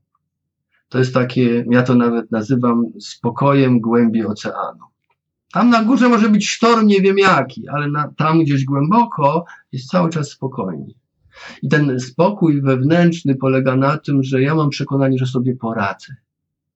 [0.89, 4.83] To jest takie, ja to nawet nazywam spokojem głębi oceanu.
[5.57, 9.89] Tam na górze może być sztorm, nie wiem jaki, ale na, tam gdzieś głęboko jest
[9.89, 10.93] cały czas spokojnie.
[11.61, 16.15] I ten spokój wewnętrzny polega na tym, że ja mam przekonanie, że sobie poradzę.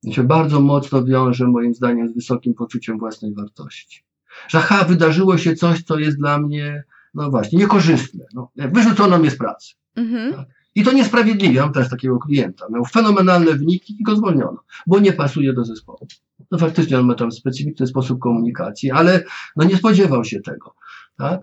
[0.04, 4.04] I się bardzo mocno wiąże moim zdaniem z wysokim poczuciem własnej wartości.
[4.48, 6.84] Że ha, wydarzyło się coś, co jest dla mnie,
[7.14, 8.26] no właśnie, niekorzystne.
[8.34, 9.74] No, wyrzucono mnie z pracy.
[9.96, 10.34] Mhm.
[10.34, 10.48] Tak?
[10.76, 11.62] I to niesprawiedliwie.
[11.62, 12.66] Mam też takiego klienta.
[12.70, 16.08] Miał fenomenalne wyniki i go zwolniono, bo nie pasuje do zespołu.
[16.52, 19.24] No faktycznie on ma tam specyficzny sposób komunikacji, ale
[19.56, 20.76] no nie spodziewał się tego.
[21.18, 21.42] Tak?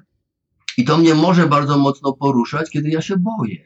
[0.76, 3.64] I to mnie może bardzo mocno poruszać, kiedy ja się boję,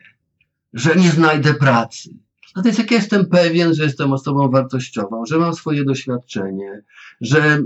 [0.73, 2.11] że nie znajdę pracy.
[2.57, 6.83] Natomiast jak jestem pewien, że jestem osobą wartościową, że mam swoje doświadczenie,
[7.21, 7.61] że e,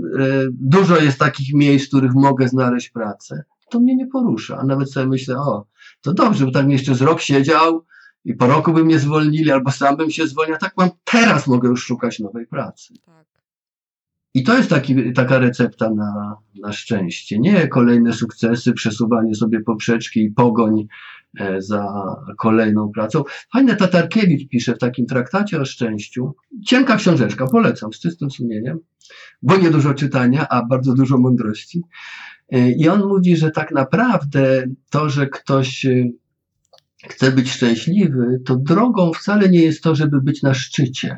[0.51, 4.57] dużo jest takich miejsc, w których mogę znaleźć pracę, to mnie nie porusza.
[4.57, 5.65] A nawet sobie myślę, o,
[6.01, 7.85] to dobrze, bo tak mi jeszcze z rok siedział
[8.25, 11.69] i po roku by mnie zwolnili, albo sam bym się zwolnił, tak mam, teraz mogę
[11.69, 12.93] już szukać nowej pracy.
[13.05, 13.36] Tak.
[14.37, 17.39] I to jest taki, taka recepta na, na szczęście.
[17.39, 20.87] Nie kolejne sukcesy, przesuwanie sobie poprzeczki i pogoń
[21.39, 21.85] e, za
[22.37, 23.23] kolejną pracą.
[23.53, 26.35] Fajne Tatarkiewicz pisze w takim traktacie o szczęściu.
[26.65, 28.79] Cienka książeczka, polecam z czystym sumieniem,
[29.41, 31.81] bo nie dużo czytania, a bardzo dużo mądrości.
[32.51, 36.09] E, I on mówi, że tak naprawdę to, że ktoś e,
[37.07, 41.17] chce być szczęśliwy, to drogą wcale nie jest to, żeby być na szczycie,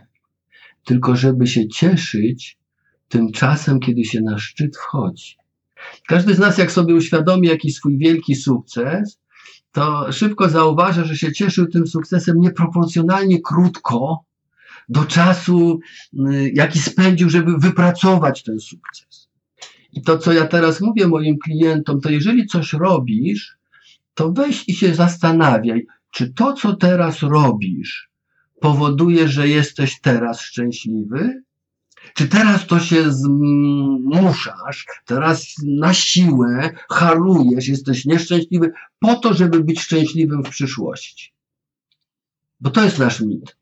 [0.86, 2.60] tylko żeby się cieszyć
[3.10, 5.36] tym czasem, kiedy się na szczyt wchodzi.
[6.08, 9.20] Każdy z nas, jak sobie uświadomi jakiś swój wielki sukces,
[9.72, 14.26] to szybko zauważa, że się cieszył tym sukcesem nieproporcjonalnie krótko
[14.90, 15.80] do czasu,
[16.14, 19.30] y, jaki spędził, żeby wypracować ten sukces.
[19.92, 23.58] I to, co ja teraz mówię moim klientom, to jeżeli coś robisz,
[24.14, 28.10] to weź i się zastanawiaj, czy to, co teraz robisz,
[28.62, 31.44] powoduje, że jesteś teraz szczęśliwy,
[32.14, 39.82] czy teraz to się zmuszasz, teraz na siłę harujesz, jesteś nieszczęśliwy po to, żeby być
[39.82, 41.34] szczęśliwym w przyszłości?
[42.60, 43.58] Bo to jest nasz mit.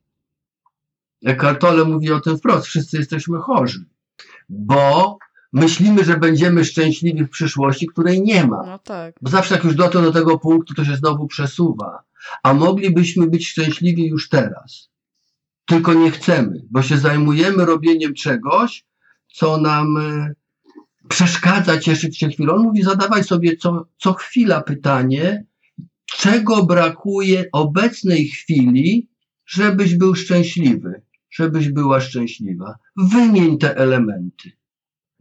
[1.26, 2.68] Eckhart Tolle mówi o tym wprost.
[2.68, 3.86] Wszyscy jesteśmy chorzy,
[4.50, 5.18] bo
[5.54, 8.64] myślimy, że będziemy szczęśliwi w przyszłości, której nie ma.
[8.66, 9.16] No tak.
[9.22, 12.04] Bo zawsze jak już dotrę do tego punktu, to się znowu przesuwa.
[12.44, 14.90] A moglibyśmy być szczęśliwi już teraz
[15.68, 18.86] tylko nie chcemy, bo się zajmujemy robieniem czegoś,
[19.34, 20.34] co nam e,
[21.10, 22.54] przeszkadza cieszyć się chwilą.
[22.54, 25.46] On mówi, zadawaj sobie co, co chwila pytanie,
[26.06, 29.10] czego brakuje obecnej chwili,
[29.46, 32.76] żebyś był szczęśliwy, żebyś była szczęśliwa.
[32.98, 34.52] Wymień te elementy.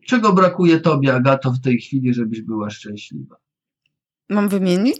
[0.06, 3.36] Czego brakuje tobie, Agato, w tej chwili, żebyś była szczęśliwa?
[4.28, 4.98] Mam wymienić?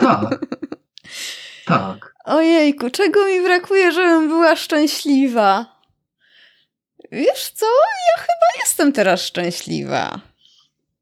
[0.00, 0.46] Tak.
[1.66, 2.15] Tak.
[2.26, 5.66] Ojejku, czego mi brakuje, żebym była szczęśliwa?
[7.12, 7.66] Wiesz co?
[7.66, 10.20] Ja chyba jestem teraz szczęśliwa.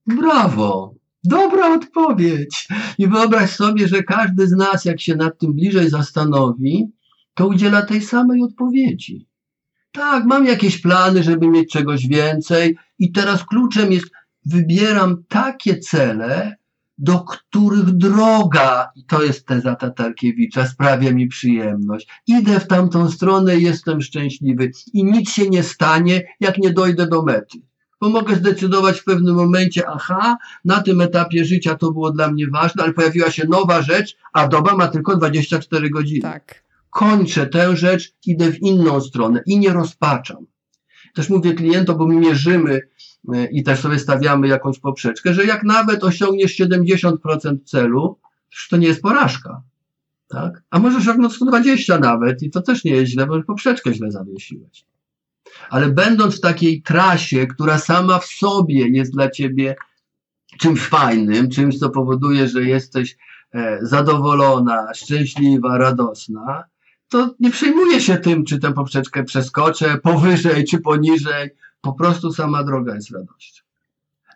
[0.07, 0.95] Brawo!
[1.25, 2.69] Dobra odpowiedź.
[2.99, 6.93] I wyobraź sobie, że każdy z nas, jak się nad tym bliżej zastanowi,
[7.35, 9.27] to udziela tej samej odpowiedzi.
[9.93, 14.07] Tak, mam jakieś plany, żeby mieć czegoś więcej, i teraz kluczem jest,
[14.47, 16.57] wybieram takie cele,
[16.99, 22.09] do których droga, i to jest teza Tatarkiewicza, sprawia mi przyjemność.
[22.27, 24.71] Idę w tamtą stronę jestem szczęśliwy.
[24.93, 27.59] I nic się nie stanie, jak nie dojdę do mety.
[28.01, 32.47] Bo mogę zdecydować w pewnym momencie, aha, na tym etapie życia to było dla mnie
[32.47, 36.21] ważne, ale pojawiła się nowa rzecz, a doba ma tylko 24 godziny.
[36.21, 36.65] Tak.
[36.91, 40.47] Kończę tę rzecz, idę w inną stronę i nie rozpaczam.
[41.15, 42.81] Też mówię klientom, bo my mierzymy
[43.51, 47.17] i też sobie stawiamy jakąś poprzeczkę, że jak nawet osiągniesz 70%
[47.65, 48.19] celu,
[48.71, 49.63] to nie jest porażka.
[50.29, 50.63] Tak?
[50.71, 54.85] A możesz osiągnąć 120 nawet i to też nie jest źle, bo poprzeczkę źle zawiesiłeś.
[55.71, 59.77] Ale będąc w takiej trasie, która sama w sobie jest dla ciebie
[60.59, 63.17] czymś fajnym, czymś, co powoduje, że jesteś
[63.53, 66.65] e, zadowolona, szczęśliwa, radosna,
[67.09, 71.51] to nie przejmuję się tym, czy tę poprzeczkę przeskoczę powyżej czy poniżej.
[71.81, 73.65] Po prostu sama droga jest radością.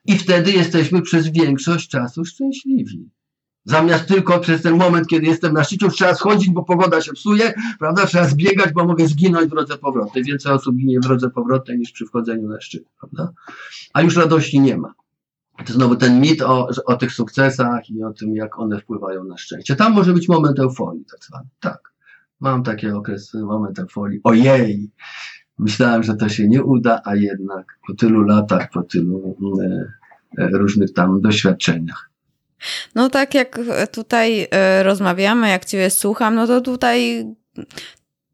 [0.04, 3.10] I wtedy jesteśmy przez większość czasu szczęśliwi.
[3.64, 7.52] Zamiast tylko przez ten moment, kiedy jestem na szczycie, trzeba schodzić, bo pogoda się psuje,
[7.78, 8.06] prawda?
[8.06, 10.24] Trzeba zbiegać, bo mogę zginąć w drodze powrotnej.
[10.24, 13.32] Więcej osób ginie w drodze powrotnej niż przy wchodzeniu na szczyt, prawda?
[13.92, 14.94] A już radości nie ma.
[15.66, 19.36] To znowu ten mit o, o tych sukcesach i o tym, jak one wpływają na
[19.36, 19.76] szczęście.
[19.76, 21.46] Tam może być moment euforii, tak zwany.
[21.60, 21.92] Tak.
[22.40, 24.20] Mam takie okresy, moment euforii.
[24.24, 24.90] Ojej!
[25.58, 29.92] Myślałem, że to się nie uda, a jednak po tylu latach, po tylu e,
[30.38, 32.08] e różnych tam doświadczeniach
[32.94, 33.60] no tak jak
[33.92, 37.26] tutaj e, rozmawiamy, jak Ciebie słucham, no to tutaj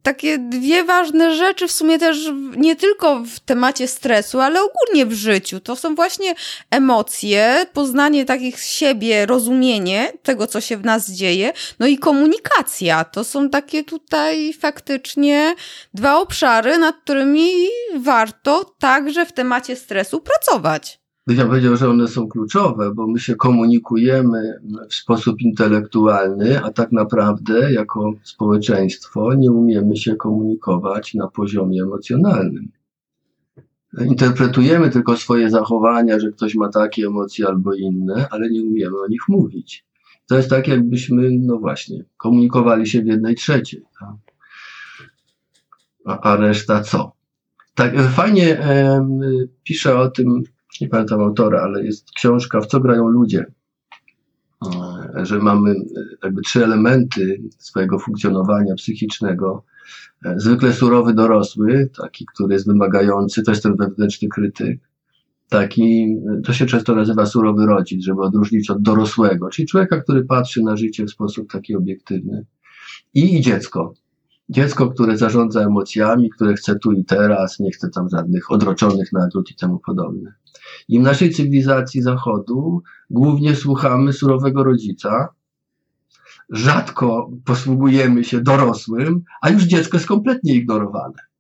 [0.05, 2.18] takie dwie ważne rzeczy, w sumie też
[2.56, 5.60] nie tylko w temacie stresu, ale ogólnie w życiu.
[5.60, 6.35] To są właśnie
[6.70, 13.05] emocje, poznanie takich siebie, rozumienie tego, co się w nas dzieje, no i komunikacja.
[13.05, 15.55] To są takie tutaj faktycznie
[15.94, 17.51] dwa obszary, nad którymi
[17.97, 21.03] warto także w temacie stresu pracować.
[21.26, 26.92] Ja powiedział, że one są kluczowe, bo my się komunikujemy w sposób intelektualny, a tak
[26.92, 32.68] naprawdę jako społeczeństwo nie umiemy się komunikować na poziomie emocjonalnym.
[34.01, 39.09] Interpretujemy tylko swoje zachowania, że ktoś ma takie emocje albo inne, ale nie umiemy o
[39.09, 39.84] nich mówić.
[40.28, 43.82] To jest tak, jakbyśmy, no właśnie, komunikowali się w jednej trzeciej.
[44.01, 44.16] Tak?
[46.05, 47.12] A, a reszta co?
[47.74, 49.06] Tak, fajnie e,
[49.62, 50.42] pisze o tym
[50.80, 53.46] nie pamiętam autora, ale jest książka W co grają ludzie,
[55.16, 55.74] e, że mamy e,
[56.22, 59.64] jakby trzy elementy swojego funkcjonowania psychicznego.
[60.24, 64.80] E, zwykle surowy dorosły, taki, który jest wymagający, to jest ten wewnętrzny krytyk.
[65.48, 70.62] Taki, to się często nazywa surowy rodzic, żeby odróżnić od dorosłego, czyli człowieka, który patrzy
[70.62, 72.44] na życie w sposób taki obiektywny.
[73.14, 73.94] I, i dziecko,
[74.48, 79.50] Dziecko, które zarządza emocjami, które chce tu i teraz, nie chce tam żadnych odroczonych nagród
[79.50, 80.34] i temu podobne.
[80.88, 85.28] I w naszej cywilizacji zachodu głównie słuchamy surowego rodzica,
[86.50, 91.34] rzadko posługujemy się dorosłym, a już dziecko jest kompletnie ignorowane.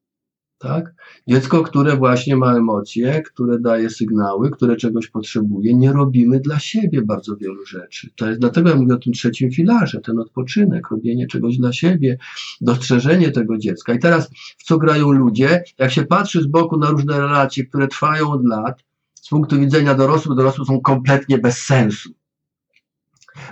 [0.64, 0.94] Tak?
[1.28, 7.02] Dziecko, które właśnie ma emocje, które daje sygnały, które czegoś potrzebuje, nie robimy dla siebie
[7.02, 8.10] bardzo wielu rzeczy.
[8.16, 12.18] To jest dlatego ja mówię o tym trzecim filarze, ten odpoczynek, robienie czegoś dla siebie,
[12.60, 13.94] dostrzeżenie tego dziecka.
[13.94, 15.62] I teraz w co grają ludzie?
[15.78, 18.84] Jak się patrzy z boku na różne relacje, które trwają od lat,
[19.14, 22.10] z punktu widzenia dorosłych, dorosłych są kompletnie bez sensu.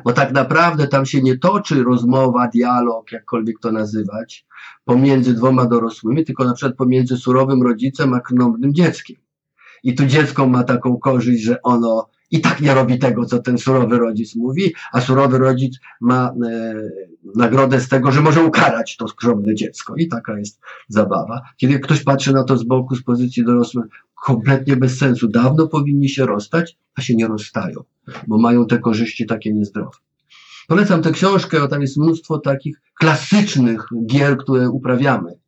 [0.05, 4.47] Bo tak naprawdę tam się nie toczy rozmowa, dialog, jakkolwiek to nazywać,
[4.85, 9.17] pomiędzy dwoma dorosłymi, tylko na przykład pomiędzy surowym rodzicem a krnąbnym dzieckiem.
[9.85, 13.59] I tu dziecko ma taką korzyść, że ono i tak nie robi tego, co ten
[13.59, 16.75] surowy rodzic mówi, a surowy rodzic ma e,
[17.37, 19.95] nagrodę z tego, że może ukarać to skromne dziecko.
[19.97, 21.43] I taka jest zabawa.
[21.57, 23.85] Kiedy ktoś patrzy na to z boku, z pozycji dorosłej,
[24.27, 25.29] kompletnie bez sensu.
[25.29, 27.85] Dawno powinni się rozstać, a się nie rozstają,
[28.27, 29.99] bo mają te korzyści takie niezdrowe.
[30.69, 35.42] Polecam tę książkę, tam jest mnóstwo takich klasycznych gier, które uprawiamy.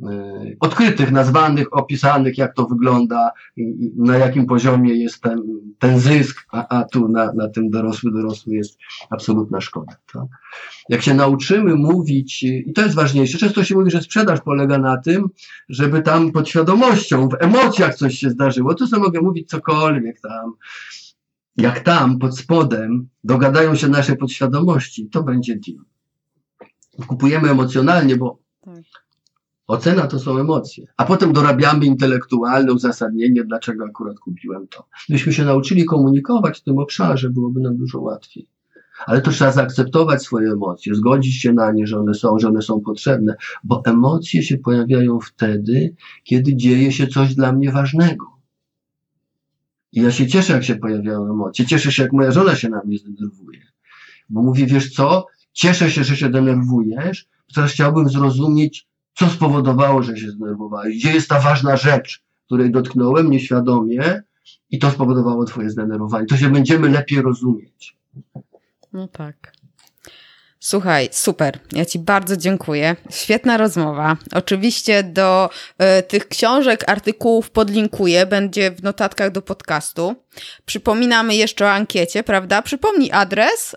[0.00, 3.30] E, odkrytych, nazwanych, opisanych, jak to wygląda,
[3.96, 5.42] na jakim poziomie jest ten,
[5.78, 8.78] ten zysk, a, a tu na, na tym dorosły, dorosły jest
[9.10, 9.96] absolutna szkoda.
[10.12, 10.24] Tak?
[10.88, 14.96] Jak się nauczymy mówić, i to jest ważniejsze, często się mówi, że sprzedaż polega na
[14.96, 15.28] tym,
[15.68, 20.52] żeby tam pod świadomością, w emocjach coś się zdarzyło, to sobie mogę mówić cokolwiek tam,
[21.56, 25.84] jak tam, pod spodem, dogadają się nasze podświadomości, to będzie deal.
[27.06, 29.01] Kupujemy emocjonalnie, bo tak.
[29.66, 34.86] Ocena to są emocje, a potem dorabiamy intelektualne uzasadnienie, dlaczego akurat kupiłem to.
[35.08, 38.48] Gdybyśmy się nauczyli komunikować w tym obszarze, byłoby nam dużo łatwiej.
[39.06, 42.62] Ale to trzeba zaakceptować swoje emocje, zgodzić się na nie, że one są, że one
[42.62, 43.34] są potrzebne,
[43.64, 45.94] bo emocje się pojawiają wtedy,
[46.24, 48.26] kiedy dzieje się coś dla mnie ważnego.
[49.92, 51.66] I ja się cieszę, jak się pojawiają emocje.
[51.66, 53.60] Cieszę się, jak moja żona się na mnie zdenerwuje.
[54.30, 60.16] Bo mówi, wiesz co, cieszę się, że się denerwujesz, teraz chciałbym zrozumieć, co spowodowało, że
[60.16, 60.96] się zdenerwowałeś?
[60.96, 64.22] Gdzie jest ta ważna rzecz, której dotknąłem nieświadomie
[64.70, 66.26] i to spowodowało twoje zdenerwowanie?
[66.26, 67.96] To się będziemy lepiej rozumieć.
[68.92, 69.52] No tak.
[70.64, 71.58] Słuchaj, super.
[71.72, 72.96] Ja Ci bardzo dziękuję.
[73.10, 74.16] Świetna rozmowa.
[74.32, 75.50] Oczywiście do
[75.98, 80.14] y, tych książek, artykułów podlinkuję, będzie w notatkach do podcastu.
[80.64, 82.62] Przypominamy jeszcze o ankiecie, prawda?
[82.62, 83.76] Przypomnij adres.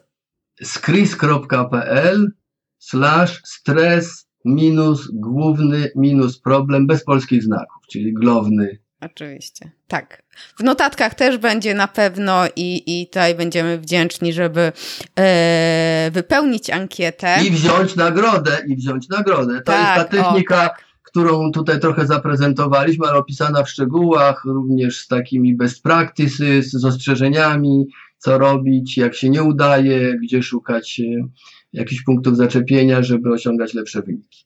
[0.64, 2.32] skris.pl
[2.80, 8.80] slash stres minus główny minus problem bez polskich znaków, czyli główny.
[9.02, 10.24] Oczywiście, tak.
[10.58, 14.72] W notatkach też będzie na pewno i, i tutaj będziemy wdzięczni, żeby
[15.20, 17.36] e, wypełnić ankietę.
[17.48, 19.56] I wziąć nagrodę, i wziąć nagrodę.
[19.56, 20.84] To tak, jest ta technika, o, tak.
[21.04, 27.86] którą tutaj trochę zaprezentowaliśmy, ale opisana w szczegółach, również z takimi best practices, z ostrzeżeniami,
[28.18, 31.28] co robić, jak się nie udaje, gdzie szukać e,
[31.76, 34.46] jakichś punktów zaczepienia, żeby osiągać lepsze wyniki.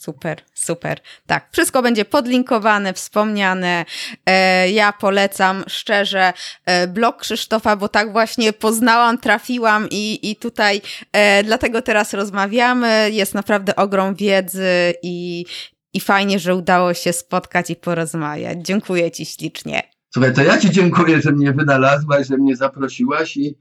[0.00, 1.00] Super, super.
[1.26, 3.84] Tak, wszystko będzie podlinkowane, wspomniane.
[4.26, 6.32] E, ja polecam szczerze
[6.66, 10.80] e, blog Krzysztofa, bo tak właśnie poznałam, trafiłam i, i tutaj
[11.12, 13.10] e, dlatego teraz rozmawiamy.
[13.12, 15.44] Jest naprawdę ogrom wiedzy i,
[15.92, 18.58] i fajnie, że udało się spotkać i porozmawiać.
[18.62, 19.82] Dziękuję Ci ślicznie.
[20.14, 23.58] Słuchaj, to ja Ci dziękuję, że mnie wynalazłaś, że mnie zaprosiłaś i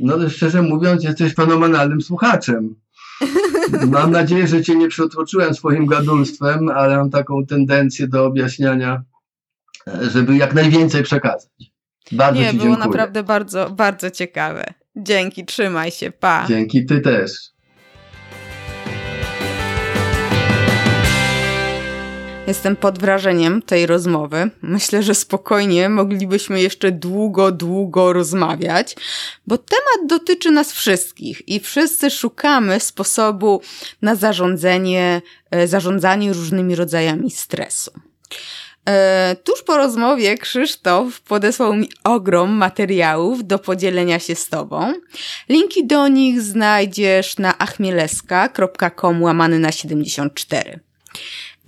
[0.00, 2.74] no szczerze mówiąc, jesteś fenomenalnym słuchaczem.
[3.90, 9.02] Mam nadzieję, że Cię nie przetłoczyłem swoim gadulstwem, ale mam taką tendencję do objaśniania,
[10.00, 11.50] żeby jak najwięcej przekazać.
[12.12, 14.64] Bardzo nie, Ci było naprawdę bardzo, bardzo ciekawe.
[14.96, 16.46] Dzięki, trzymaj się, pa.
[16.48, 17.30] Dzięki, Ty też.
[22.48, 24.50] Jestem pod wrażeniem tej rozmowy.
[24.62, 28.96] Myślę, że spokojnie moglibyśmy jeszcze długo, długo rozmawiać,
[29.46, 33.62] bo temat dotyczy nas wszystkich i wszyscy szukamy sposobu
[34.02, 37.90] na zarządzanie, e, zarządzanie różnymi rodzajami stresu.
[38.88, 44.92] E, tuż po rozmowie Krzysztof podesłał mi ogrom materiałów do podzielenia się z Tobą.
[45.48, 50.80] Linki do nich znajdziesz na achmieleska.com łamany na 74.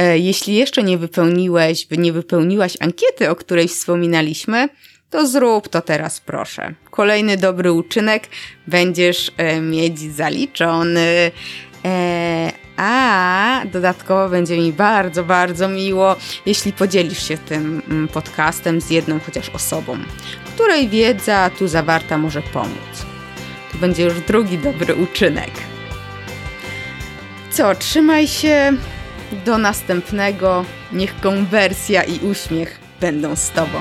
[0.01, 4.69] E, jeśli jeszcze nie wypełniłeś, nie wypełniłaś ankiety, o której wspominaliśmy,
[5.11, 6.75] to zrób to teraz proszę.
[6.91, 8.29] Kolejny dobry uczynek
[8.67, 11.31] będziesz e, mieć zaliczony.
[11.85, 16.17] E, a dodatkowo będzie mi bardzo, bardzo miło,
[16.47, 19.99] jeśli podzielisz się tym mm, podcastem z jedną chociaż osobą,
[20.55, 23.07] której wiedza tu zawarta może pomóc.
[23.73, 25.51] To będzie już drugi dobry uczynek.
[27.51, 28.73] Co, trzymaj się.
[29.44, 30.65] Do następnego.
[30.93, 33.78] Niech konwersja i uśmiech będą z Tobą.